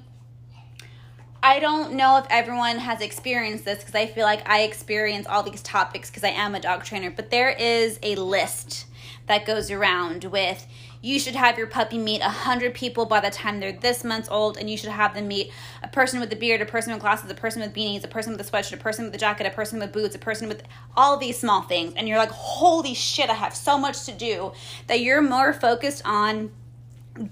I 1.43 1.59
don't 1.59 1.95
know 1.95 2.19
if 2.19 2.27
everyone 2.31 2.79
has 2.79 3.01
experienced 3.01 3.65
this 3.65 3.81
because 3.81 3.97
I 3.97 4.07
feel 4.07 4.25
like 4.25 4.49
I 4.49 4.61
experience 4.61 5.27
all 5.27 5.43
these 5.43 5.63
topics 5.63 6.09
because 6.09 6.23
I 6.23 6.31
am 6.31 6.55
a 6.55 6.61
dog 6.61 6.85
trainer, 6.85 7.11
but 7.11 7.31
there 7.31 7.51
is 7.51 7.99
a 8.05 8.15
list 8.15 8.87
that 9.27 9.45
goes 9.45 9.73
around 9.73 10.25
with 10.25 10.67
you 11.01 11.19
should 11.19 11.35
have 11.35 11.57
your 11.57 11.67
puppy 11.67 11.99
meet 11.99 12.21
100 12.21 12.75
people 12.75 13.07
by 13.07 13.21
the 13.21 13.31
time 13.31 13.61
they're 13.61 13.73
this 13.73 14.03
months 14.03 14.29
old 14.31 14.57
and 14.57 14.69
you 14.69 14.77
should 14.77 14.91
have 14.91 15.15
them 15.15 15.29
meet 15.29 15.53
a 15.83 15.89
person 15.89 16.19
with 16.19 16.33
a 16.33 16.37
beard 16.37 16.61
a 16.61 16.67
person 16.67 16.93
with 16.93 17.01
glasses 17.01 17.31
a 17.31 17.35
person 17.35 17.63
with 17.63 17.73
beanies 17.73 18.05
a 18.05 18.09
person 18.09 18.33
with 18.33 18.41
a 18.41 18.51
sweatshirt 18.51 18.75
a 18.75 18.77
person 18.77 19.05
with 19.05 19.15
a 19.15 19.19
jacket 19.19 19.47
a 19.47 19.51
person 19.51 19.79
with 19.79 19.93
boots 19.93 20.15
a 20.15 20.19
person 20.19 20.49
with 20.49 20.63
all 20.97 21.17
these 21.17 21.39
small 21.39 21.63
things. 21.63 21.95
And 21.95 22.09
you're 22.09 22.19
like 22.19 22.31
holy 22.31 22.95
shit 22.95 23.31
i 23.31 23.35
have 23.35 23.55
so 23.55 23.79
much 23.79 24.05
to 24.07 24.13
do 24.13 24.53
that 24.87 25.01
you're 25.01 25.23
more 25.23 25.53
focused 25.53 26.03
on 26.05 26.51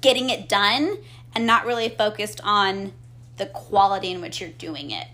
getting 0.00 0.30
it 0.30 0.48
done 0.48 0.98
and 1.34 1.46
not 1.46 1.66
really 1.66 1.88
focused 1.88 2.40
on 2.44 2.92
the 3.36 3.46
quality 3.46 4.10
in 4.10 4.20
which 4.20 4.40
you're 4.40 4.50
doing 4.50 4.90
it 4.90 5.06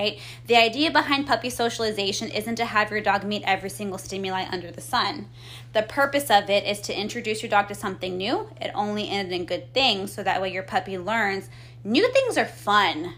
right? 0.00 0.18
The 0.46 0.56
idea 0.56 0.90
behind 0.90 1.26
puppy 1.26 1.50
socialization 1.50 2.30
isn't 2.30 2.56
to 2.56 2.64
have 2.64 2.90
your 2.90 3.02
dog 3.02 3.24
meet 3.24 3.42
every 3.44 3.68
single 3.68 3.98
stimuli 3.98 4.46
under 4.50 4.70
the 4.70 4.80
sun. 4.80 5.28
The 5.74 5.82
purpose 5.82 6.30
of 6.30 6.48
it 6.48 6.64
is 6.64 6.80
to 6.82 6.98
introduce 6.98 7.42
your 7.42 7.50
dog 7.50 7.68
to 7.68 7.74
something 7.74 8.16
new. 8.16 8.48
It 8.60 8.70
only 8.74 9.10
ends 9.10 9.32
in 9.32 9.44
good 9.44 9.74
things, 9.74 10.12
so 10.12 10.22
that 10.22 10.40
way 10.40 10.52
your 10.52 10.62
puppy 10.62 10.96
learns 10.96 11.50
new 11.84 12.10
things 12.12 12.36
are 12.36 12.46
fun, 12.46 13.14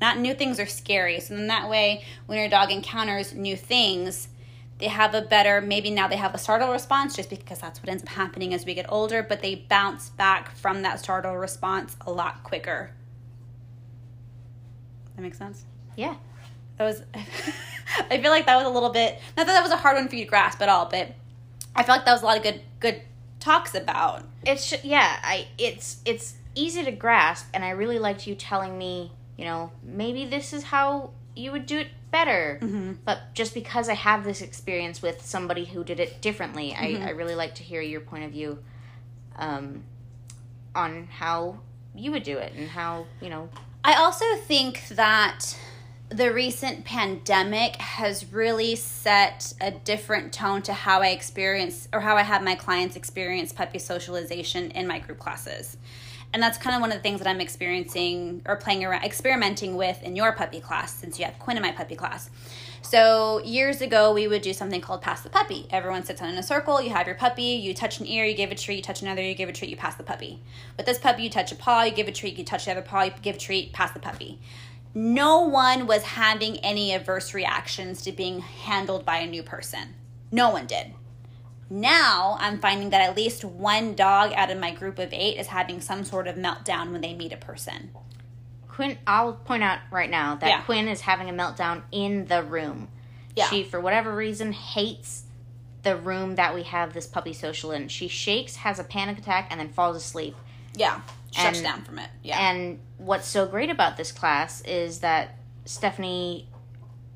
not 0.00 0.18
new 0.18 0.34
things 0.34 0.60
are 0.60 0.66
scary. 0.66 1.20
So 1.20 1.34
then 1.34 1.48
that 1.48 1.68
way, 1.68 2.04
when 2.26 2.38
your 2.38 2.48
dog 2.48 2.70
encounters 2.70 3.34
new 3.34 3.56
things, 3.56 4.28
they 4.78 4.88
have 4.88 5.14
a 5.14 5.22
better, 5.22 5.60
maybe 5.60 5.90
now 5.90 6.08
they 6.08 6.16
have 6.16 6.34
a 6.34 6.38
startle 6.38 6.72
response 6.72 7.14
just 7.14 7.30
because 7.30 7.60
that's 7.60 7.80
what 7.80 7.88
ends 7.88 8.02
up 8.02 8.08
happening 8.08 8.52
as 8.52 8.66
we 8.66 8.74
get 8.74 8.86
older, 8.88 9.22
but 9.22 9.42
they 9.42 9.54
bounce 9.54 10.10
back 10.10 10.54
from 10.56 10.82
that 10.82 10.98
startle 10.98 11.36
response 11.36 11.96
a 12.00 12.10
lot 12.10 12.42
quicker. 12.42 12.90
That 15.14 15.22
makes 15.22 15.38
sense? 15.38 15.64
Yeah. 15.96 16.16
that 16.78 16.84
was 16.84 17.02
I 17.14 18.20
feel 18.20 18.30
like 18.30 18.46
that 18.46 18.56
was 18.56 18.66
a 18.66 18.70
little 18.70 18.90
bit 18.90 19.18
not 19.36 19.46
that 19.46 19.52
that 19.52 19.62
was 19.62 19.72
a 19.72 19.76
hard 19.76 19.96
one 19.96 20.08
for 20.08 20.16
you 20.16 20.24
to 20.24 20.30
grasp 20.30 20.60
at 20.62 20.68
all, 20.68 20.86
but 20.86 21.14
I 21.76 21.82
feel 21.82 21.94
like 21.94 22.04
that 22.04 22.12
was 22.12 22.22
a 22.22 22.26
lot 22.26 22.36
of 22.36 22.42
good 22.42 22.60
good 22.80 23.02
talks 23.40 23.74
about. 23.74 24.24
It's 24.44 24.72
yeah, 24.84 25.16
I 25.22 25.48
it's 25.58 26.00
it's 26.04 26.34
easy 26.54 26.84
to 26.84 26.92
grasp 26.92 27.48
and 27.52 27.64
I 27.64 27.70
really 27.70 27.98
liked 27.98 28.26
you 28.26 28.34
telling 28.34 28.78
me, 28.78 29.12
you 29.36 29.44
know, 29.44 29.72
maybe 29.82 30.24
this 30.24 30.52
is 30.52 30.64
how 30.64 31.10
you 31.36 31.50
would 31.52 31.66
do 31.66 31.78
it 31.78 31.88
better. 32.10 32.58
But 33.04 33.34
just 33.34 33.54
because 33.54 33.88
I 33.88 33.94
have 33.94 34.22
this 34.24 34.40
experience 34.40 35.02
with 35.02 35.24
somebody 35.26 35.64
who 35.64 35.82
did 35.82 35.98
it 35.98 36.20
differently, 36.20 36.72
I, 36.72 37.08
I 37.08 37.10
really 37.10 37.34
like 37.34 37.56
to 37.56 37.64
hear 37.64 37.80
your 37.80 38.00
point 38.00 38.22
of 38.24 38.30
view 38.30 38.58
um, 39.36 39.82
on 40.76 41.08
how 41.08 41.58
you 41.94 42.12
would 42.12 42.22
do 42.22 42.38
it 42.38 42.52
and 42.56 42.68
how, 42.68 43.06
you 43.20 43.30
know, 43.30 43.48
I 43.82 43.94
also 43.94 44.24
think 44.46 44.86
that 44.90 45.56
the 46.14 46.32
recent 46.32 46.84
pandemic 46.84 47.74
has 47.76 48.32
really 48.32 48.76
set 48.76 49.52
a 49.60 49.72
different 49.72 50.32
tone 50.32 50.62
to 50.62 50.72
how 50.72 51.02
I 51.02 51.08
experience 51.08 51.88
or 51.92 51.98
how 51.98 52.16
I 52.16 52.22
have 52.22 52.40
my 52.40 52.54
clients 52.54 52.94
experience 52.94 53.52
puppy 53.52 53.80
socialization 53.80 54.70
in 54.70 54.86
my 54.86 55.00
group 55.00 55.18
classes. 55.18 55.76
And 56.32 56.40
that's 56.40 56.56
kind 56.56 56.76
of 56.76 56.80
one 56.80 56.92
of 56.92 56.98
the 56.98 57.02
things 57.02 57.18
that 57.18 57.28
I'm 57.28 57.40
experiencing 57.40 58.42
or 58.46 58.54
playing 58.54 58.84
around, 58.84 59.02
experimenting 59.02 59.76
with 59.76 60.00
in 60.04 60.14
your 60.14 60.30
puppy 60.32 60.60
class 60.60 60.94
since 60.94 61.18
you 61.18 61.24
have 61.24 61.36
Quinn 61.40 61.56
in 61.56 61.62
my 61.64 61.72
puppy 61.72 61.96
class. 61.96 62.30
So, 62.82 63.40
years 63.44 63.80
ago, 63.80 64.12
we 64.12 64.28
would 64.28 64.42
do 64.42 64.52
something 64.52 64.80
called 64.80 65.00
Pass 65.00 65.22
the 65.22 65.30
Puppy. 65.30 65.66
Everyone 65.70 66.04
sits 66.04 66.20
in 66.20 66.26
a 66.26 66.42
circle, 66.42 66.80
you 66.80 66.90
have 66.90 67.06
your 67.06 67.16
puppy, 67.16 67.42
you 67.42 67.72
touch 67.74 67.98
an 67.98 68.06
ear, 68.06 68.24
you 68.24 68.34
give 68.34 68.52
a 68.52 68.54
treat, 68.54 68.76
you 68.76 68.82
touch 68.82 69.02
another, 69.02 69.22
you 69.22 69.34
give 69.34 69.48
a 69.48 69.52
treat, 69.52 69.70
you 69.70 69.76
pass 69.76 69.96
the 69.96 70.02
puppy. 70.02 70.40
With 70.76 70.86
this 70.86 70.98
puppy, 70.98 71.22
you 71.24 71.30
touch 71.30 71.50
a 71.50 71.56
paw, 71.56 71.82
you 71.82 71.92
give 71.92 72.08
a 72.08 72.12
treat, 72.12 72.36
you 72.36 72.44
touch 72.44 72.66
the 72.66 72.72
other 72.72 72.82
paw, 72.82 73.02
you 73.02 73.12
give 73.22 73.36
a 73.36 73.38
treat, 73.38 73.72
pass 73.72 73.92
the 73.92 74.00
puppy. 74.00 74.38
No 74.94 75.40
one 75.40 75.86
was 75.86 76.02
having 76.02 76.58
any 76.58 76.92
adverse 76.92 77.34
reactions 77.34 78.02
to 78.02 78.12
being 78.12 78.40
handled 78.40 79.04
by 79.04 79.18
a 79.18 79.26
new 79.26 79.42
person. 79.42 79.94
No 80.30 80.50
one 80.50 80.66
did. 80.66 80.94
Now 81.68 82.36
I'm 82.38 82.60
finding 82.60 82.90
that 82.90 83.00
at 83.00 83.16
least 83.16 83.44
one 83.44 83.94
dog 83.94 84.32
out 84.34 84.50
of 84.50 84.58
my 84.58 84.70
group 84.72 84.98
of 84.98 85.12
eight 85.12 85.38
is 85.38 85.48
having 85.48 85.80
some 85.80 86.04
sort 86.04 86.28
of 86.28 86.36
meltdown 86.36 86.92
when 86.92 87.00
they 87.00 87.14
meet 87.14 87.32
a 87.32 87.36
person. 87.36 87.90
Quinn, 88.68 88.98
I'll 89.06 89.32
point 89.32 89.62
out 89.62 89.78
right 89.90 90.10
now 90.10 90.36
that 90.36 90.48
Yeah. 90.48 90.60
Quinn 90.62 90.88
is 90.88 91.00
having 91.02 91.28
a 91.28 91.32
meltdown 91.32 91.82
in 91.90 92.26
the 92.26 92.42
room. 92.42 92.88
Yeah. 93.34 93.48
She, 93.48 93.64
for 93.64 93.80
whatever 93.80 94.14
reason, 94.14 94.52
hates 94.52 95.24
the 95.82 95.96
room 95.96 96.36
that 96.36 96.54
we 96.54 96.64
have 96.64 96.92
this 96.92 97.06
puppy 97.06 97.32
social 97.32 97.72
in. 97.72 97.88
She 97.88 98.08
shakes, 98.08 98.56
has 98.56 98.78
a 98.78 98.84
panic 98.84 99.18
attack, 99.18 99.48
and 99.50 99.60
then 99.60 99.68
falls 99.68 99.96
asleep. 99.96 100.34
Yeah, 100.74 101.00
shuts 101.34 101.58
And- 101.58 101.64
down 101.66 101.82
from 101.82 101.98
it. 101.98 102.10
Yeah, 102.22 102.38
And 102.38 102.78
what's 102.98 103.26
so 103.28 103.46
great 103.46 103.70
about 103.70 103.96
this 103.96 104.12
class 104.12 104.60
is 104.62 105.00
that 105.00 105.36
Stephanie 105.64 106.48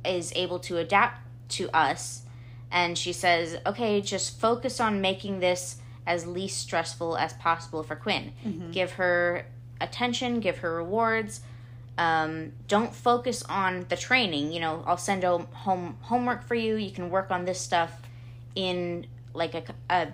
is 0.05 0.33
able 0.35 0.59
to 0.61 0.79
adapt 0.79 1.21
to 1.51 1.71
us. 1.71 2.23
And 2.71 2.99
she 2.99 3.13
says, 3.13 3.59
okay, 3.65 4.01
just 4.01 4.39
focus 4.41 4.81
on 4.81 5.01
making 5.01 5.41
this 5.41 5.77
as 6.07 6.27
least 6.27 6.59
stressful 6.61 7.17
as 7.17 7.33
possible 7.35 7.83
for 7.83 7.97
Quinn. 7.97 8.33
Give 8.73 8.93
her 8.93 9.47
attention, 9.81 10.41
give 10.41 10.59
her 10.59 10.75
rewards. 10.75 11.41
Um, 11.97 12.53
don't 12.69 12.95
focus 12.95 13.43
on 13.43 13.87
the 13.89 13.97
training. 13.97 14.53
You 14.53 14.61
know, 14.61 14.85
I'll 14.87 14.97
send 14.97 15.25
home, 15.25 15.49
home 15.53 15.97
homework 16.03 16.45
for 16.45 16.55
you. 16.55 16.77
You 16.77 16.91
can 16.91 17.11
work 17.11 17.31
on 17.31 17.45
this 17.45 17.61
stuff 17.61 18.01
in 18.55 19.07
like 19.35 19.55
a, 19.55 19.65
a 19.91 20.09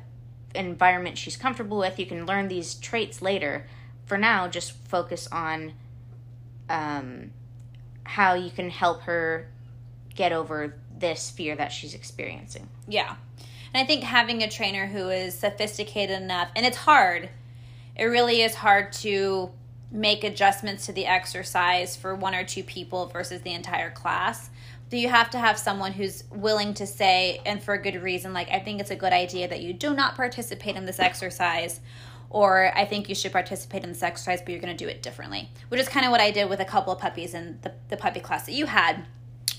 environment 0.54 1.18
she's 1.18 1.36
comfortable 1.36 1.78
with. 1.78 1.98
You 1.98 2.06
can 2.06 2.26
learn 2.26 2.48
these 2.48 2.74
traits 2.74 3.20
later. 3.22 3.66
For 4.06 4.18
now, 4.18 4.48
just 4.48 4.72
focus 4.72 5.28
on 5.32 5.72
um, 6.68 7.30
how 8.04 8.34
you 8.34 8.50
can 8.50 8.70
help 8.70 9.02
her 9.02 9.48
get 10.14 10.32
over 10.32 10.76
this 10.96 11.30
fear 11.30 11.56
that 11.56 11.72
she's 11.72 11.94
experiencing. 11.94 12.68
Yeah. 12.86 13.16
And 13.72 13.82
I 13.82 13.86
think 13.86 14.04
having 14.04 14.42
a 14.42 14.48
trainer 14.48 14.86
who 14.86 15.08
is 15.08 15.36
sophisticated 15.36 16.22
enough, 16.22 16.48
and 16.54 16.64
it's 16.64 16.76
hard, 16.76 17.28
it 17.96 18.04
really 18.04 18.42
is 18.42 18.54
hard 18.54 18.92
to 18.92 19.50
make 19.90 20.24
adjustments 20.24 20.86
to 20.86 20.92
the 20.92 21.06
exercise 21.06 21.96
for 21.96 22.14
one 22.14 22.34
or 22.34 22.44
two 22.44 22.62
people 22.62 23.06
versus 23.06 23.42
the 23.42 23.52
entire 23.52 23.90
class. 23.90 24.50
Do 24.90 24.98
you 24.98 25.08
have 25.08 25.30
to 25.30 25.38
have 25.38 25.58
someone 25.58 25.92
who's 25.92 26.24
willing 26.30 26.74
to 26.74 26.86
say, 26.86 27.40
and 27.46 27.62
for 27.62 27.74
a 27.74 27.82
good 27.82 28.00
reason, 28.02 28.32
like, 28.32 28.50
I 28.50 28.60
think 28.60 28.80
it's 28.80 28.90
a 28.90 28.96
good 28.96 29.12
idea 29.12 29.48
that 29.48 29.60
you 29.60 29.72
do 29.72 29.94
not 29.94 30.14
participate 30.14 30.76
in 30.76 30.84
this 30.84 31.00
exercise, 31.00 31.80
or 32.34 32.72
I 32.74 32.84
think 32.84 33.08
you 33.08 33.14
should 33.14 33.30
participate 33.30 33.84
in 33.84 33.90
this 33.90 34.02
exercise, 34.02 34.40
but 34.40 34.50
you're 34.50 34.60
going 34.60 34.76
to 34.76 34.84
do 34.84 34.90
it 34.90 35.04
differently, 35.04 35.50
which 35.68 35.80
is 35.80 35.88
kind 35.88 36.04
of 36.04 36.10
what 36.10 36.20
I 36.20 36.32
did 36.32 36.50
with 36.50 36.58
a 36.58 36.64
couple 36.64 36.92
of 36.92 36.98
puppies 36.98 37.32
in 37.32 37.60
the, 37.62 37.72
the 37.90 37.96
puppy 37.96 38.18
class 38.18 38.44
that 38.46 38.52
you 38.54 38.66
had. 38.66 39.06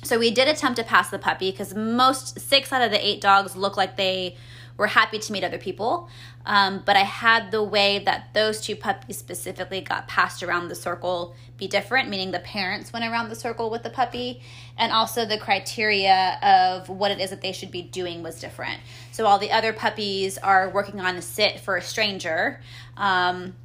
So 0.03 0.19
we 0.19 0.30
did 0.30 0.49
attempt 0.49 0.76
to 0.80 0.84
pass 0.84 1.09
the 1.09 1.17
puppy 1.17 1.51
because 1.51 1.73
most 1.73 2.38
six 2.38 2.73
out 2.73 2.82
of 2.82 2.91
the 2.91 3.03
eight 3.03 3.21
dogs 3.21 3.55
look 3.55 3.78
like 3.78 3.95
they 3.95 4.36
were 4.78 4.88
happy 4.88 5.19
to 5.19 5.32
meet 5.32 5.43
other 5.43 5.57
people. 5.57 6.09
Um, 6.45 6.84
but 6.86 6.95
I 6.95 7.03
had 7.03 7.51
the 7.51 7.63
way 7.63 7.99
that 7.99 8.34
those 8.34 8.61
two 8.61 8.76
puppies 8.76 9.17
specifically 9.17 9.82
got 9.82 10.07
passed 10.07 10.43
around 10.43 10.67
the 10.67 10.76
circle 10.76 11.36
be 11.57 11.67
different, 11.67 12.09
meaning 12.09 12.32
the 12.32 12.39
parents 12.39 12.91
went 12.91 13.05
around 13.05 13.30
the 13.30 13.36
circle 13.36 13.69
with 13.69 13.84
the 13.84 13.89
puppy, 13.89 14.41
and 14.78 14.91
also 14.91 15.26
the 15.26 15.38
criteria 15.38 16.38
of 16.43 16.89
what 16.89 17.11
it 17.11 17.19
is 17.19 17.30
that 17.30 17.41
they 17.41 17.51
should 17.51 17.71
be 17.71 17.82
doing 17.82 18.21
was 18.21 18.39
different. 18.39 18.80
So 19.11 19.26
all 19.26 19.39
the 19.39 19.51
other 19.51 19.71
puppies 19.71 20.38
are 20.38 20.69
working 20.69 20.99
on 20.99 21.15
a 21.15 21.21
sit 21.21 21.59
for 21.61 21.78
a 21.78 21.82
stranger, 21.82 22.59
um, 22.97 23.55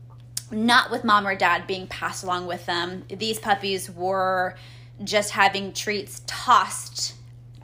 not 0.53 0.91
with 0.91 1.05
mom 1.05 1.27
or 1.27 1.35
dad 1.35 1.67
being 1.67 1.87
passed 1.89 2.23
along 2.23 2.47
with 2.47 2.67
them. 2.67 3.05
These 3.09 3.41
puppies 3.41 3.91
were 3.91 4.57
just 5.03 5.31
having 5.31 5.73
treats 5.73 6.23
tossed 6.27 7.15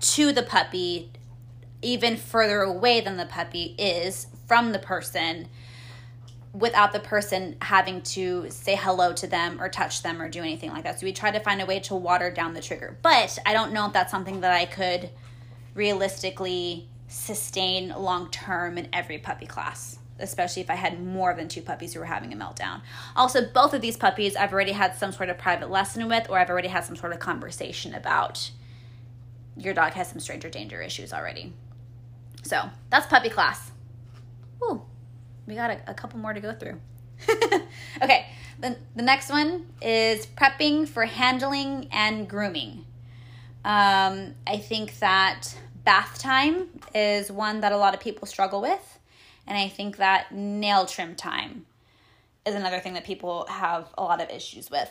to 0.00 0.32
the 0.32 0.42
puppy 0.42 1.10
even 1.82 2.16
further 2.16 2.60
away 2.60 3.00
than 3.00 3.16
the 3.16 3.26
puppy 3.26 3.74
is 3.78 4.26
from 4.46 4.72
the 4.72 4.78
person 4.78 5.48
without 6.52 6.92
the 6.92 7.00
person 7.00 7.56
having 7.60 8.00
to 8.00 8.48
say 8.48 8.74
hello 8.74 9.12
to 9.12 9.26
them 9.26 9.60
or 9.60 9.68
touch 9.68 10.02
them 10.02 10.22
or 10.22 10.28
do 10.28 10.40
anything 10.40 10.70
like 10.70 10.84
that. 10.84 10.98
So 10.98 11.04
we 11.04 11.12
try 11.12 11.30
to 11.30 11.40
find 11.40 11.60
a 11.60 11.66
way 11.66 11.80
to 11.80 11.94
water 11.94 12.30
down 12.30 12.54
the 12.54 12.62
trigger. 12.62 12.96
But 13.02 13.38
I 13.44 13.52
don't 13.52 13.72
know 13.72 13.86
if 13.86 13.92
that's 13.92 14.10
something 14.10 14.40
that 14.40 14.52
I 14.52 14.64
could 14.64 15.10
realistically 15.74 16.88
sustain 17.08 17.90
long 17.90 18.30
term 18.30 18.78
in 18.78 18.88
every 18.92 19.18
puppy 19.18 19.46
class, 19.46 19.98
especially 20.18 20.62
if 20.62 20.70
I 20.70 20.76
had 20.76 21.04
more 21.04 21.34
than 21.34 21.46
two 21.46 21.60
puppies 21.60 21.92
who 21.92 22.00
were 22.00 22.06
having 22.06 22.32
a 22.32 22.36
meltdown. 22.36 22.80
Also, 23.14 23.46
both 23.52 23.74
of 23.74 23.82
these 23.82 23.98
puppies 23.98 24.34
I've 24.34 24.52
already 24.52 24.72
had 24.72 24.96
some 24.96 25.12
sort 25.12 25.28
of 25.28 25.36
private 25.36 25.70
lesson 25.70 26.08
with, 26.08 26.30
or 26.30 26.38
I've 26.38 26.50
already 26.50 26.68
had 26.68 26.84
some 26.84 26.96
sort 26.96 27.12
of 27.12 27.18
conversation 27.18 27.94
about 27.94 28.50
your 29.58 29.74
dog 29.74 29.92
has 29.92 30.08
some 30.08 30.20
stranger 30.20 30.48
danger 30.50 30.80
issues 30.82 31.12
already. 31.12 31.52
So 32.46 32.70
that's 32.90 33.06
puppy 33.08 33.28
class. 33.28 33.72
We 35.46 35.56
got 35.56 35.70
a, 35.70 35.80
a 35.88 35.94
couple 35.94 36.20
more 36.20 36.32
to 36.32 36.40
go 36.40 36.52
through. 36.52 36.80
okay, 38.02 38.26
the, 38.60 38.76
the 38.94 39.02
next 39.02 39.30
one 39.30 39.66
is 39.82 40.26
prepping 40.26 40.88
for 40.88 41.04
handling 41.06 41.88
and 41.90 42.28
grooming. 42.28 42.84
Um, 43.64 44.34
I 44.46 44.58
think 44.58 44.98
that 45.00 45.56
bath 45.84 46.20
time 46.20 46.68
is 46.94 47.32
one 47.32 47.62
that 47.62 47.72
a 47.72 47.76
lot 47.76 47.94
of 47.94 48.00
people 48.00 48.26
struggle 48.28 48.60
with. 48.60 48.98
And 49.48 49.58
I 49.58 49.68
think 49.68 49.96
that 49.96 50.32
nail 50.32 50.86
trim 50.86 51.16
time 51.16 51.66
is 52.44 52.54
another 52.54 52.78
thing 52.78 52.94
that 52.94 53.04
people 53.04 53.46
have 53.48 53.88
a 53.98 54.04
lot 54.04 54.20
of 54.20 54.30
issues 54.30 54.70
with. 54.70 54.90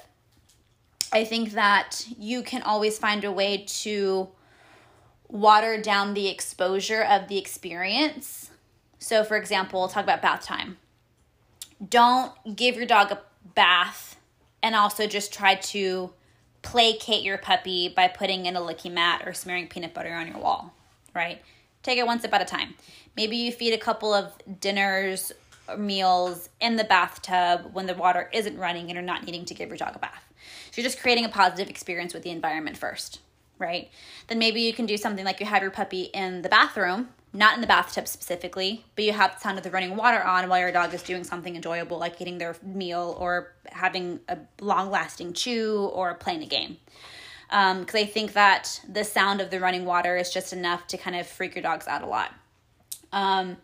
I 1.13 1.23
think 1.23 1.51
that 1.51 2.05
you 2.17 2.43
can 2.43 2.63
always 2.63 2.97
find 2.97 3.23
a 3.23 3.31
way 3.31 3.63
to 3.83 4.29
water 5.27 5.81
down 5.81 6.13
the 6.13 6.27
exposure 6.27 7.03
of 7.03 7.27
the 7.27 7.37
experience. 7.37 8.51
So, 8.99 9.23
for 9.23 9.37
example, 9.37 9.79
we'll 9.79 9.89
talk 9.89 10.03
about 10.03 10.21
bath 10.21 10.43
time. 10.43 10.77
Don't 11.87 12.31
give 12.55 12.75
your 12.75 12.85
dog 12.85 13.11
a 13.11 13.21
bath 13.53 14.17
and 14.63 14.75
also 14.75 15.07
just 15.07 15.33
try 15.33 15.55
to 15.55 16.11
placate 16.61 17.23
your 17.23 17.37
puppy 17.37 17.89
by 17.89 18.07
putting 18.07 18.45
in 18.45 18.55
a 18.55 18.61
licky 18.61 18.91
mat 18.91 19.21
or 19.25 19.33
smearing 19.33 19.67
peanut 19.67 19.93
butter 19.93 20.13
on 20.13 20.27
your 20.27 20.39
wall, 20.39 20.73
right? 21.13 21.41
Take 21.83 21.99
it 21.99 22.07
one 22.07 22.19
step 22.19 22.33
at 22.33 22.41
a 22.41 22.45
time. 22.45 22.73
Maybe 23.15 23.37
you 23.37 23.51
feed 23.51 23.73
a 23.73 23.77
couple 23.77 24.13
of 24.13 24.31
dinners 24.59 25.31
or 25.67 25.77
meals 25.77 26.49
in 26.59 26.75
the 26.75 26.83
bathtub 26.83 27.69
when 27.73 27.85
the 27.85 27.93
water 27.93 28.29
isn't 28.33 28.57
running 28.57 28.85
and 28.85 28.93
you're 28.93 29.03
not 29.03 29.23
needing 29.25 29.45
to 29.45 29.53
give 29.53 29.69
your 29.69 29.77
dog 29.77 29.95
a 29.95 29.99
bath. 29.99 30.23
So 30.71 30.81
you're 30.81 30.89
just 30.89 30.99
creating 30.99 31.25
a 31.25 31.29
positive 31.29 31.69
experience 31.69 32.13
with 32.13 32.23
the 32.23 32.31
environment 32.31 32.77
first 32.77 33.19
right? 33.59 33.89
Then 34.27 34.39
maybe 34.39 34.61
you 34.61 34.73
can 34.73 34.85
do 34.85 34.97
something 34.97 35.25
like 35.25 35.39
you 35.39 35.45
have 35.45 35.61
your 35.61 35.71
puppy 35.71 36.03
in 36.03 36.41
the 36.41 36.49
bathroom, 36.49 37.09
not 37.33 37.55
in 37.55 37.61
the 37.61 37.67
bathtub 37.67 38.07
specifically, 38.07 38.85
but 38.95 39.05
you 39.05 39.13
have 39.13 39.35
the 39.35 39.39
sound 39.39 39.57
of 39.57 39.63
the 39.63 39.71
running 39.71 39.95
water 39.95 40.21
on 40.23 40.47
while 40.49 40.59
your 40.59 40.71
dog 40.71 40.93
is 40.93 41.03
doing 41.03 41.23
something 41.23 41.55
enjoyable 41.55 41.97
like 41.97 42.19
eating 42.21 42.37
their 42.37 42.55
meal 42.63 43.15
or 43.19 43.53
having 43.71 44.19
a 44.29 44.37
long 44.61 44.89
lasting 44.89 45.33
chew 45.33 45.89
or 45.93 46.13
playing 46.13 46.43
a 46.43 46.47
game. 46.47 46.77
Because 47.49 47.95
um, 47.95 48.01
I 48.01 48.05
think 48.05 48.33
that 48.33 48.81
the 48.87 49.03
sound 49.03 49.41
of 49.41 49.51
the 49.51 49.59
running 49.59 49.85
water 49.85 50.17
is 50.17 50.31
just 50.31 50.51
enough 50.53 50.87
to 50.87 50.97
kind 50.97 51.15
of 51.15 51.27
freak 51.27 51.55
your 51.55 51.61
dogs 51.61 51.87
out 51.87 52.01
a 52.01 52.07
lot. 52.07 52.33
Um, 53.11 53.57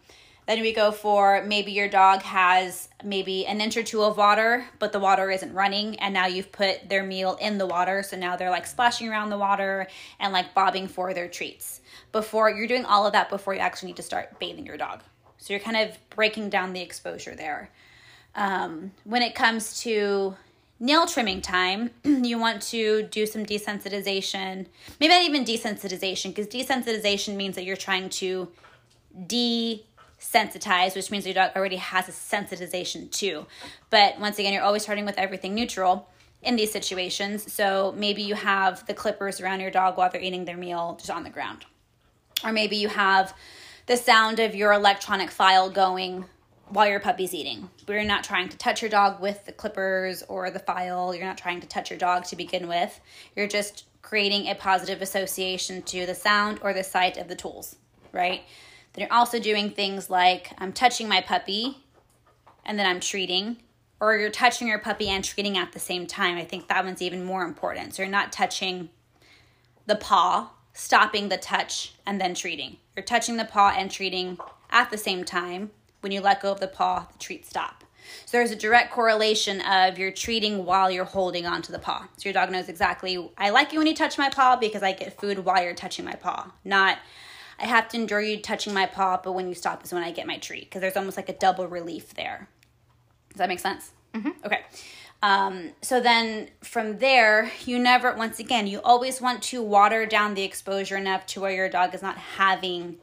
then 0.47 0.61
we 0.61 0.73
go 0.73 0.91
for 0.91 1.43
maybe 1.45 1.71
your 1.71 1.87
dog 1.87 2.23
has 2.23 2.89
maybe 3.03 3.45
an 3.45 3.61
inch 3.61 3.77
or 3.77 3.83
two 3.83 4.01
of 4.01 4.17
water, 4.17 4.65
but 4.79 4.91
the 4.91 4.99
water 4.99 5.29
isn't 5.29 5.53
running, 5.53 5.99
and 5.99 6.13
now 6.13 6.25
you've 6.25 6.51
put 6.51 6.89
their 6.89 7.03
meal 7.03 7.37
in 7.39 7.57
the 7.57 7.65
water. 7.65 8.03
So 8.03 8.17
now 8.17 8.35
they're 8.35 8.49
like 8.49 8.65
splashing 8.65 9.07
around 9.07 9.29
the 9.29 9.37
water 9.37 9.87
and 10.19 10.33
like 10.33 10.53
bobbing 10.53 10.87
for 10.87 11.13
their 11.13 11.27
treats. 11.27 11.81
Before 12.11 12.49
you're 12.49 12.67
doing 12.67 12.85
all 12.85 13.05
of 13.05 13.13
that 13.13 13.29
before 13.29 13.53
you 13.53 13.59
actually 13.59 13.87
need 13.87 13.97
to 13.97 14.03
start 14.03 14.39
bathing 14.39 14.65
your 14.65 14.77
dog. 14.77 15.01
So 15.37 15.53
you're 15.53 15.61
kind 15.61 15.77
of 15.77 15.97
breaking 16.09 16.49
down 16.49 16.73
the 16.73 16.81
exposure 16.81 17.35
there. 17.35 17.69
Um, 18.35 18.91
when 19.03 19.21
it 19.21 19.35
comes 19.35 19.81
to 19.81 20.35
nail 20.79 21.05
trimming 21.05 21.41
time, 21.41 21.91
you 22.03 22.37
want 22.39 22.61
to 22.63 23.03
do 23.03 23.25
some 23.25 23.45
desensitization. 23.45 24.65
Maybe 24.99 25.13
not 25.13 25.23
even 25.23 25.45
desensitization, 25.45 26.33
because 26.33 26.47
desensitization 26.47 27.35
means 27.35 27.55
that 27.55 27.63
you're 27.63 27.77
trying 27.77 28.09
to 28.09 28.51
de 29.27 29.83
sensitized, 30.21 30.95
which 30.95 31.09
means 31.11 31.25
your 31.25 31.33
dog 31.33 31.51
already 31.55 31.77
has 31.77 32.07
a 32.07 32.11
sensitization 32.11 33.11
too. 33.11 33.47
But 33.89 34.19
once 34.19 34.37
again, 34.37 34.53
you're 34.53 34.63
always 34.63 34.83
starting 34.83 35.05
with 35.05 35.17
everything 35.17 35.55
neutral 35.55 36.07
in 36.43 36.55
these 36.55 36.71
situations. 36.71 37.51
So 37.51 37.93
maybe 37.97 38.21
you 38.21 38.35
have 38.35 38.85
the 38.85 38.93
clippers 38.93 39.41
around 39.41 39.61
your 39.61 39.71
dog 39.71 39.97
while 39.97 40.09
they're 40.09 40.21
eating 40.21 40.45
their 40.45 40.57
meal 40.57 40.95
just 40.99 41.09
on 41.09 41.23
the 41.23 41.29
ground. 41.29 41.65
Or 42.43 42.51
maybe 42.51 42.75
you 42.75 42.87
have 42.87 43.33
the 43.87 43.97
sound 43.97 44.39
of 44.39 44.55
your 44.55 44.71
electronic 44.73 45.31
file 45.31 45.69
going 45.69 46.25
while 46.69 46.87
your 46.87 46.99
puppy's 46.99 47.33
eating. 47.33 47.69
You're 47.87 48.03
not 48.03 48.23
trying 48.23 48.49
to 48.49 48.57
touch 48.57 48.81
your 48.81 48.89
dog 48.89 49.21
with 49.21 49.45
the 49.45 49.51
clippers 49.51 50.23
or 50.27 50.49
the 50.51 50.59
file. 50.59 51.13
You're 51.13 51.25
not 51.25 51.37
trying 51.37 51.61
to 51.61 51.67
touch 51.67 51.89
your 51.89 51.99
dog 51.99 52.25
to 52.25 52.35
begin 52.35 52.67
with. 52.67 52.99
You're 53.35 53.47
just 53.47 53.85
creating 54.01 54.47
a 54.47 54.55
positive 54.55 55.01
association 55.01 55.81
to 55.83 56.05
the 56.05 56.15
sound 56.15 56.59
or 56.61 56.73
the 56.73 56.83
sight 56.83 57.17
of 57.17 57.27
the 57.27 57.35
tools, 57.35 57.75
right? 58.11 58.43
Then 58.93 59.03
you're 59.03 59.13
also 59.13 59.39
doing 59.39 59.71
things 59.71 60.09
like 60.09 60.51
I'm 60.57 60.73
touching 60.73 61.07
my 61.07 61.21
puppy 61.21 61.77
and 62.65 62.77
then 62.77 62.85
I'm 62.85 62.99
treating, 62.99 63.57
or 63.99 64.17
you're 64.17 64.29
touching 64.29 64.67
your 64.67 64.79
puppy 64.79 65.09
and 65.09 65.23
treating 65.23 65.57
at 65.57 65.71
the 65.71 65.79
same 65.79 66.05
time. 66.07 66.37
I 66.37 66.43
think 66.43 66.67
that 66.67 66.83
one's 66.83 67.01
even 67.01 67.23
more 67.23 67.43
important. 67.43 67.95
So 67.95 68.03
you're 68.03 68.11
not 68.11 68.31
touching 68.31 68.89
the 69.85 69.95
paw, 69.95 70.51
stopping 70.73 71.29
the 71.29 71.37
touch, 71.37 71.93
and 72.05 72.19
then 72.19 72.33
treating. 72.33 72.77
You're 72.95 73.05
touching 73.05 73.37
the 73.37 73.45
paw 73.45 73.73
and 73.75 73.89
treating 73.89 74.37
at 74.69 74.89
the 74.91 74.97
same 74.97 75.23
time. 75.23 75.71
When 76.01 76.11
you 76.11 76.21
let 76.21 76.41
go 76.41 76.51
of 76.51 76.59
the 76.59 76.67
paw, 76.67 77.07
the 77.11 77.19
treat 77.19 77.45
stop. 77.45 77.83
So 78.25 78.37
there's 78.37 78.51
a 78.51 78.55
direct 78.55 78.91
correlation 78.91 79.61
of 79.61 79.97
you're 79.97 80.11
treating 80.11 80.65
while 80.65 80.89
you're 80.89 81.05
holding 81.05 81.45
onto 81.45 81.71
the 81.71 81.79
paw. 81.79 82.07
So 82.17 82.29
your 82.29 82.33
dog 82.33 82.51
knows 82.51 82.69
exactly, 82.69 83.29
I 83.37 83.51
like 83.51 83.71
you 83.71 83.79
when 83.79 83.87
you 83.87 83.95
touch 83.95 84.17
my 84.17 84.29
paw 84.29 84.55
because 84.55 84.83
I 84.83 84.93
get 84.93 85.19
food 85.19 85.39
while 85.39 85.63
you're 85.63 85.75
touching 85.75 86.05
my 86.05 86.15
paw. 86.15 86.51
Not, 86.65 86.97
I 87.61 87.65
have 87.65 87.87
to 87.89 87.97
endure 87.97 88.21
you 88.21 88.41
touching 88.41 88.73
my 88.73 88.87
paw, 88.87 89.19
but 89.23 89.33
when 89.33 89.47
you 89.47 89.53
stop 89.53 89.83
is 89.83 89.93
when 89.93 90.03
I 90.03 90.11
get 90.11 90.25
my 90.25 90.37
treat 90.37 90.65
because 90.65 90.81
there's 90.81 90.97
almost 90.97 91.15
like 91.15 91.29
a 91.29 91.33
double 91.33 91.67
relief 91.67 92.13
there. 92.15 92.49
Does 93.29 93.37
that 93.37 93.49
make 93.49 93.59
sense? 93.59 93.91
Mm-hmm. 94.13 94.45
Okay. 94.45 94.61
Um, 95.23 95.71
so 95.81 95.99
then 95.99 96.49
from 96.61 96.97
there, 96.97 97.51
you 97.65 97.77
never, 97.77 98.15
once 98.15 98.39
again, 98.39 98.65
you 98.65 98.81
always 98.81 99.21
want 99.21 99.43
to 99.43 99.61
water 99.61 100.07
down 100.07 100.33
the 100.33 100.41
exposure 100.41 100.97
enough 100.97 101.27
to 101.27 101.41
where 101.41 101.51
your 101.51 101.69
dog 101.69 101.93
is 101.93 102.01
not 102.01 102.17
having 102.17 102.97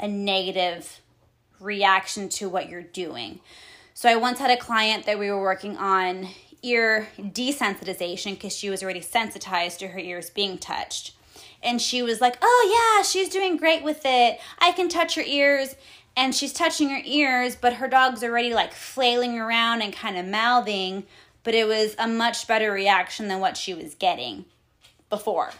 a 0.00 0.08
negative 0.08 1.00
reaction 1.60 2.28
to 2.28 2.48
what 2.48 2.68
you're 2.68 2.82
doing. 2.82 3.38
So 3.94 4.10
I 4.10 4.16
once 4.16 4.40
had 4.40 4.50
a 4.50 4.56
client 4.56 5.06
that 5.06 5.18
we 5.18 5.30
were 5.30 5.40
working 5.40 5.76
on 5.76 6.28
ear 6.62 7.08
desensitization 7.18 8.32
because 8.32 8.54
she 8.54 8.68
was 8.68 8.82
already 8.82 9.00
sensitized 9.00 9.78
to 9.78 9.88
her 9.88 9.98
ears 10.00 10.28
being 10.28 10.58
touched 10.58 11.12
and 11.66 11.82
she 11.82 12.00
was 12.00 12.20
like, 12.20 12.38
"Oh 12.40 12.96
yeah, 12.96 13.02
she's 13.02 13.28
doing 13.28 13.56
great 13.56 13.82
with 13.82 14.02
it. 14.04 14.40
I 14.58 14.72
can 14.72 14.88
touch 14.88 15.16
her 15.16 15.22
ears." 15.22 15.74
And 16.16 16.34
she's 16.34 16.54
touching 16.54 16.88
her 16.88 17.02
ears, 17.04 17.56
but 17.56 17.74
her 17.74 17.88
dog's 17.88 18.24
already 18.24 18.54
like 18.54 18.72
flailing 18.72 19.38
around 19.38 19.82
and 19.82 19.92
kind 19.92 20.16
of 20.16 20.24
mouthing, 20.24 21.04
but 21.42 21.54
it 21.54 21.66
was 21.66 21.94
a 21.98 22.08
much 22.08 22.46
better 22.46 22.72
reaction 22.72 23.28
than 23.28 23.40
what 23.40 23.58
she 23.58 23.74
was 23.74 23.94
getting 23.94 24.46
before. 25.10 25.52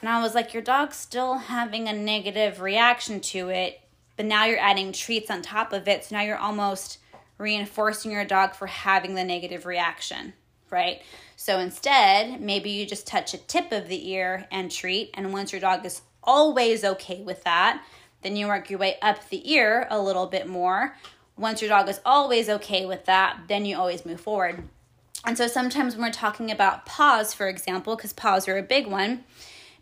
And 0.00 0.08
I 0.08 0.22
was 0.22 0.34
like, 0.34 0.54
"Your 0.54 0.62
dog's 0.62 0.96
still 0.96 1.36
having 1.38 1.88
a 1.88 1.92
negative 1.92 2.60
reaction 2.60 3.20
to 3.20 3.50
it, 3.50 3.80
but 4.16 4.24
now 4.24 4.44
you're 4.44 4.58
adding 4.58 4.92
treats 4.92 5.30
on 5.30 5.42
top 5.42 5.72
of 5.72 5.86
it. 5.88 6.04
So 6.04 6.16
now 6.16 6.22
you're 6.22 6.38
almost 6.38 6.98
reinforcing 7.36 8.12
your 8.12 8.24
dog 8.24 8.54
for 8.54 8.68
having 8.68 9.14
the 9.14 9.24
negative 9.24 9.66
reaction." 9.66 10.32
Right? 10.74 11.00
So 11.36 11.58
instead, 11.58 12.40
maybe 12.40 12.70
you 12.70 12.84
just 12.84 13.06
touch 13.06 13.32
a 13.32 13.38
tip 13.38 13.72
of 13.72 13.88
the 13.88 14.10
ear 14.10 14.46
and 14.50 14.70
treat. 14.70 15.10
And 15.14 15.32
once 15.32 15.52
your 15.52 15.60
dog 15.60 15.86
is 15.86 16.02
always 16.22 16.84
okay 16.84 17.22
with 17.22 17.44
that, 17.44 17.82
then 18.22 18.36
you 18.36 18.48
work 18.48 18.68
your 18.68 18.78
way 18.78 18.96
up 19.00 19.28
the 19.28 19.50
ear 19.52 19.86
a 19.90 20.00
little 20.00 20.26
bit 20.26 20.48
more. 20.48 20.96
Once 21.36 21.62
your 21.62 21.68
dog 21.68 21.88
is 21.88 22.00
always 22.04 22.48
okay 22.48 22.84
with 22.86 23.04
that, 23.06 23.44
then 23.48 23.64
you 23.64 23.76
always 23.76 24.04
move 24.04 24.20
forward. 24.20 24.64
And 25.24 25.38
so 25.38 25.46
sometimes 25.46 25.94
when 25.94 26.04
we're 26.04 26.12
talking 26.12 26.50
about 26.50 26.86
paws, 26.86 27.32
for 27.32 27.48
example, 27.48 27.96
because 27.96 28.12
paws 28.12 28.48
are 28.48 28.58
a 28.58 28.62
big 28.62 28.86
one, 28.86 29.24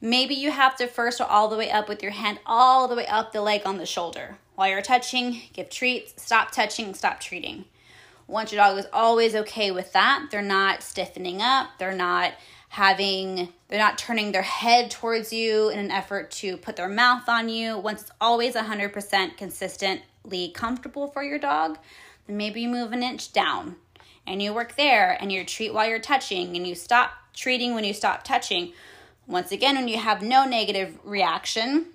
maybe 0.01 0.35
you 0.35 0.51
have 0.51 0.77
to 0.77 0.87
first 0.87 1.19
go 1.19 1.25
all 1.25 1.49
the 1.49 1.57
way 1.57 1.71
up 1.71 1.89
with 1.89 2.03
your 2.03 2.13
hand 2.13 2.39
all 2.47 2.87
the 2.87 2.97
way 2.97 3.07
up 3.07 3.33
the 3.33 3.41
leg 3.41 3.63
on 3.65 3.79
the 3.79 3.87
shoulder. 3.87 4.37
While 4.55 4.69
you're 4.69 4.83
touching, 4.83 5.43
give 5.53 5.71
treats, 5.71 6.23
stop 6.23 6.53
touching, 6.53 6.95
stop 6.95 7.21
treating. 7.21 7.65
Once 8.33 8.51
your 8.51 8.65
dog 8.65 8.79
is 8.79 8.87
always 8.95 9.35
okay 9.35 9.71
with 9.71 9.93
that, 9.93 10.27
they're 10.31 10.41
not 10.41 10.83
stiffening 10.83 11.43
up, 11.43 11.69
they're 11.77 11.93
not 11.93 12.33
having 12.71 13.53
they're 13.69 13.79
not 13.79 13.99
turning 13.99 14.33
their 14.33 14.41
head 14.41 14.91
towards 14.91 15.35
you 15.35 15.69
in 15.69 15.79
an 15.79 15.91
effort 15.91 16.31
to 16.31 16.57
put 16.57 16.77
their 16.77 16.89
mouth 16.89 17.29
on 17.29 17.51
you. 17.51 17.77
Once 17.77 18.01
it's 18.01 18.11
always 18.23 18.55
100% 18.55 19.37
consistently 19.37 20.49
comfortable 20.49 21.09
for 21.09 21.23
your 21.23 21.39
dog, 21.39 21.77
then 22.27 22.39
maybe 22.39 22.63
you 22.63 22.71
move 22.71 22.93
an 22.93 23.03
inch 23.03 23.35
down 23.35 23.77
and 24.27 24.41
you 24.41 24.55
work 24.55 24.77
there 24.77 25.19
and 25.21 25.31
you 25.31 25.45
treat 25.45 25.75
while 25.75 25.87
you're 25.87 25.99
touching 25.99 26.57
and 26.57 26.67
you 26.67 26.75
stop 26.75 27.11
treating 27.35 27.75
when 27.75 27.85
you 27.85 27.93
stop 27.93 28.25
touching, 28.25 28.73
once 29.27 29.53
again, 29.53 29.77
when 29.77 29.89
you 29.89 29.99
have 29.99 30.23
no 30.23 30.47
negative 30.47 30.99
reaction 31.05 31.89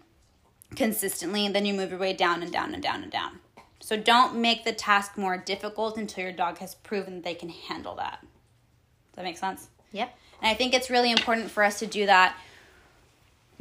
consistently, 0.75 1.49
then 1.49 1.65
you 1.65 1.73
move 1.73 1.89
your 1.89 1.99
way 1.99 2.13
down 2.13 2.43
and 2.43 2.53
down 2.53 2.75
and 2.75 2.83
down 2.83 3.01
and 3.01 3.11
down. 3.11 3.39
So 3.87 3.95
don't 3.95 4.35
make 4.35 4.65
the 4.65 4.73
task 4.73 5.17
more 5.17 5.37
difficult 5.37 5.95
until 5.95 6.25
your 6.25 6.33
dog 6.33 6.57
has 6.57 6.75
proven 6.75 7.15
that 7.15 7.23
they 7.23 7.33
can 7.33 7.47
handle 7.47 7.95
that. 7.95 8.19
Does 8.19 9.15
that 9.15 9.23
make 9.23 9.37
sense? 9.37 9.69
Yep. 9.93 10.13
And 10.41 10.51
I 10.51 10.55
think 10.55 10.73
it's 10.73 10.89
really 10.89 11.09
important 11.09 11.49
for 11.49 11.63
us 11.63 11.79
to 11.79 11.87
do 11.87 12.05
that 12.05 12.35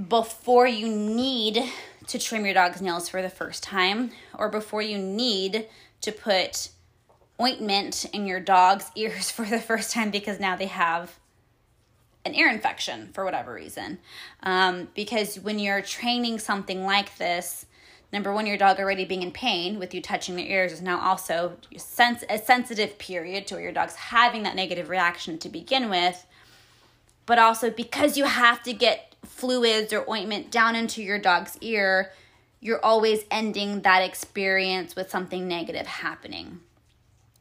before 0.09 0.67
you 0.67 0.89
need 0.89 1.63
to 2.09 2.19
trim 2.19 2.45
your 2.45 2.55
dog's 2.55 2.83
nails 2.83 3.09
for 3.09 3.23
the 3.23 3.29
first 3.29 3.63
time 3.63 4.11
or 4.37 4.49
before 4.49 4.83
you 4.83 4.99
need 4.99 5.69
to 6.01 6.11
put 6.11 6.71
ointment 7.41 8.05
in 8.07 8.27
your 8.27 8.41
dog's 8.41 8.91
ears 8.97 9.31
for 9.31 9.45
the 9.45 9.61
first 9.61 9.93
time 9.93 10.11
because 10.11 10.41
now 10.41 10.57
they 10.57 10.67
have 10.67 11.21
an 12.25 12.35
ear 12.35 12.51
infection 12.51 13.11
for 13.13 13.25
whatever 13.25 13.55
reason. 13.55 13.99
Um, 14.43 14.89
because 14.93 15.39
when 15.39 15.61
you're 15.61 15.83
training 15.83 16.41
something 16.41 16.83
like 16.83 17.17
this, 17.17 17.67
number 18.17 18.33
one, 18.33 18.47
your 18.47 18.57
dog 18.57 18.81
already 18.81 19.05
being 19.05 19.23
in 19.23 19.31
pain 19.31 19.79
with 19.79 19.93
you 19.93 20.01
touching 20.01 20.37
their 20.37 20.47
ears 20.47 20.73
is 20.73 20.81
now 20.81 20.99
also 20.99 21.59
a 21.75 22.39
sensitive 22.39 22.97
period 22.97 23.47
to 23.47 23.55
where 23.55 23.63
your 23.63 23.73
dog's 23.73 23.95
having 23.95 24.43
that 24.45 24.57
negative 24.57 24.89
reaction 24.89 25.37
to 25.39 25.51
begin 25.51 25.91
with. 25.91 26.25
But 27.27 27.39
also 27.39 27.69
because 27.69 28.17
you 28.17 28.25
have 28.25 28.63
to 28.63 28.73
get 28.73 29.15
fluids 29.23 29.93
or 29.93 30.09
ointment 30.09 30.51
down 30.51 30.75
into 30.75 31.03
your 31.03 31.19
dog's 31.19 31.59
ear, 31.61 32.11
you're 32.59 32.83
always 32.83 33.25
ending 33.31 33.83
that 33.83 34.03
experience 34.03 34.97
with 34.97 35.11
something 35.11 35.47
negative 35.47 35.87
happening. 35.87 36.61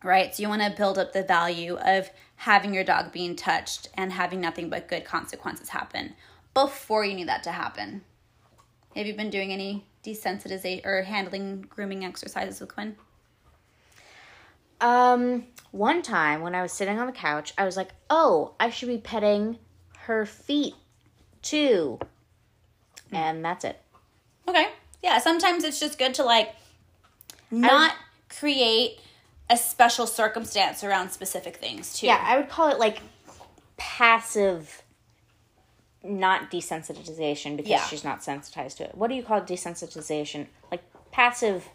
Right? 0.03 0.36
So 0.36 0.43
you 0.43 0.49
want 0.49 0.61
to 0.61 0.76
build 0.76 0.97
up 0.97 1.13
the 1.13 1.23
value 1.23 1.78
of 1.78 2.09
having 2.36 2.73
your 2.73 2.84
dog 2.84 3.13
being 3.13 3.38
touched 3.38 3.88
and 3.93 4.11
having 4.11 4.41
nothing 4.41 4.69
but 4.69 4.89
good 4.89 5.05
consequences 5.05 5.69
happen 5.69 6.15
before 6.53 7.05
you 7.05 7.13
need 7.13 7.30
that 7.30 7.43
to 7.43 7.53
happen. 7.53 8.01
Have 8.96 9.06
you 9.06 9.14
been 9.14 9.30
doing 9.30 9.52
any 9.52 9.86
desensitization 10.04 10.86
or 10.86 11.04
handling 11.04 11.66
grooming 11.70 12.06
exercises 12.06 12.60
with 12.62 12.74
Quinn? 12.74 12.96
Um, 14.80 15.46
one 15.72 16.02
time 16.02 16.41
when 16.41 16.56
I 16.56 16.62
was 16.62 16.72
sitting 16.72 17.00
on 17.00 17.08
the 17.08 17.14
couch, 17.14 17.54
I 17.58 17.66
was 17.66 17.76
like, 17.76 17.93
"Oh, 18.10 18.54
I 18.60 18.70
should 18.70 18.89
be 18.89 18.98
petting 18.98 19.60
her 20.00 20.26
feet 20.26 20.76
too," 21.41 22.00
and 23.12 23.43
that's 23.43 23.66
it. 23.66 23.82
Okay, 24.48 24.70
yeah. 25.02 25.18
Sometimes 25.20 25.64
it's 25.64 25.80
just 25.80 25.98
good 25.98 26.14
to 26.16 26.24
like 26.24 26.56
not 27.52 27.93
create 28.30 29.00
a 29.50 29.58
special 29.58 30.08
circumstance 30.08 30.84
around 30.84 31.10
specific 31.12 31.58
things 31.58 31.98
too. 31.98 32.08
Yeah, 32.08 32.22
I 32.22 32.38
would 32.38 32.50
call 32.50 32.70
it 32.70 32.80
like 32.80 33.02
passive, 33.78 34.84
not 36.06 36.51
desensitization 36.51 37.58
because 37.58 37.70
Yeah. 37.72 37.86
she's 37.86 38.03
not 38.03 38.24
sensitized 38.24 38.78
to 38.78 38.84
it. 38.86 38.95
What 38.95 39.10
do 39.10 39.16
you 39.16 39.24
call 39.24 39.41
desensitization? 39.41 40.47
Like 40.72 40.84
passive 41.12 41.68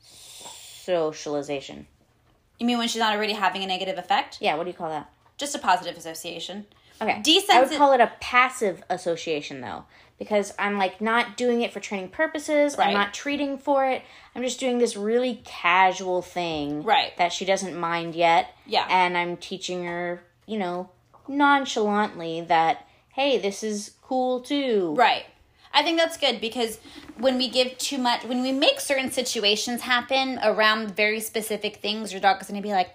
socialization. 0.00 1.86
You 2.58 2.66
mean 2.66 2.78
when 2.78 2.88
she's 2.88 3.00
not 3.00 3.14
already 3.14 3.32
having 3.34 3.62
a 3.62 3.66
negative 3.66 3.98
effect? 3.98 4.38
Yeah, 4.40 4.54
what 4.56 4.64
do 4.64 4.70
you 4.70 4.76
call 4.76 4.88
that? 4.90 5.10
Just 5.36 5.54
a 5.54 5.58
positive 5.58 5.96
association. 5.96 6.66
Okay. 7.00 7.20
I 7.50 7.62
would 7.62 7.76
call 7.76 7.92
it 7.92 8.00
a 8.00 8.10
passive 8.20 8.82
association 8.88 9.60
though, 9.60 9.84
because 10.18 10.54
I'm 10.58 10.78
like 10.78 11.00
not 11.02 11.36
doing 11.36 11.60
it 11.60 11.70
for 11.72 11.80
training 11.80 12.08
purposes. 12.08 12.76
Right. 12.78 12.88
I'm 12.88 12.94
not 12.94 13.12
treating 13.12 13.58
for 13.58 13.86
it. 13.86 14.00
I'm 14.34 14.42
just 14.42 14.58
doing 14.58 14.78
this 14.78 14.96
really 14.96 15.42
casual 15.44 16.22
thing 16.22 16.82
Right. 16.82 17.14
that 17.18 17.34
she 17.34 17.44
doesn't 17.44 17.76
mind 17.78 18.14
yet. 18.14 18.54
Yeah. 18.64 18.86
And 18.88 19.18
I'm 19.18 19.36
teaching 19.36 19.84
her, 19.84 20.24
you 20.46 20.58
know, 20.58 20.88
nonchalantly 21.28 22.40
that 22.42 22.85
hey, 23.16 23.38
this 23.38 23.62
is 23.62 23.92
cool 24.02 24.40
too. 24.40 24.94
Right. 24.94 25.24
I 25.72 25.82
think 25.82 25.98
that's 25.98 26.18
good 26.18 26.38
because 26.38 26.78
when 27.16 27.38
we 27.38 27.48
give 27.48 27.78
too 27.78 27.96
much, 27.96 28.24
when 28.24 28.42
we 28.42 28.52
make 28.52 28.78
certain 28.78 29.10
situations 29.10 29.80
happen 29.80 30.38
around 30.42 30.94
very 30.94 31.20
specific 31.20 31.76
things, 31.76 32.12
your 32.12 32.20
dog 32.20 32.42
is 32.42 32.48
going 32.48 32.60
to 32.60 32.66
be 32.66 32.72
like, 32.72 32.90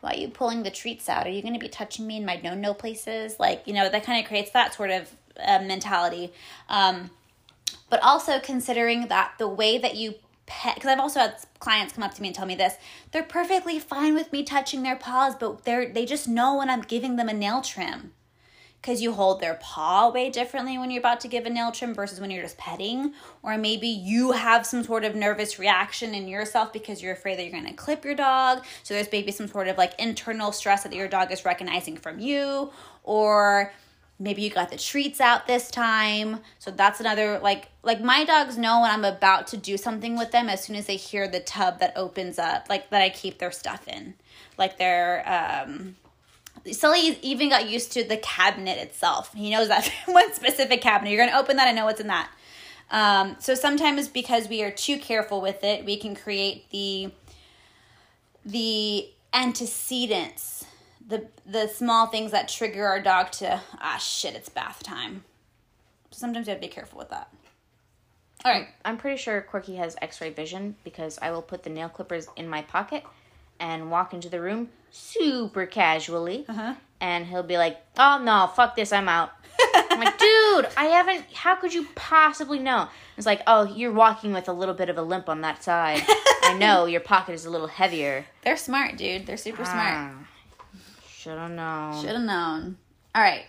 why 0.00 0.12
are 0.12 0.16
you 0.16 0.28
pulling 0.28 0.62
the 0.62 0.70
treats 0.70 1.08
out? 1.08 1.26
Are 1.26 1.30
you 1.30 1.42
going 1.42 1.54
to 1.54 1.60
be 1.60 1.68
touching 1.68 2.06
me 2.06 2.16
in 2.16 2.24
my 2.24 2.40
no 2.44 2.54
no 2.54 2.74
places? 2.74 3.40
Like, 3.40 3.66
you 3.66 3.74
know, 3.74 3.88
that 3.88 4.04
kind 4.04 4.22
of 4.22 4.28
creates 4.28 4.52
that 4.52 4.72
sort 4.72 4.90
of 4.90 5.12
uh, 5.44 5.58
mentality. 5.58 6.32
Um, 6.68 7.10
but 7.90 8.00
also 8.04 8.38
considering 8.38 9.08
that 9.08 9.32
the 9.38 9.48
way 9.48 9.78
that 9.78 9.96
you 9.96 10.14
pet, 10.46 10.76
because 10.76 10.90
I've 10.90 11.00
also 11.00 11.18
had 11.18 11.34
clients 11.58 11.92
come 11.92 12.04
up 12.04 12.14
to 12.14 12.22
me 12.22 12.28
and 12.28 12.34
tell 12.36 12.46
me 12.46 12.54
this, 12.54 12.74
they're 13.10 13.24
perfectly 13.24 13.80
fine 13.80 14.14
with 14.14 14.32
me 14.32 14.44
touching 14.44 14.84
their 14.84 14.96
paws, 14.96 15.34
but 15.34 15.64
they're 15.64 15.88
they 15.92 16.06
just 16.06 16.28
know 16.28 16.56
when 16.56 16.70
I'm 16.70 16.82
giving 16.82 17.16
them 17.16 17.28
a 17.28 17.34
nail 17.34 17.62
trim 17.62 18.12
because 18.80 19.02
you 19.02 19.12
hold 19.12 19.40
their 19.40 19.54
paw 19.54 20.10
way 20.10 20.30
differently 20.30 20.78
when 20.78 20.90
you're 20.90 21.00
about 21.00 21.20
to 21.20 21.28
give 21.28 21.44
a 21.44 21.50
nail 21.50 21.72
trim 21.72 21.92
versus 21.92 22.20
when 22.20 22.30
you're 22.30 22.42
just 22.42 22.56
petting. 22.56 23.12
Or 23.42 23.58
maybe 23.58 23.88
you 23.88 24.32
have 24.32 24.64
some 24.64 24.84
sort 24.84 25.04
of 25.04 25.16
nervous 25.16 25.58
reaction 25.58 26.14
in 26.14 26.28
yourself 26.28 26.72
because 26.72 27.02
you're 27.02 27.12
afraid 27.12 27.38
that 27.38 27.42
you're 27.42 27.52
going 27.52 27.66
to 27.66 27.74
clip 27.74 28.04
your 28.04 28.14
dog. 28.14 28.64
So 28.84 28.94
there's 28.94 29.10
maybe 29.10 29.32
some 29.32 29.48
sort 29.48 29.68
of 29.68 29.76
like 29.76 29.98
internal 29.98 30.52
stress 30.52 30.84
that 30.84 30.94
your 30.94 31.08
dog 31.08 31.32
is 31.32 31.44
recognizing 31.44 31.96
from 31.96 32.20
you. 32.20 32.70
Or 33.02 33.72
maybe 34.18 34.42
you 34.42 34.50
got 34.50 34.70
the 34.70 34.76
treats 34.78 35.20
out 35.20 35.46
this 35.46 35.70
time. 35.70 36.40
So 36.58 36.70
that's 36.70 37.00
another 37.00 37.38
like 37.38 37.68
like 37.82 38.00
my 38.00 38.24
dogs 38.24 38.56
know 38.56 38.80
when 38.80 38.90
I'm 38.90 39.04
about 39.04 39.48
to 39.48 39.56
do 39.56 39.76
something 39.76 40.16
with 40.16 40.30
them 40.30 40.48
as 40.48 40.62
soon 40.62 40.76
as 40.76 40.86
they 40.86 40.96
hear 40.96 41.28
the 41.28 41.40
tub 41.40 41.80
that 41.80 41.92
opens 41.96 42.38
up, 42.38 42.66
like 42.68 42.90
that 42.90 43.02
I 43.02 43.10
keep 43.10 43.38
their 43.38 43.52
stuff 43.52 43.86
in. 43.88 44.14
Like 44.56 44.78
their 44.78 45.22
um 45.28 45.96
Sully 46.72 47.18
even 47.22 47.48
got 47.48 47.68
used 47.68 47.92
to 47.92 48.04
the 48.04 48.16
cabinet 48.16 48.78
itself. 48.78 49.32
He 49.34 49.50
knows 49.50 49.68
that 49.68 49.90
one 50.06 50.32
specific 50.34 50.80
cabinet. 50.80 51.10
You're 51.10 51.24
going 51.24 51.30
to 51.30 51.38
open 51.38 51.56
that 51.56 51.68
and 51.68 51.76
know 51.76 51.84
what's 51.84 52.00
in 52.00 52.08
that. 52.08 52.30
Um, 52.90 53.36
so 53.38 53.54
sometimes 53.54 54.08
because 54.08 54.48
we 54.48 54.62
are 54.62 54.70
too 54.70 54.98
careful 54.98 55.40
with 55.40 55.64
it, 55.64 55.84
we 55.84 55.96
can 55.96 56.14
create 56.14 56.70
the 56.70 57.10
the 58.44 59.08
antecedents, 59.34 60.64
the 61.06 61.26
the 61.44 61.66
small 61.66 62.06
things 62.06 62.30
that 62.30 62.48
trigger 62.48 62.86
our 62.86 63.02
dog 63.02 63.32
to 63.32 63.60
ah 63.80 63.98
shit, 63.98 64.34
it's 64.34 64.48
bath 64.48 64.82
time. 64.82 65.24
Sometimes 66.12 66.46
you 66.46 66.52
have 66.52 66.60
to 66.60 66.66
be 66.66 66.72
careful 66.72 66.98
with 66.98 67.10
that. 67.10 67.28
All 68.44 68.52
right. 68.52 68.68
I'm 68.84 68.96
pretty 68.96 69.16
sure 69.16 69.40
Quirky 69.40 69.74
has 69.76 69.96
X-ray 70.00 70.30
vision 70.30 70.76
because 70.84 71.18
I 71.20 71.32
will 71.32 71.42
put 71.42 71.64
the 71.64 71.70
nail 71.70 71.88
clippers 71.88 72.28
in 72.36 72.48
my 72.48 72.62
pocket 72.62 73.02
and 73.60 73.90
walk 73.90 74.12
into 74.14 74.28
the 74.28 74.40
room 74.40 74.68
super 74.90 75.66
casually, 75.66 76.44
Uh-huh. 76.48 76.74
and 77.00 77.26
he'll 77.26 77.42
be 77.42 77.58
like, 77.58 77.78
"Oh 77.98 78.18
no, 78.22 78.50
fuck 78.54 78.76
this, 78.76 78.92
I'm 78.92 79.08
out." 79.08 79.30
I'm 79.74 80.00
like, 80.00 80.18
dude, 80.18 80.68
I 80.76 80.84
haven't. 80.86 81.24
How 81.32 81.54
could 81.56 81.72
you 81.72 81.86
possibly 81.94 82.58
know? 82.58 82.88
It's 83.16 83.24
like, 83.26 83.40
oh, 83.46 83.64
you're 83.64 83.92
walking 83.92 84.32
with 84.34 84.48
a 84.48 84.52
little 84.52 84.74
bit 84.74 84.90
of 84.90 84.98
a 84.98 85.02
limp 85.02 85.28
on 85.30 85.40
that 85.40 85.62
side. 85.64 86.02
I 86.42 86.54
know 86.60 86.84
your 86.84 87.00
pocket 87.00 87.32
is 87.32 87.46
a 87.46 87.50
little 87.50 87.66
heavier. 87.66 88.26
They're 88.42 88.58
smart, 88.58 88.98
dude. 88.98 89.24
They're 89.26 89.38
super 89.38 89.64
smart. 89.64 90.12
Should 91.08 91.38
have 91.38 91.50
known. 91.50 92.00
Should 92.02 92.10
have 92.14 92.22
known. 92.22 92.76
All 93.14 93.22
right. 93.22 93.44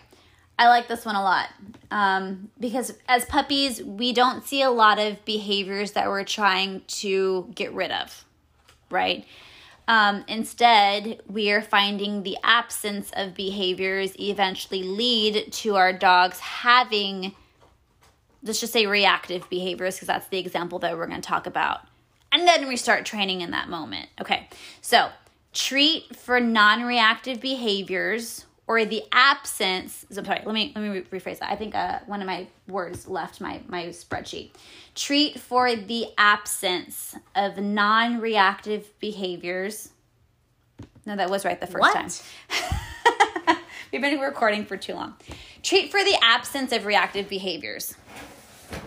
I 0.58 0.68
like 0.68 0.88
this 0.88 1.04
one 1.04 1.14
a 1.14 1.22
lot 1.22 1.48
um, 1.90 2.50
because 2.58 2.92
as 3.06 3.24
puppies, 3.26 3.82
we 3.82 4.12
don't 4.12 4.44
see 4.44 4.62
a 4.62 4.70
lot 4.70 4.98
of 4.98 5.24
behaviors 5.24 5.92
that 5.92 6.08
we're 6.08 6.24
trying 6.24 6.82
to 6.88 7.48
get 7.54 7.72
rid 7.74 7.92
of, 7.92 8.24
right? 8.90 9.24
Um, 9.88 10.22
instead, 10.28 11.22
we 11.26 11.50
are 11.50 11.62
finding 11.62 12.22
the 12.22 12.36
absence 12.44 13.10
of 13.14 13.34
behaviors 13.34 14.12
eventually 14.20 14.82
lead 14.82 15.50
to 15.54 15.76
our 15.76 15.94
dogs 15.94 16.38
having, 16.38 17.34
let's 18.42 18.60
just 18.60 18.74
say, 18.74 18.84
reactive 18.84 19.48
behaviors, 19.48 19.96
because 19.96 20.08
that's 20.08 20.28
the 20.28 20.38
example 20.38 20.78
that 20.80 20.96
we're 20.96 21.06
going 21.06 21.22
to 21.22 21.26
talk 21.26 21.46
about. 21.46 21.80
And 22.30 22.46
then 22.46 22.68
we 22.68 22.76
start 22.76 23.06
training 23.06 23.40
in 23.40 23.50
that 23.52 23.70
moment. 23.70 24.10
Okay, 24.20 24.48
so 24.82 25.08
treat 25.54 26.14
for 26.14 26.38
non 26.38 26.82
reactive 26.82 27.40
behaviors 27.40 28.44
or 28.68 28.84
the 28.84 29.02
absence 29.10 30.06
so 30.10 30.22
sorry 30.22 30.42
let 30.44 30.54
me 30.54 30.72
let 30.76 30.82
me 30.82 31.00
rephrase 31.00 31.40
that. 31.40 31.50
I 31.50 31.56
think 31.56 31.74
uh, 31.74 31.98
one 32.06 32.20
of 32.20 32.26
my 32.26 32.46
words 32.68 33.08
left 33.08 33.40
my 33.40 33.60
my 33.66 33.86
spreadsheet. 33.86 34.50
Treat 34.94 35.40
for 35.40 35.74
the 35.74 36.06
absence 36.16 37.16
of 37.34 37.56
non-reactive 37.58 38.96
behaviors. 39.00 39.90
No 41.06 41.16
that 41.16 41.30
was 41.30 41.44
right 41.44 41.60
the 41.60 41.66
first 41.66 41.80
What? 41.80 41.94
time. 41.94 43.56
We've 43.92 44.02
been 44.02 44.20
recording 44.20 44.66
for 44.66 44.76
too 44.76 44.92
long. 44.94 45.14
Treat 45.62 45.90
for 45.90 46.04
the 46.04 46.16
absence 46.22 46.72
of 46.72 46.84
reactive 46.84 47.28
behaviors. 47.28 47.94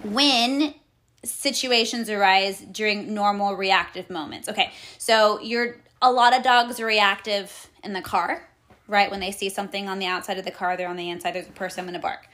When 0.03 0.75
situations 1.23 2.09
arise 2.09 2.61
during 2.61 3.13
normal 3.13 3.55
reactive 3.55 4.09
moments. 4.09 4.47
Okay, 4.47 4.71
so 4.97 5.39
you're 5.41 5.77
a 6.01 6.11
lot 6.11 6.35
of 6.35 6.43
dogs 6.43 6.79
are 6.79 6.85
reactive 6.85 7.67
in 7.83 7.93
the 7.93 8.01
car, 8.01 8.47
right? 8.91 9.09
When 9.09 9.21
they 9.21 9.31
see 9.31 9.49
something 9.49 9.87
on 9.87 9.99
the 9.99 10.05
outside 10.05 10.37
of 10.37 10.45
the 10.45 10.51
car, 10.51 10.75
they're 10.75 10.89
on 10.89 10.97
the 10.97 11.09
inside, 11.09 11.33
there's 11.33 11.47
a 11.47 11.51
person, 11.51 11.79
I'm 11.79 11.85
gonna 11.85 11.99
bark. 11.99 12.27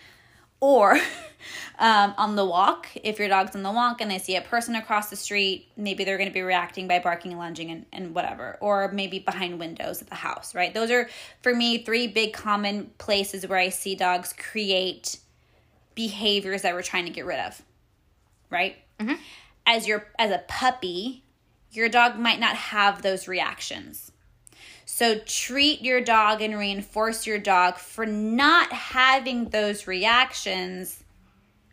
Or 0.59 0.97
um, 1.79 2.15
on 2.17 2.35
the 2.35 2.43
walk, 2.43 2.87
if 2.95 3.19
your 3.19 3.27
dog's 3.27 3.55
on 3.55 3.61
the 3.61 3.71
walk 3.71 4.01
and 4.01 4.09
they 4.09 4.17
see 4.17 4.35
a 4.35 4.41
person 4.41 4.75
across 4.75 5.11
the 5.11 5.15
street, 5.15 5.69
maybe 5.77 6.03
they're 6.03 6.17
going 6.17 6.29
to 6.29 6.33
be 6.33 6.41
reacting 6.41 6.87
by 6.87 6.97
barking 6.97 7.31
and 7.31 7.39
lunging 7.39 7.69
and, 7.69 7.85
and 7.93 8.15
whatever. 8.15 8.57
Or 8.59 8.91
maybe 8.91 9.19
behind 9.19 9.59
windows 9.59 10.01
at 10.01 10.09
the 10.09 10.15
house, 10.15 10.55
right? 10.55 10.73
Those 10.73 10.89
are, 10.89 11.09
for 11.43 11.53
me, 11.53 11.83
three 11.83 12.07
big 12.07 12.33
common 12.33 12.89
places 12.97 13.47
where 13.47 13.59
I 13.59 13.69
see 13.69 13.93
dogs 13.93 14.33
create 14.33 15.19
behaviors 15.93 16.63
that 16.63 16.73
we're 16.73 16.81
trying 16.81 17.05
to 17.05 17.11
get 17.11 17.25
rid 17.25 17.39
of, 17.39 17.61
right? 18.49 18.77
Mm-hmm. 18.99 19.21
As 19.67 19.87
your 19.87 20.07
as 20.17 20.31
a 20.31 20.43
puppy, 20.47 21.23
your 21.71 21.89
dog 21.89 22.17
might 22.17 22.39
not 22.39 22.55
have 22.55 23.01
those 23.01 23.27
reactions. 23.27 24.11
So 24.97 25.19
treat 25.19 25.83
your 25.83 26.01
dog 26.01 26.41
and 26.41 26.57
reinforce 26.57 27.27
your 27.27 27.37
dog 27.37 27.77
for 27.77 28.03
not 28.03 28.73
having 28.73 29.49
those 29.49 29.85
reactions 29.85 31.03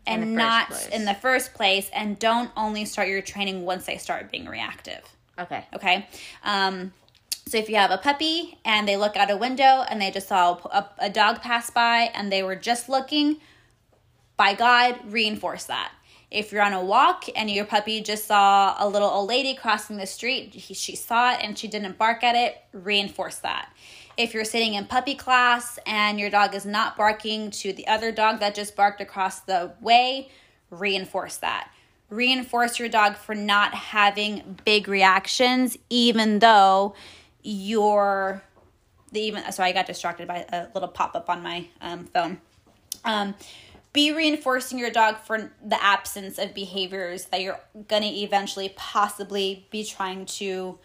and 0.07 0.35
not 0.35 0.68
place. 0.68 0.89
in 0.89 1.07
the 1.07 1.14
first 1.14 1.55
place 1.55 1.89
and 1.95 2.18
don't 2.18 2.51
only 2.55 2.85
start 2.85 3.09
your 3.09 3.22
training 3.22 3.64
once 3.64 3.87
they 3.87 3.97
start 3.97 4.31
being 4.31 4.45
reactive. 4.45 5.01
Okay. 5.39 5.64
Okay. 5.75 6.07
Um 6.43 6.93
so 7.49 7.57
if 7.57 7.70
you 7.70 7.77
have 7.77 7.91
a 7.91 7.97
puppy 7.97 8.59
and 8.62 8.87
they 8.87 8.99
look 8.99 9.16
out 9.16 9.31
a 9.31 9.39
window 9.39 9.87
and 9.89 10.03
they 10.03 10.11
just 10.11 10.29
saw 10.29 10.59
a, 10.66 10.91
a 10.99 11.09
dog 11.09 11.41
pass 11.41 11.70
by 11.70 12.11
and 12.14 12.31
they 12.31 12.43
were 12.43 12.57
just 12.57 12.91
looking, 12.91 13.39
by 14.37 14.53
God, 14.53 15.01
reinforce 15.07 15.64
that. 15.64 15.93
If 16.35 16.51
you're 16.51 16.62
on 16.62 16.72
a 16.72 16.85
walk 16.85 17.26
and 17.37 17.49
your 17.49 17.64
puppy 17.64 18.01
just 18.01 18.26
saw 18.26 18.74
a 18.76 18.89
little 18.89 19.09
old 19.09 19.28
lady 19.28 19.55
crossing 19.55 19.99
the 19.99 20.07
street, 20.07 20.53
he, 20.53 20.74
she 20.74 20.97
saw 20.97 21.32
it 21.32 21.39
and 21.41 21.57
she 21.57 21.68
didn't 21.68 21.97
bark 21.97 22.24
at 22.24 22.35
it, 22.35 22.61
reinforce 22.72 23.37
that. 23.37 23.72
If 24.16 24.35
you're 24.35 24.45
sitting 24.45 24.74
in 24.74 24.87
puppy 24.87 25.14
class 25.14 25.78
and 25.87 26.18
your 26.18 26.30
dog 26.30 26.57
is 26.57 26.66
not 26.66 26.97
barking 26.97 27.53
to 27.53 27.72
the 27.72 27.87
other 27.87 28.11
dog 28.11 28.41
that 28.41 28.57
just 28.57 28.74
barked 28.74 29.01
across 29.01 29.41
the 29.41 29.74
way, 29.80 30.28
reinforce 30.70 31.37
that. 31.37 31.70
Reinforce 32.11 32.80
your 32.80 32.89
dog 32.89 33.16
for 33.16 33.37
not 33.37 33.72
having 33.72 34.59
big 34.64 34.89
reactions, 34.89 35.78
even 35.89 36.41
though 36.41 36.97
you're 37.45 38.43
the 39.12 39.20
even. 39.20 39.53
So 39.53 39.62
I 39.62 39.70
got 39.70 39.87
distracted 39.87 40.26
by 40.26 40.45
a 40.53 40.66
little 40.74 40.89
pop 40.89 41.14
up 41.14 41.30
on 41.30 41.45
my 41.45 41.68
um, 41.80 42.07
phone. 42.07 42.41
Um, 43.05 43.35
be 43.95 44.12
reinforcing 44.12 44.78
your 44.78 44.90
dog 44.90 45.18
for 45.18 45.53
the 45.64 45.82
absence 45.82 46.36
of 46.36 46.53
behaviors 46.53 47.26
that 47.26 47.40
you're 47.40 47.61
going 47.88 48.03
to 48.03 48.09
eventually 48.09 48.74
possibly 48.76 49.66
be 49.70 49.84
trying 49.84 50.26
to 50.26 50.78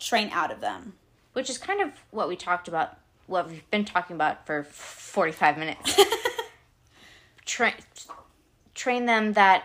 train 0.00 0.30
out 0.32 0.50
of 0.50 0.60
them. 0.60 0.94
Which 1.34 1.48
is 1.48 1.58
kind 1.58 1.80
of 1.80 1.92
what 2.10 2.28
we 2.28 2.34
talked 2.34 2.66
about, 2.66 2.96
what 3.26 3.48
we've 3.48 3.70
been 3.70 3.84
talking 3.84 4.16
about 4.16 4.46
for 4.46 4.64
45 4.64 5.58
minutes. 5.58 6.00
train, 7.44 7.74
train 8.74 9.04
them 9.04 9.34
that 9.34 9.64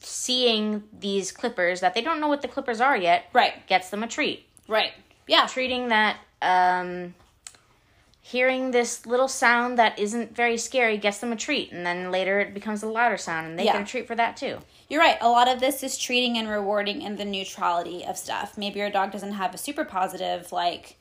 seeing 0.00 0.84
these 0.96 1.32
clippers 1.32 1.80
that 1.80 1.94
they 1.94 2.02
don't 2.02 2.20
know 2.20 2.28
what 2.28 2.42
the 2.42 2.48
clippers 2.48 2.80
are 2.80 2.96
yet 2.96 3.24
right 3.32 3.66
gets 3.66 3.90
them 3.90 4.04
a 4.04 4.06
treat 4.06 4.46
right 4.68 4.92
yeah 5.26 5.46
treating 5.46 5.88
that 5.88 6.16
um 6.42 7.12
hearing 8.26 8.72
this 8.72 9.06
little 9.06 9.28
sound 9.28 9.78
that 9.78 9.96
isn't 10.00 10.34
very 10.34 10.56
scary 10.56 10.96
gets 10.96 11.18
them 11.18 11.30
a 11.30 11.36
treat 11.36 11.70
and 11.70 11.86
then 11.86 12.10
later 12.10 12.40
it 12.40 12.52
becomes 12.52 12.82
a 12.82 12.88
louder 12.88 13.16
sound 13.16 13.46
and 13.46 13.56
they 13.56 13.64
yeah. 13.64 13.74
get 13.74 13.82
a 13.82 13.84
treat 13.84 14.04
for 14.04 14.16
that 14.16 14.36
too. 14.36 14.58
You're 14.88 15.00
right. 15.00 15.16
A 15.20 15.28
lot 15.28 15.46
of 15.46 15.60
this 15.60 15.84
is 15.84 15.96
treating 15.96 16.36
and 16.36 16.48
rewarding 16.48 17.02
in 17.02 17.14
the 17.14 17.24
neutrality 17.24 18.04
of 18.04 18.18
stuff. 18.18 18.58
Maybe 18.58 18.80
your 18.80 18.90
dog 18.90 19.12
doesn't 19.12 19.34
have 19.34 19.54
a 19.54 19.58
super 19.58 19.84
positive 19.84 20.50
like 20.50 20.96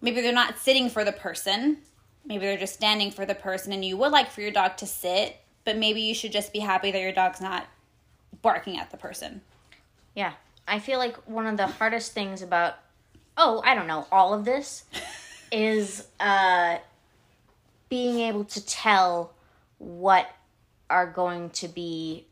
maybe 0.00 0.20
they're 0.20 0.32
not 0.32 0.58
sitting 0.58 0.90
for 0.90 1.04
the 1.04 1.12
person. 1.12 1.76
Maybe 2.26 2.44
they're 2.44 2.58
just 2.58 2.74
standing 2.74 3.12
for 3.12 3.24
the 3.24 3.36
person 3.36 3.72
and 3.72 3.84
you 3.84 3.96
would 3.96 4.10
like 4.10 4.28
for 4.28 4.40
your 4.40 4.50
dog 4.50 4.76
to 4.78 4.86
sit 4.86 5.36
but 5.64 5.76
maybe 5.76 6.00
you 6.00 6.12
should 6.12 6.32
just 6.32 6.52
be 6.52 6.58
happy 6.58 6.90
that 6.90 7.00
your 7.00 7.12
dog's 7.12 7.40
not 7.40 7.68
barking 8.42 8.76
at 8.76 8.90
the 8.90 8.96
person. 8.96 9.42
Yeah. 10.16 10.32
I 10.66 10.80
feel 10.80 10.98
like 10.98 11.16
one 11.18 11.46
of 11.46 11.56
the 11.56 11.68
hardest 11.68 12.14
things 12.14 12.42
about 12.42 12.78
oh 13.38 13.62
i 13.64 13.74
don't 13.74 13.86
know 13.86 14.06
all 14.10 14.34
of 14.34 14.44
this 14.44 14.84
is 15.52 16.06
uh, 16.20 16.78
being 17.88 18.20
able 18.20 18.44
to 18.44 18.64
tell 18.64 19.32
what 19.78 20.28
are 20.90 21.06
going 21.06 21.50
to 21.50 21.68
be 21.68 22.26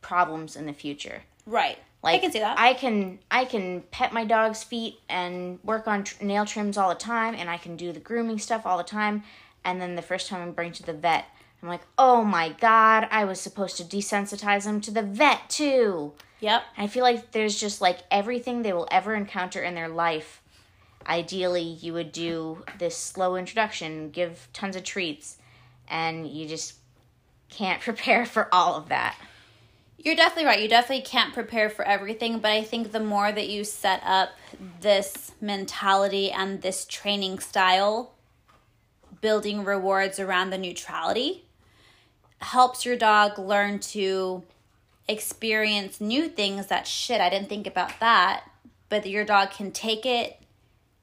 problems 0.00 0.56
in 0.56 0.66
the 0.66 0.72
future. 0.72 1.22
Right. 1.46 1.78
Like 2.02 2.16
I 2.16 2.18
can 2.18 2.32
see 2.32 2.38
that. 2.38 2.58
I 2.58 2.74
can 2.74 3.18
I 3.30 3.44
can 3.44 3.82
pet 3.90 4.12
my 4.12 4.24
dog's 4.24 4.62
feet 4.62 5.00
and 5.08 5.58
work 5.64 5.88
on 5.88 6.04
tr- 6.04 6.22
nail 6.22 6.44
trims 6.44 6.78
all 6.78 6.88
the 6.88 6.94
time, 6.94 7.34
and 7.34 7.50
I 7.50 7.56
can 7.56 7.76
do 7.76 7.92
the 7.92 8.00
grooming 8.00 8.38
stuff 8.38 8.64
all 8.64 8.78
the 8.78 8.84
time. 8.84 9.24
And 9.64 9.80
then 9.80 9.96
the 9.96 10.02
first 10.02 10.28
time 10.28 10.40
I'm 10.40 10.52
bring 10.52 10.70
to 10.72 10.84
the 10.84 10.92
vet, 10.92 11.24
I'm 11.60 11.68
like, 11.68 11.82
oh 11.98 12.22
my 12.22 12.50
god, 12.50 13.08
I 13.10 13.24
was 13.24 13.40
supposed 13.40 13.76
to 13.78 13.82
desensitize 13.82 14.64
them 14.64 14.80
to 14.82 14.92
the 14.92 15.02
vet 15.02 15.50
too. 15.50 16.12
Yep. 16.38 16.62
And 16.76 16.84
I 16.84 16.86
feel 16.86 17.02
like 17.02 17.32
there's 17.32 17.58
just 17.58 17.80
like 17.80 18.00
everything 18.10 18.62
they 18.62 18.72
will 18.72 18.86
ever 18.90 19.14
encounter 19.14 19.62
in 19.62 19.74
their 19.74 19.88
life 19.88 20.42
ideally 21.08 21.62
you 21.62 21.92
would 21.92 22.12
do 22.12 22.64
this 22.78 22.96
slow 22.96 23.36
introduction, 23.36 24.10
give 24.10 24.48
tons 24.52 24.76
of 24.76 24.84
treats, 24.84 25.38
and 25.88 26.26
you 26.28 26.46
just 26.46 26.74
can't 27.50 27.80
prepare 27.82 28.26
for 28.26 28.48
all 28.52 28.74
of 28.74 28.88
that. 28.88 29.16
You're 29.98 30.14
definitely 30.14 30.44
right. 30.44 30.62
You 30.62 30.68
definitely 30.68 31.04
can't 31.04 31.34
prepare 31.34 31.68
for 31.68 31.84
everything, 31.84 32.38
but 32.38 32.52
I 32.52 32.62
think 32.62 32.92
the 32.92 33.00
more 33.00 33.32
that 33.32 33.48
you 33.48 33.64
set 33.64 34.02
up 34.04 34.30
this 34.80 35.32
mentality 35.40 36.30
and 36.30 36.62
this 36.62 36.84
training 36.84 37.38
style, 37.40 38.12
building 39.20 39.64
rewards 39.64 40.20
around 40.20 40.50
the 40.50 40.58
neutrality, 40.58 41.46
helps 42.38 42.84
your 42.84 42.96
dog 42.96 43.38
learn 43.38 43.78
to 43.80 44.44
experience 45.08 46.00
new 46.00 46.28
things 46.28 46.66
that 46.66 46.86
shit, 46.86 47.20
I 47.20 47.30
didn't 47.30 47.48
think 47.48 47.66
about 47.66 47.98
that. 48.00 48.44
But 48.88 49.06
your 49.06 49.24
dog 49.24 49.50
can 49.50 49.72
take 49.72 50.06
it 50.06 50.40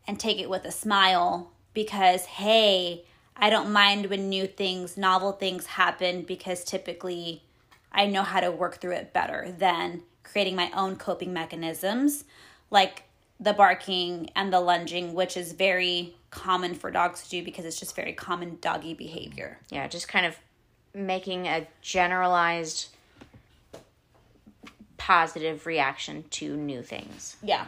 and 0.07 0.19
take 0.19 0.39
it 0.39 0.49
with 0.49 0.65
a 0.65 0.71
smile 0.71 1.51
because, 1.73 2.25
hey, 2.25 3.05
I 3.35 3.49
don't 3.49 3.71
mind 3.71 4.07
when 4.07 4.29
new 4.29 4.47
things, 4.47 4.97
novel 4.97 5.31
things 5.31 5.65
happen 5.65 6.23
because 6.23 6.63
typically 6.63 7.43
I 7.91 8.05
know 8.05 8.23
how 8.23 8.39
to 8.39 8.51
work 8.51 8.79
through 8.79 8.93
it 8.93 9.13
better 9.13 9.53
than 9.57 10.03
creating 10.23 10.55
my 10.55 10.71
own 10.75 10.95
coping 10.95 11.33
mechanisms 11.33 12.23
like 12.69 13.03
the 13.39 13.53
barking 13.53 14.29
and 14.35 14.53
the 14.53 14.59
lunging, 14.59 15.13
which 15.13 15.35
is 15.35 15.51
very 15.51 16.15
common 16.29 16.73
for 16.73 16.89
dogs 16.89 17.23
to 17.23 17.29
do 17.29 17.43
because 17.43 17.65
it's 17.65 17.79
just 17.79 17.95
very 17.95 18.13
common 18.13 18.57
doggy 18.61 18.93
behavior. 18.93 19.59
Yeah, 19.69 19.87
just 19.87 20.07
kind 20.07 20.25
of 20.25 20.37
making 20.93 21.47
a 21.47 21.67
generalized 21.81 22.87
positive 24.97 25.65
reaction 25.65 26.23
to 26.29 26.55
new 26.55 26.81
things. 26.81 27.35
Yeah. 27.43 27.65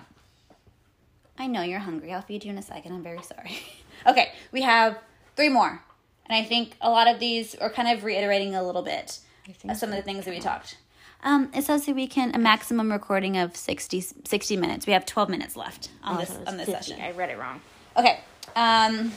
I 1.37 1.47
know 1.47 1.61
you're 1.61 1.79
hungry. 1.79 2.13
I'll 2.13 2.21
feed 2.21 2.45
you 2.45 2.51
in 2.51 2.57
a 2.57 2.61
second. 2.61 2.93
I'm 2.93 3.03
very 3.03 3.21
sorry. 3.21 3.59
okay, 4.07 4.31
we 4.51 4.61
have 4.61 4.97
three 5.35 5.49
more. 5.49 5.81
And 6.27 6.35
I 6.35 6.43
think 6.43 6.75
a 6.81 6.89
lot 6.89 7.07
of 7.07 7.19
these 7.19 7.55
are 7.55 7.69
kind 7.69 7.87
of 7.87 8.03
reiterating 8.03 8.55
a 8.55 8.63
little 8.63 8.81
bit 8.81 9.19
of 9.47 9.55
some 9.61 9.75
so. 9.75 9.87
of 9.87 9.91
the 9.91 10.01
things 10.01 10.25
that 10.25 10.31
we 10.31 10.39
talked. 10.39 10.77
Um, 11.23 11.49
it 11.53 11.63
says 11.63 11.85
that 11.85 11.95
we 11.95 12.07
can 12.07 12.33
a 12.33 12.39
maximum 12.39 12.91
recording 12.91 13.37
of 13.37 13.55
60, 13.55 14.01
60 14.01 14.57
minutes. 14.57 14.87
We 14.87 14.93
have 14.93 15.05
12 15.05 15.29
minutes 15.29 15.55
left 15.55 15.89
on 16.03 16.17
oh, 16.17 16.19
this 16.19 16.37
on 16.47 16.57
this 16.57 16.67
50. 16.67 16.71
session. 16.71 17.01
I 17.01 17.11
read 17.11 17.29
it 17.29 17.37
wrong. 17.37 17.61
Okay. 17.97 18.19
Um, 18.55 19.11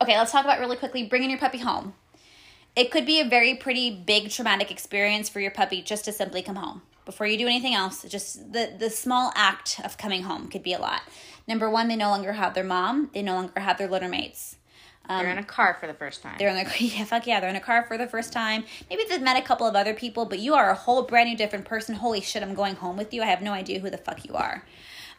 okay, 0.00 0.16
let's 0.16 0.32
talk 0.32 0.44
about 0.44 0.60
really 0.60 0.76
quickly 0.76 1.04
bringing 1.04 1.30
your 1.30 1.38
puppy 1.38 1.58
home. 1.58 1.94
It 2.74 2.90
could 2.90 3.06
be 3.06 3.20
a 3.20 3.24
very 3.24 3.54
pretty 3.54 3.90
big 3.90 4.30
traumatic 4.30 4.70
experience 4.70 5.28
for 5.28 5.40
your 5.40 5.50
puppy 5.50 5.80
just 5.80 6.04
to 6.04 6.12
simply 6.12 6.42
come 6.42 6.56
home 6.56 6.82
before 7.06 7.26
you 7.26 7.38
do 7.38 7.46
anything 7.46 7.74
else 7.74 8.02
just 8.02 8.52
the 8.52 8.74
the 8.78 8.90
small 8.90 9.32
act 9.34 9.80
of 9.82 9.96
coming 9.96 10.24
home 10.24 10.48
could 10.48 10.62
be 10.62 10.74
a 10.74 10.78
lot 10.78 11.00
number 11.48 11.70
one 11.70 11.88
they 11.88 11.96
no 11.96 12.10
longer 12.10 12.34
have 12.34 12.52
their 12.52 12.64
mom 12.64 13.08
they 13.14 13.22
no 13.22 13.34
longer 13.34 13.58
have 13.58 13.78
their 13.78 13.88
litter 13.88 14.08
mates 14.08 14.56
um, 15.08 15.22
they're 15.22 15.32
in 15.32 15.38
a 15.38 15.44
car 15.44 15.76
for 15.78 15.86
the 15.86 15.94
first 15.94 16.22
time. 16.22 16.34
They're 16.38 16.48
in 16.48 16.56
the 16.56 16.84
yeah, 16.84 17.04
fuck 17.04 17.26
yeah, 17.26 17.40
they're 17.40 17.50
in 17.50 17.56
a 17.56 17.60
car 17.60 17.84
for 17.86 17.96
the 17.96 18.06
first 18.06 18.32
time. 18.32 18.64
Maybe 18.90 19.04
they've 19.08 19.22
met 19.22 19.36
a 19.36 19.46
couple 19.46 19.66
of 19.66 19.76
other 19.76 19.94
people, 19.94 20.24
but 20.24 20.38
you 20.38 20.54
are 20.54 20.70
a 20.70 20.74
whole 20.74 21.02
brand 21.02 21.28
new 21.30 21.36
different 21.36 21.64
person. 21.64 21.94
Holy 21.94 22.20
shit, 22.20 22.42
I'm 22.42 22.54
going 22.54 22.74
home 22.74 22.96
with 22.96 23.14
you. 23.14 23.22
I 23.22 23.26
have 23.26 23.42
no 23.42 23.52
idea 23.52 23.78
who 23.78 23.90
the 23.90 23.98
fuck 23.98 24.24
you 24.24 24.34
are. 24.34 24.64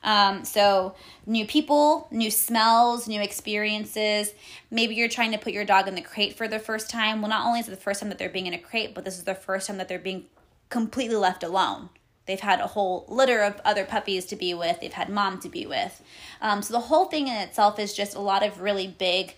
Um, 0.03 0.45
so 0.45 0.95
new 1.25 1.45
people, 1.45 2.07
new 2.11 2.29
smells, 2.29 3.07
new 3.07 3.21
experiences. 3.21 4.33
Maybe 4.69 4.95
you're 4.95 5.09
trying 5.09 5.31
to 5.31 5.37
put 5.37 5.53
your 5.53 5.65
dog 5.65 5.87
in 5.87 5.95
the 5.95 6.01
crate 6.01 6.37
for 6.37 6.47
the 6.47 6.59
first 6.59 6.89
time. 6.89 7.21
Well, 7.21 7.29
not 7.29 7.45
only 7.45 7.61
is 7.61 7.67
it 7.67 7.71
the 7.71 7.77
first 7.77 7.99
time 7.99 8.09
that 8.09 8.17
they're 8.17 8.29
being 8.29 8.47
in 8.47 8.53
a 8.53 8.59
crate, 8.59 8.93
but 8.93 9.05
this 9.05 9.17
is 9.17 9.23
the 9.23 9.35
first 9.35 9.67
time 9.67 9.77
that 9.77 9.87
they're 9.87 9.99
being 9.99 10.25
completely 10.69 11.15
left 11.15 11.43
alone. 11.43 11.89
They've 12.25 12.39
had 12.39 12.59
a 12.59 12.67
whole 12.67 13.05
litter 13.07 13.41
of 13.41 13.61
other 13.63 13.85
puppies 13.85 14.25
to 14.25 14.35
be 14.35 14.53
with. 14.53 14.81
They've 14.81 14.91
had 14.91 15.09
mom 15.09 15.39
to 15.39 15.49
be 15.49 15.65
with. 15.65 16.01
Um, 16.41 16.61
so 16.61 16.73
the 16.73 16.81
whole 16.81 17.05
thing 17.05 17.27
in 17.27 17.35
itself 17.35 17.79
is 17.79 17.93
just 17.93 18.15
a 18.15 18.19
lot 18.19 18.43
of 18.43 18.61
really 18.61 18.87
big 18.87 19.35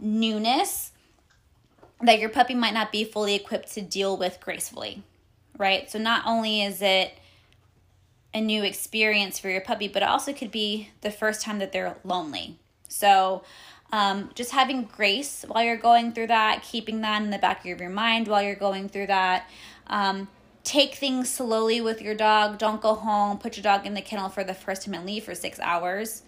newness 0.00 0.90
that 2.00 2.18
your 2.18 2.28
puppy 2.28 2.54
might 2.54 2.74
not 2.74 2.90
be 2.90 3.04
fully 3.04 3.34
equipped 3.34 3.72
to 3.74 3.80
deal 3.80 4.16
with 4.16 4.40
gracefully, 4.40 5.02
right? 5.56 5.90
So 5.90 5.98
not 5.98 6.26
only 6.26 6.62
is 6.62 6.82
it 6.82 7.16
a 8.32 8.40
new 8.40 8.64
experience 8.64 9.38
for 9.38 9.48
your 9.48 9.60
puppy, 9.60 9.86
but 9.86 10.02
it 10.02 10.08
also 10.08 10.32
could 10.32 10.50
be 10.50 10.90
the 11.02 11.10
first 11.12 11.40
time 11.42 11.60
that 11.60 11.70
they're 11.72 11.96
lonely. 12.04 12.58
So 12.88 13.44
Um, 13.92 14.30
just 14.34 14.50
having 14.50 14.84
grace 14.86 15.44
while 15.46 15.62
you're 15.62 15.76
going 15.76 16.12
through 16.12 16.26
that, 16.26 16.64
keeping 16.64 17.02
that 17.02 17.22
in 17.22 17.30
the 17.30 17.38
back 17.38 17.60
of 17.60 17.78
your 17.80 17.90
mind 17.90 18.26
while 18.26 18.42
you're 18.42 18.56
going 18.56 18.88
through 18.88 19.06
that. 19.06 19.48
Um, 19.86 20.26
take 20.64 20.94
things 20.94 21.30
slowly 21.30 21.80
with 21.80 22.02
your 22.02 22.14
dog. 22.14 22.58
Don't 22.58 22.80
go 22.80 22.94
home, 22.94 23.38
put 23.38 23.56
your 23.56 23.62
dog 23.62 23.86
in 23.86 23.94
the 23.94 24.00
kennel 24.00 24.28
for 24.28 24.42
the 24.42 24.54
first 24.54 24.84
time 24.84 24.94
and 24.94 25.06
leave 25.06 25.24
for 25.24 25.34
six 25.34 25.60
hours 25.60 26.22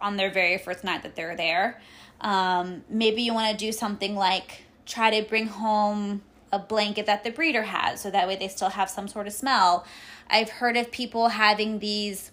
on 0.00 0.16
their 0.16 0.30
very 0.30 0.58
first 0.58 0.82
night 0.82 1.02
that 1.02 1.14
they're 1.14 1.36
there. 1.36 1.80
Um, 2.22 2.82
maybe 2.88 3.22
you 3.22 3.34
want 3.34 3.56
to 3.56 3.64
do 3.64 3.70
something 3.70 4.14
like 4.14 4.64
try 4.86 5.20
to 5.20 5.28
bring 5.28 5.46
home 5.46 6.22
a 6.52 6.58
blanket 6.58 7.06
that 7.06 7.22
the 7.22 7.30
breeder 7.30 7.62
has 7.62 8.00
so 8.00 8.10
that 8.10 8.26
way 8.26 8.34
they 8.34 8.48
still 8.48 8.70
have 8.70 8.90
some 8.90 9.06
sort 9.06 9.26
of 9.26 9.32
smell. 9.32 9.86
I've 10.28 10.50
heard 10.50 10.76
of 10.76 10.90
people 10.90 11.28
having 11.28 11.78
these 11.78 12.32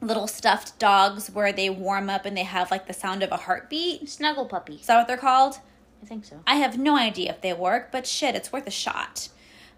little 0.00 0.26
stuffed 0.26 0.78
dogs 0.78 1.30
where 1.30 1.52
they 1.52 1.70
warm 1.70 2.10
up 2.10 2.24
and 2.24 2.36
they 2.36 2.42
have 2.42 2.70
like 2.70 2.86
the 2.86 2.92
sound 2.92 3.22
of 3.22 3.30
a 3.30 3.36
heartbeat. 3.36 4.08
Snuggle 4.08 4.46
puppy. 4.46 4.76
Is 4.76 4.86
that 4.86 4.96
what 4.96 5.06
they're 5.06 5.16
called? 5.16 5.58
I 6.02 6.06
think 6.06 6.24
so. 6.24 6.40
I 6.46 6.56
have 6.56 6.78
no 6.78 6.96
idea 6.96 7.30
if 7.30 7.40
they 7.40 7.52
work, 7.52 7.90
but 7.92 8.06
shit, 8.06 8.34
it's 8.34 8.52
worth 8.52 8.66
a 8.66 8.70
shot. 8.70 9.28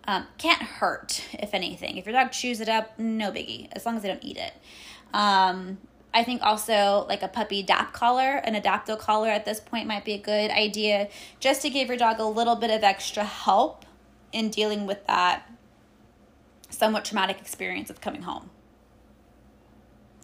Um, 0.09 0.27
can't 0.39 0.63
hurt, 0.63 1.23
if 1.35 1.53
anything. 1.53 1.99
If 1.99 2.07
your 2.07 2.15
dog 2.15 2.33
chews 2.33 2.63
it 2.63 2.69
up, 2.69 2.99
no 2.99 3.31
biggie, 3.31 3.69
as 3.73 3.85
long 3.85 3.95
as 3.95 4.03
they 4.03 4.09
don't 4.09 4.25
eat 4.25 4.39
it. 4.39 4.55
Um, 5.13 5.77
I 6.15 6.25
think 6.25 6.41
also 6.41 7.05
like 7.07 7.23
a 7.23 7.29
puppy 7.29 7.63
dap 7.63 7.93
collar, 7.93 8.37
an 8.37 8.55
Adaptil 8.55 8.99
collar 8.99 9.29
at 9.29 9.45
this 9.45 9.61
point 9.61 9.87
might 9.87 10.07
be 10.07 10.15
a 10.15 10.19
good 10.19 10.51
idea 10.51 11.11
just 11.41 11.61
to 11.61 11.69
give 11.69 11.89
your 11.89 11.99
dog 11.99 12.21
a 12.21 12.25
little 12.25 12.57
bit 12.57 12.71
of 12.71 12.83
extra 12.83 13.23
help 13.23 13.85
in 14.33 14.49
dealing 14.49 14.87
with 14.87 15.07
that 15.07 15.43
somewhat 16.71 17.05
traumatic 17.05 17.39
experience 17.39 17.91
of 17.91 18.01
coming 18.01 18.23
home. 18.23 18.49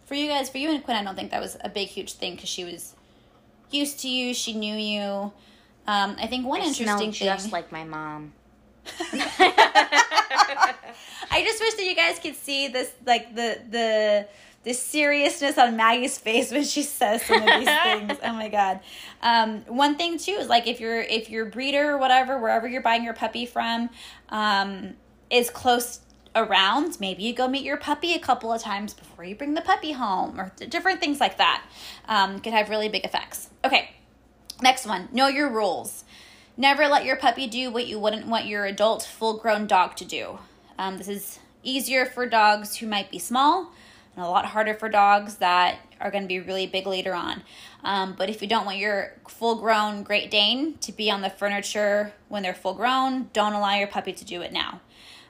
For 0.07 0.15
you 0.15 0.27
guys, 0.27 0.49
for 0.49 0.57
you 0.57 0.71
and 0.71 0.83
Quinn, 0.83 0.97
I 0.97 1.03
don't 1.03 1.15
think 1.15 1.29
that 1.29 1.41
was 1.41 1.57
a 1.63 1.69
big, 1.69 1.89
huge 1.89 2.13
thing 2.13 2.33
because 2.33 2.49
she 2.49 2.63
was 2.63 2.95
used 3.69 3.99
to 3.99 4.09
you, 4.09 4.33
she 4.33 4.53
knew 4.53 4.75
you. 4.75 5.31
Um, 5.87 6.15
I 6.19 6.25
think 6.25 6.47
one 6.47 6.61
I 6.61 6.63
interesting 6.63 6.85
smell 6.87 6.97
thing. 6.97 7.11
just 7.11 7.51
like 7.51 7.71
my 7.71 7.83
mom. 7.83 8.33
I 11.31 11.43
just 11.43 11.59
wish 11.59 11.73
that 11.75 11.85
you 11.85 11.95
guys 11.95 12.19
could 12.19 12.35
see 12.35 12.67
this, 12.67 12.91
like 13.05 13.35
the 13.35 13.59
the 13.69 14.27
the 14.63 14.73
seriousness 14.73 15.57
on 15.57 15.77
Maggie's 15.77 16.17
face 16.17 16.51
when 16.51 16.63
she 16.63 16.81
says 16.81 17.23
some 17.23 17.37
of 17.37 17.45
these 17.45 17.69
things. 17.83 18.17
Oh 18.23 18.33
my 18.33 18.49
god. 18.49 18.79
Um, 19.21 19.61
one 19.67 19.95
thing 19.95 20.17
too 20.17 20.31
is 20.31 20.49
like 20.49 20.67
if 20.67 20.79
your 20.79 21.01
if 21.01 21.29
your 21.29 21.45
breeder 21.45 21.91
or 21.91 21.97
whatever, 21.97 22.39
wherever 22.39 22.67
you're 22.67 22.81
buying 22.81 23.03
your 23.03 23.13
puppy 23.13 23.45
from, 23.45 23.89
um, 24.29 24.95
is 25.29 25.49
close 25.49 25.99
around, 26.35 26.99
maybe 26.99 27.23
you 27.23 27.33
go 27.33 27.47
meet 27.47 27.63
your 27.63 27.77
puppy 27.77 28.13
a 28.13 28.19
couple 28.19 28.51
of 28.51 28.61
times 28.61 28.93
before 28.93 29.23
you 29.23 29.35
bring 29.35 29.53
the 29.53 29.61
puppy 29.61 29.93
home, 29.93 30.39
or 30.39 30.51
different 30.67 30.99
things 30.99 31.19
like 31.19 31.37
that. 31.37 31.63
Um, 32.07 32.39
could 32.39 32.53
have 32.53 32.69
really 32.69 32.89
big 32.89 33.05
effects. 33.05 33.49
Okay, 33.63 33.91
next 34.61 34.85
one. 34.85 35.07
Know 35.11 35.27
your 35.27 35.49
rules. 35.49 36.03
Never 36.57 36.87
let 36.87 37.03
your 37.03 37.17
puppy 37.17 37.47
do 37.47 37.69
what 37.69 37.87
you 37.87 37.99
wouldn't 37.99 38.27
want 38.27 38.45
your 38.45 38.65
adult, 38.65 39.03
full 39.03 39.37
grown 39.37 39.67
dog 39.67 39.97
to 39.97 40.05
do. 40.05 40.39
Um, 40.77 40.97
this 40.97 41.09
is 41.09 41.39
easier 41.63 42.05
for 42.05 42.25
dogs 42.25 42.77
who 42.77 42.87
might 42.87 43.11
be 43.11 43.19
small 43.19 43.71
and 44.15 44.23
a 44.23 44.27
lot 44.29 44.45
harder 44.45 44.73
for 44.73 44.87
dogs 44.87 45.35
that 45.35 45.79
are 45.99 46.11
going 46.11 46.23
to 46.23 46.27
be 46.27 46.39
really 46.39 46.65
big 46.65 46.87
later 46.87 47.13
on. 47.13 47.43
Um, 47.83 48.15
but 48.17 48.29
if 48.29 48.41
you 48.41 48.47
don't 48.47 48.65
want 48.65 48.77
your 48.77 49.13
full 49.27 49.55
grown 49.55 50.03
Great 50.03 50.31
Dane 50.31 50.77
to 50.79 50.93
be 50.93 51.11
on 51.11 51.21
the 51.21 51.29
furniture 51.29 52.13
when 52.29 52.41
they're 52.41 52.53
full 52.53 52.73
grown, 52.73 53.29
don't 53.33 53.53
allow 53.53 53.75
your 53.75 53.87
puppy 53.87 54.13
to 54.13 54.25
do 54.25 54.41
it 54.41 54.53
now. 54.53 54.79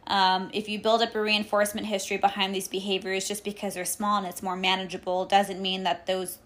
Um, 0.08 0.52
if 0.54 0.70
you 0.70 0.78
build 0.80 1.02
up 1.02 1.16
a 1.16 1.22
reinforcement 1.22 1.88
history 1.88 2.18
behind 2.18 2.54
these 2.54 2.68
behaviors 2.68 3.28
just 3.28 3.44
because 3.44 3.74
they're 3.74 3.86
small 3.86 4.20
and 4.20 4.28
it's 4.28 4.44
more 4.44 4.56
manageable, 4.56 5.26
doesn't 5.26 5.60
mean 5.60 5.84
that 5.84 6.06
those 6.06 6.38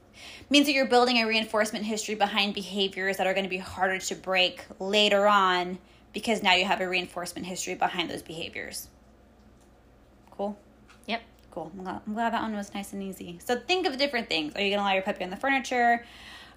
means 0.49 0.65
that 0.65 0.73
you're 0.73 0.87
building 0.87 1.17
a 1.17 1.27
reinforcement 1.27 1.85
history 1.85 2.15
behind 2.15 2.53
behaviors 2.53 3.17
that 3.17 3.27
are 3.27 3.33
going 3.33 3.43
to 3.45 3.49
be 3.49 3.57
harder 3.57 3.97
to 3.99 4.15
break 4.15 4.65
later 4.79 5.27
on 5.27 5.77
because 6.13 6.41
now 6.41 6.53
you 6.53 6.65
have 6.65 6.81
a 6.81 6.87
reinforcement 6.89 7.45
history 7.47 7.75
behind 7.75 8.09
those 8.09 8.21
behaviors. 8.21 8.87
Cool. 10.31 10.57
Yep. 11.05 11.21
Cool. 11.51 11.71
I'm 11.77 11.83
glad, 11.83 12.01
I'm 12.07 12.13
glad 12.13 12.33
that 12.33 12.41
one 12.41 12.55
was 12.55 12.73
nice 12.73 12.93
and 12.93 13.03
easy. 13.03 13.39
So 13.43 13.57
think 13.57 13.85
of 13.85 13.97
different 13.97 14.29
things. 14.29 14.55
Are 14.55 14.61
you 14.61 14.69
going 14.69 14.79
to 14.79 14.83
allow 14.83 14.93
your 14.93 15.03
puppy 15.03 15.23
on 15.23 15.29
the 15.29 15.35
furniture? 15.35 16.05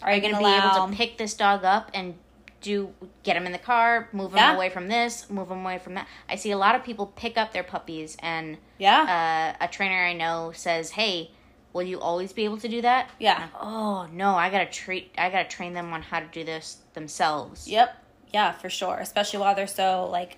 Are 0.03 0.15
you 0.15 0.21
going 0.21 0.33
to 0.33 0.39
be 0.39 0.45
allow 0.45 0.75
able 0.77 0.91
to 0.91 0.97
pick 0.97 1.19
this 1.19 1.35
dog 1.35 1.65
up 1.65 1.91
and 1.95 2.15
do 2.61 2.95
get 3.25 3.37
him 3.37 3.45
in 3.45 3.53
the 3.53 3.59
car, 3.59 4.09
move 4.13 4.33
him 4.33 4.39
Yeah. 4.39 4.55
away 4.55 4.69
from 4.71 4.89
this, 4.89 5.29
move 5.29 5.51
him 5.51 5.65
away 5.65 5.79
from 5.79 5.95
that. 5.95 6.07
I 6.29 6.37
see 6.37 6.53
a 6.53 6.57
lot 6.59 6.75
of 6.75 6.85
people 6.85 7.07
pick 7.07 7.37
up 7.37 7.53
their 7.53 7.65
puppies, 7.65 8.17
and 8.21 8.57
Yeah. 8.79 9.55
uh, 9.61 9.65
a 9.65 9.69
trainer 9.69 10.05
I 10.05 10.13
know 10.13 10.53
says, 10.55 10.93
"Hey, 10.93 11.33
will 11.73 11.83
you 11.83 12.01
always 12.01 12.33
be 12.33 12.45
able 12.45 12.59
to 12.59 12.68
do 12.68 12.83
that?" 12.83 13.11
yeah. 13.18 13.49
Oh 13.61 14.07
no, 14.12 14.35
I 14.35 14.51
gotta 14.51 14.66
treat. 14.66 15.11
I 15.18 15.31
gotta 15.31 15.49
train 15.49 15.73
them 15.75 15.93
on 15.93 16.03
how 16.03 16.20
to 16.20 16.27
do 16.27 16.45
this 16.45 16.79
themselves. 16.95 17.68
Yep. 17.68 17.97
Yeah, 18.33 18.53
for 18.53 18.70
sure. 18.70 18.97
Especially 18.99 19.39
while 19.41 19.55
they're 19.55 19.66
so 19.66 20.09
like 20.11 20.37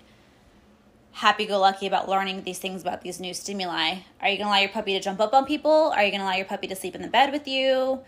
happy 1.11 1.45
go 1.45 1.57
lucky 1.59 1.87
about 1.87 2.09
learning 2.09 2.43
these 2.43 2.59
things 2.59 2.81
about 2.81 3.01
these 3.01 3.19
new 3.19 3.33
stimuli. 3.33 3.99
Are 4.21 4.27
you 4.29 4.37
gonna 4.37 4.49
allow 4.49 4.59
your 4.59 4.69
puppy 4.69 4.93
to 4.93 4.99
jump 4.99 5.19
up 5.21 5.33
on 5.33 5.45
people? 5.45 5.93
Are 5.95 6.03
you 6.03 6.11
gonna 6.11 6.23
allow 6.25 6.35
your 6.35 6.45
puppy 6.45 6.67
to 6.67 6.75
sleep 6.75 6.93
in 6.95 7.01
the 7.01 7.07
bed 7.07 7.31
with 7.31 7.47
you? 7.47 7.99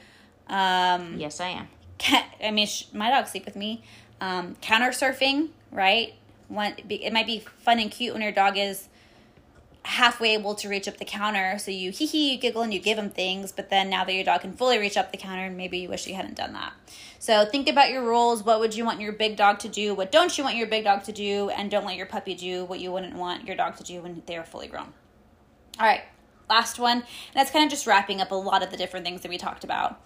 Um, 0.48 1.16
Yes, 1.18 1.40
I 1.40 1.50
am. 1.50 1.68
ca- 2.00 2.28
I 2.44 2.52
mean, 2.52 2.68
sh- 2.68 2.86
my 2.94 3.10
dog 3.10 3.28
sleep 3.28 3.46
with 3.46 3.56
me. 3.56 3.84
Um, 4.20 4.56
counter 4.62 4.90
surfing, 4.90 5.50
right? 5.72 6.16
One, 6.50 6.76
it 6.90 7.14
might 7.14 7.28
be 7.28 7.40
fun 7.40 7.80
and 7.80 7.92
cute 7.92 8.14
when 8.14 8.22
your 8.22 8.32
dog 8.32 8.58
is 8.58 8.88
halfway 9.88 10.34
able 10.34 10.54
to 10.54 10.68
reach 10.68 10.86
up 10.88 10.98
the 10.98 11.06
counter. 11.06 11.58
So 11.58 11.72
you 11.72 11.92
hee 11.92 12.06
hee, 12.06 12.34
you 12.34 12.38
giggle, 12.38 12.62
and 12.62 12.74
you 12.74 12.80
give 12.80 12.98
him 12.98 13.10
things. 13.10 13.54
But 13.54 13.70
then 13.70 13.90
now 13.90 14.04
that 14.04 14.14
your 14.14 14.26
dog 14.26 14.42
can 14.42 14.52
fully 14.52 14.78
reach 14.78 14.98
up 14.98 15.12
the 15.12 15.18
counter, 15.18 15.50
maybe 15.50 15.78
you 15.78 15.88
wish 15.88 16.06
you 16.08 16.16
hadn't 16.16 16.36
done 16.36 16.54
that. 16.54 16.74
So 17.20 17.46
think 17.46 17.70
about 17.70 17.90
your 17.90 18.04
rules. 18.04 18.44
What 18.44 18.60
would 18.60 18.76
you 18.76 18.84
want 18.84 19.00
your 19.00 19.14
big 19.14 19.38
dog 19.38 19.60
to 19.60 19.70
do? 19.70 19.96
What 19.96 20.12
don't 20.12 20.38
you 20.38 20.44
want 20.44 20.58
your 20.58 20.68
big 20.68 20.84
dog 20.84 21.04
to 21.06 21.14
do? 21.14 21.50
And 21.50 21.72
don't 21.72 21.86
let 21.86 21.96
your 21.96 22.06
puppy 22.06 22.36
do 22.36 22.66
what 22.66 22.80
you 22.80 22.92
wouldn't 22.92 23.16
want 23.16 23.48
your 23.48 23.56
dog 23.56 23.78
to 23.78 23.84
do 23.84 24.02
when 24.02 24.22
they 24.26 24.36
are 24.36 24.44
fully 24.44 24.68
grown. 24.68 24.94
All 25.80 25.88
right, 25.88 26.02
last 26.50 26.80
one. 26.80 26.98
And 26.98 27.06
that's 27.34 27.52
kind 27.52 27.64
of 27.64 27.72
just 27.72 27.88
wrapping 27.88 28.20
up 28.20 28.32
a 28.32 28.36
lot 28.36 28.64
of 28.64 28.72
the 28.72 28.78
different 28.78 29.06
things 29.06 29.22
that 29.22 29.30
we 29.30 29.38
talked 29.38 29.64
about 29.64 30.02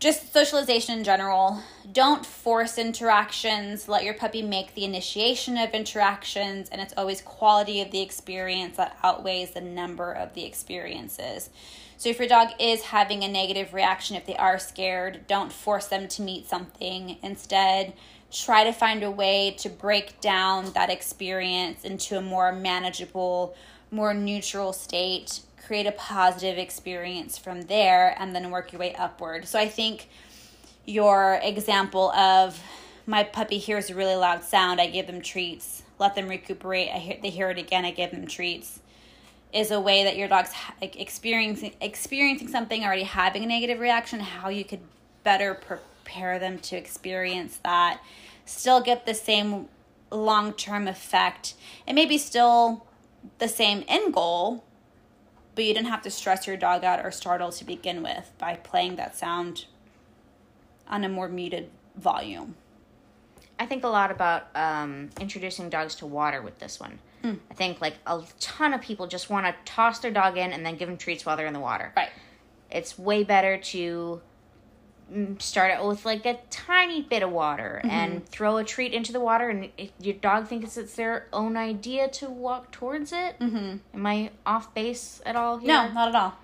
just 0.00 0.32
socialization 0.32 0.98
in 0.98 1.04
general. 1.04 1.60
Don't 1.92 2.24
force 2.26 2.78
interactions. 2.78 3.88
Let 3.88 4.04
your 4.04 4.14
puppy 4.14 4.42
make 4.42 4.74
the 4.74 4.84
initiation 4.84 5.56
of 5.56 5.70
interactions, 5.70 6.68
and 6.68 6.80
it's 6.80 6.94
always 6.96 7.20
quality 7.22 7.80
of 7.80 7.90
the 7.90 8.00
experience 8.00 8.76
that 8.76 8.96
outweighs 9.02 9.52
the 9.52 9.60
number 9.60 10.12
of 10.12 10.34
the 10.34 10.44
experiences. 10.44 11.50
So, 11.96 12.08
if 12.08 12.18
your 12.18 12.28
dog 12.28 12.48
is 12.58 12.82
having 12.82 13.22
a 13.22 13.28
negative 13.28 13.72
reaction, 13.72 14.16
if 14.16 14.26
they 14.26 14.36
are 14.36 14.58
scared, 14.58 15.26
don't 15.26 15.52
force 15.52 15.86
them 15.86 16.08
to 16.08 16.22
meet 16.22 16.48
something. 16.48 17.16
Instead, 17.22 17.94
try 18.32 18.64
to 18.64 18.72
find 18.72 19.02
a 19.02 19.10
way 19.10 19.54
to 19.58 19.68
break 19.68 20.20
down 20.20 20.72
that 20.72 20.90
experience 20.90 21.84
into 21.84 22.18
a 22.18 22.20
more 22.20 22.52
manageable, 22.52 23.54
more 23.90 24.12
neutral 24.12 24.72
state 24.72 25.40
create 25.66 25.86
a 25.86 25.92
positive 25.92 26.58
experience 26.58 27.38
from 27.38 27.62
there 27.62 28.14
and 28.18 28.34
then 28.34 28.50
work 28.50 28.72
your 28.72 28.80
way 28.80 28.94
upward. 28.94 29.46
So 29.46 29.58
I 29.58 29.68
think 29.68 30.08
your 30.84 31.40
example 31.42 32.10
of 32.12 32.60
my 33.06 33.22
puppy 33.22 33.58
hears 33.58 33.90
a 33.90 33.94
really 33.94 34.16
loud 34.16 34.44
sound, 34.44 34.80
I 34.80 34.86
give 34.86 35.06
them 35.06 35.20
treats, 35.20 35.82
let 35.98 36.14
them 36.14 36.28
recuperate, 36.28 36.88
I 36.88 36.98
hear, 36.98 37.18
they 37.22 37.30
hear 37.30 37.50
it 37.50 37.58
again, 37.58 37.84
I 37.84 37.90
give 37.90 38.10
them 38.10 38.26
treats 38.26 38.80
is 39.54 39.70
a 39.70 39.80
way 39.80 40.02
that 40.02 40.16
your 40.16 40.26
dog's 40.26 40.50
experiencing 40.82 41.72
experiencing 41.80 42.48
something 42.48 42.84
already 42.84 43.04
having 43.04 43.44
a 43.44 43.46
negative 43.46 43.78
reaction 43.78 44.18
how 44.18 44.48
you 44.48 44.64
could 44.64 44.80
better 45.22 45.54
prepare 45.54 46.38
them 46.40 46.58
to 46.58 46.76
experience 46.76 47.60
that 47.62 48.00
still 48.44 48.80
get 48.80 49.06
the 49.06 49.14
same 49.14 49.68
long-term 50.10 50.88
effect 50.88 51.54
and 51.86 51.94
maybe 51.94 52.18
still 52.18 52.84
the 53.38 53.48
same 53.48 53.84
end 53.86 54.12
goal 54.12 54.64
but 55.54 55.64
you 55.64 55.74
didn't 55.74 55.88
have 55.88 56.02
to 56.02 56.10
stress 56.10 56.46
your 56.46 56.56
dog 56.56 56.84
out 56.84 57.04
or 57.04 57.10
startle 57.10 57.52
to 57.52 57.64
begin 57.64 58.02
with 58.02 58.32
by 58.38 58.54
playing 58.56 58.96
that 58.96 59.16
sound 59.16 59.66
on 60.88 61.04
a 61.04 61.08
more 61.08 61.28
muted 61.28 61.70
volume. 61.96 62.56
I 63.58 63.66
think 63.66 63.84
a 63.84 63.88
lot 63.88 64.10
about 64.10 64.48
um, 64.54 65.10
introducing 65.20 65.70
dogs 65.70 65.94
to 65.96 66.06
water 66.06 66.42
with 66.42 66.58
this 66.58 66.80
one. 66.80 66.98
Hmm. 67.22 67.34
I 67.50 67.54
think 67.54 67.80
like 67.80 67.94
a 68.06 68.22
ton 68.40 68.74
of 68.74 68.80
people 68.80 69.06
just 69.06 69.30
want 69.30 69.46
to 69.46 69.54
toss 69.64 70.00
their 70.00 70.10
dog 70.10 70.36
in 70.36 70.52
and 70.52 70.66
then 70.66 70.76
give 70.76 70.88
them 70.88 70.98
treats 70.98 71.24
while 71.24 71.36
they're 71.36 71.46
in 71.46 71.54
the 71.54 71.60
water. 71.60 71.92
Right. 71.96 72.10
It's 72.70 72.98
way 72.98 73.22
better 73.22 73.56
to 73.56 73.78
mm, 73.78 74.20
start 75.38 75.70
out 75.70 75.86
with 75.86 76.04
like 76.04 76.24
a 76.26 76.38
tiny 76.50 77.02
bit 77.02 77.22
of 77.22 77.30
water 77.30 77.80
Mm-hmm. 77.84 77.90
and 77.90 78.28
throw 78.28 78.56
a 78.56 78.64
treat 78.64 78.92
into 78.92 79.12
the 79.12 79.20
water, 79.20 79.48
and 79.50 79.68
your 80.00 80.14
dog 80.14 80.48
thinks 80.48 80.76
it's 80.76 80.94
their 80.94 81.26
own 81.32 81.56
idea 81.56 82.08
to 82.08 82.30
walk 82.30 82.70
towards 82.72 83.12
it. 83.12 83.38
Mm-hmm. 83.38 83.76
Am 83.94 84.06
I 84.06 84.30
off 84.46 84.74
base 84.74 85.20
at 85.26 85.36
all 85.36 85.58
here? 85.58 85.68
No, 85.68 85.88
not 85.92 86.08
at 86.08 86.14
all. 86.14 86.34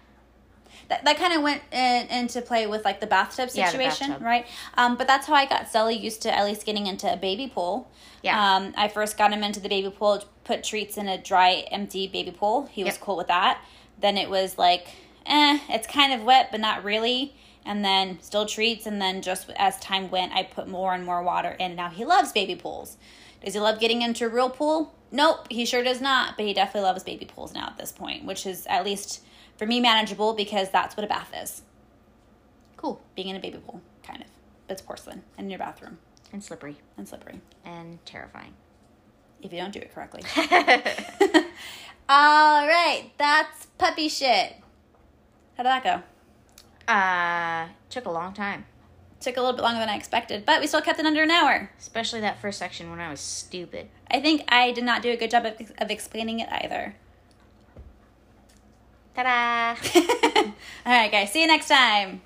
That, 0.88 1.04
that 1.04 1.16
kind 1.18 1.32
of 1.32 1.42
went 1.42 1.62
in, 1.72 2.06
into 2.08 2.40
play 2.42 2.66
with 2.66 2.84
like 2.84 3.00
the 3.00 3.06
bathtub 3.06 3.50
Yeah, 3.54 3.66
the 3.66 3.70
situation, 3.72 4.08
bathtub. 4.08 4.24
right? 4.26 4.46
Um, 4.76 4.96
but 4.96 5.06
that's 5.06 5.26
how 5.26 5.34
I 5.34 5.46
got 5.46 5.68
Sully 5.68 5.96
used 5.96 6.22
to 6.22 6.36
at 6.36 6.44
least 6.44 6.64
getting 6.66 6.86
into 6.86 7.12
a 7.12 7.16
baby 7.16 7.48
pool. 7.52 7.90
Yeah. 8.22 8.56
Um, 8.56 8.72
I 8.76 8.88
first 8.88 9.16
got 9.18 9.32
him 9.32 9.42
into 9.42 9.60
the 9.60 9.68
baby 9.68 9.90
pool, 9.90 10.22
put 10.44 10.62
treats 10.64 10.96
in 10.96 11.08
a 11.08 11.16
dry, 11.18 11.64
empty 11.70 12.06
baby 12.06 12.30
pool. 12.32 12.68
He 12.72 12.84
was 12.84 12.94
Yep. 12.94 13.02
cool 13.02 13.16
with 13.16 13.28
that. 13.28 13.62
Then 14.00 14.16
it 14.16 14.28
was 14.30 14.58
like, 14.58 14.86
eh, 15.26 15.58
it's 15.68 15.86
kind 15.86 16.12
of 16.12 16.22
wet, 16.24 16.48
but 16.50 16.60
not 16.60 16.84
really. 16.84 17.34
And 17.64 17.84
then 17.84 18.18
still 18.22 18.46
treats. 18.46 18.86
And 18.86 19.00
then 19.00 19.22
just 19.22 19.50
as 19.56 19.78
time 19.80 20.10
went, 20.10 20.32
I 20.32 20.42
put 20.44 20.68
more 20.68 20.94
and 20.94 21.04
more 21.04 21.22
water 21.22 21.50
in. 21.50 21.76
Now 21.76 21.90
he 21.90 22.04
loves 22.04 22.32
baby 22.32 22.54
pools. 22.56 22.96
Does 23.44 23.54
he 23.54 23.60
love 23.60 23.80
getting 23.80 24.02
into 24.02 24.26
a 24.26 24.28
real 24.28 24.50
pool? 24.50 24.94
Nope, 25.12 25.46
he 25.50 25.64
sure 25.64 25.82
does 25.82 26.00
not. 26.00 26.36
But 26.36 26.46
he 26.46 26.54
definitely 26.54 26.88
loves 26.88 27.02
baby 27.04 27.24
pools 27.26 27.54
now 27.54 27.66
at 27.66 27.78
this 27.78 27.92
point, 27.92 28.24
which 28.24 28.46
is 28.46 28.66
at 28.66 28.84
least 28.84 29.22
for 29.56 29.66
me 29.66 29.80
manageable 29.80 30.34
because 30.34 30.70
that's 30.70 30.96
what 30.96 31.04
a 31.04 31.08
bath 31.08 31.32
is. 31.34 31.62
Cool. 32.76 33.00
Being 33.14 33.28
in 33.28 33.36
a 33.36 33.40
baby 33.40 33.58
pool, 33.58 33.80
kind 34.02 34.22
of. 34.22 34.28
But 34.66 34.74
it's 34.74 34.82
porcelain 34.82 35.22
and 35.36 35.46
in 35.46 35.50
your 35.50 35.58
bathroom 35.58 35.98
And 36.32 36.42
slippery. 36.44 36.76
and 36.96 37.08
slippery 37.08 37.40
And 37.64 37.98
terrifying. 38.06 38.54
if 39.42 39.52
you 39.52 39.58
don't 39.58 39.72
do 39.72 39.80
it 39.80 39.92
correctly. 39.94 40.22
All 42.08 42.66
right, 42.66 43.10
that's 43.18 43.66
puppy 43.78 44.08
shit. 44.08 44.54
How 45.56 45.62
did 45.62 45.66
that 45.70 45.84
go? 45.84 46.02
Uh, 46.88 47.68
took 47.88 48.06
a 48.06 48.10
long 48.10 48.32
time. 48.32 48.66
Took 49.20 49.36
a 49.36 49.40
little 49.40 49.54
bit 49.54 49.62
longer 49.62 49.80
than 49.80 49.88
I 49.88 49.96
expected, 49.96 50.46
but 50.46 50.60
we 50.60 50.66
still 50.66 50.80
kept 50.80 50.98
it 50.98 51.06
under 51.06 51.22
an 51.22 51.30
hour. 51.30 51.70
Especially 51.78 52.20
that 52.20 52.40
first 52.40 52.58
section 52.58 52.90
when 52.90 53.00
I 53.00 53.10
was 53.10 53.20
stupid. 53.20 53.88
I 54.10 54.20
think 54.20 54.44
I 54.48 54.72
did 54.72 54.84
not 54.84 55.02
do 55.02 55.10
a 55.10 55.16
good 55.16 55.30
job 55.30 55.44
of, 55.44 55.72
of 55.78 55.90
explaining 55.90 56.40
it 56.40 56.48
either. 56.50 56.96
Ta-da! 59.14 59.76
All 60.86 60.92
right, 60.92 61.12
guys, 61.12 61.32
see 61.32 61.42
you 61.42 61.46
next 61.46 61.68
time. 61.68 62.22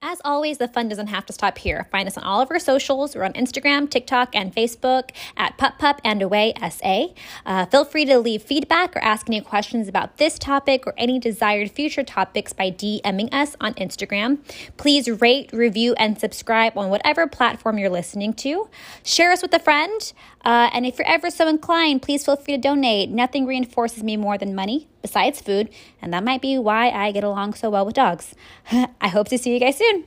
As 0.00 0.20
always, 0.24 0.58
the 0.58 0.68
fun 0.68 0.88
doesn't 0.88 1.08
have 1.08 1.26
to 1.26 1.32
stop 1.32 1.58
here. 1.58 1.88
Find 1.90 2.06
us 2.06 2.16
on 2.16 2.22
all 2.22 2.40
of 2.40 2.52
our 2.52 2.60
socials. 2.60 3.16
We're 3.16 3.24
on 3.24 3.32
Instagram, 3.32 3.90
TikTok, 3.90 4.32
and 4.32 4.54
Facebook 4.54 5.10
at 5.36 5.58
Pup 5.58 5.76
Pup 5.80 6.00
and 6.04 6.22
Away 6.22 6.54
SA. 6.70 7.08
Uh, 7.44 7.66
feel 7.66 7.84
free 7.84 8.04
to 8.04 8.20
leave 8.20 8.44
feedback 8.44 8.94
or 8.94 9.00
ask 9.00 9.28
any 9.28 9.40
questions 9.40 9.88
about 9.88 10.18
this 10.18 10.38
topic 10.38 10.86
or 10.86 10.94
any 10.96 11.18
desired 11.18 11.72
future 11.72 12.04
topics 12.04 12.52
by 12.52 12.70
DMing 12.70 13.34
us 13.34 13.56
on 13.60 13.74
Instagram. 13.74 14.38
Please 14.76 15.10
rate, 15.20 15.52
review, 15.52 15.94
and 15.98 16.16
subscribe 16.16 16.78
on 16.78 16.90
whatever 16.90 17.26
platform 17.26 17.76
you're 17.76 17.90
listening 17.90 18.32
to. 18.34 18.68
Share 19.02 19.32
us 19.32 19.42
with 19.42 19.52
a 19.52 19.58
friend. 19.58 20.12
Uh, 20.44 20.70
and 20.72 20.86
if 20.86 20.98
you're 20.98 21.08
ever 21.08 21.30
so 21.30 21.48
inclined, 21.48 22.02
please 22.02 22.24
feel 22.24 22.36
free 22.36 22.54
to 22.54 22.60
donate. 22.60 23.10
Nothing 23.10 23.46
reinforces 23.46 24.02
me 24.02 24.16
more 24.16 24.38
than 24.38 24.54
money, 24.54 24.88
besides 25.02 25.40
food, 25.40 25.68
and 26.00 26.12
that 26.12 26.24
might 26.24 26.40
be 26.40 26.58
why 26.58 26.90
I 26.90 27.12
get 27.12 27.24
along 27.24 27.54
so 27.54 27.70
well 27.70 27.84
with 27.84 27.94
dogs. 27.94 28.34
I 29.00 29.08
hope 29.08 29.28
to 29.28 29.38
see 29.38 29.52
you 29.52 29.60
guys 29.60 29.76
soon. 29.76 30.04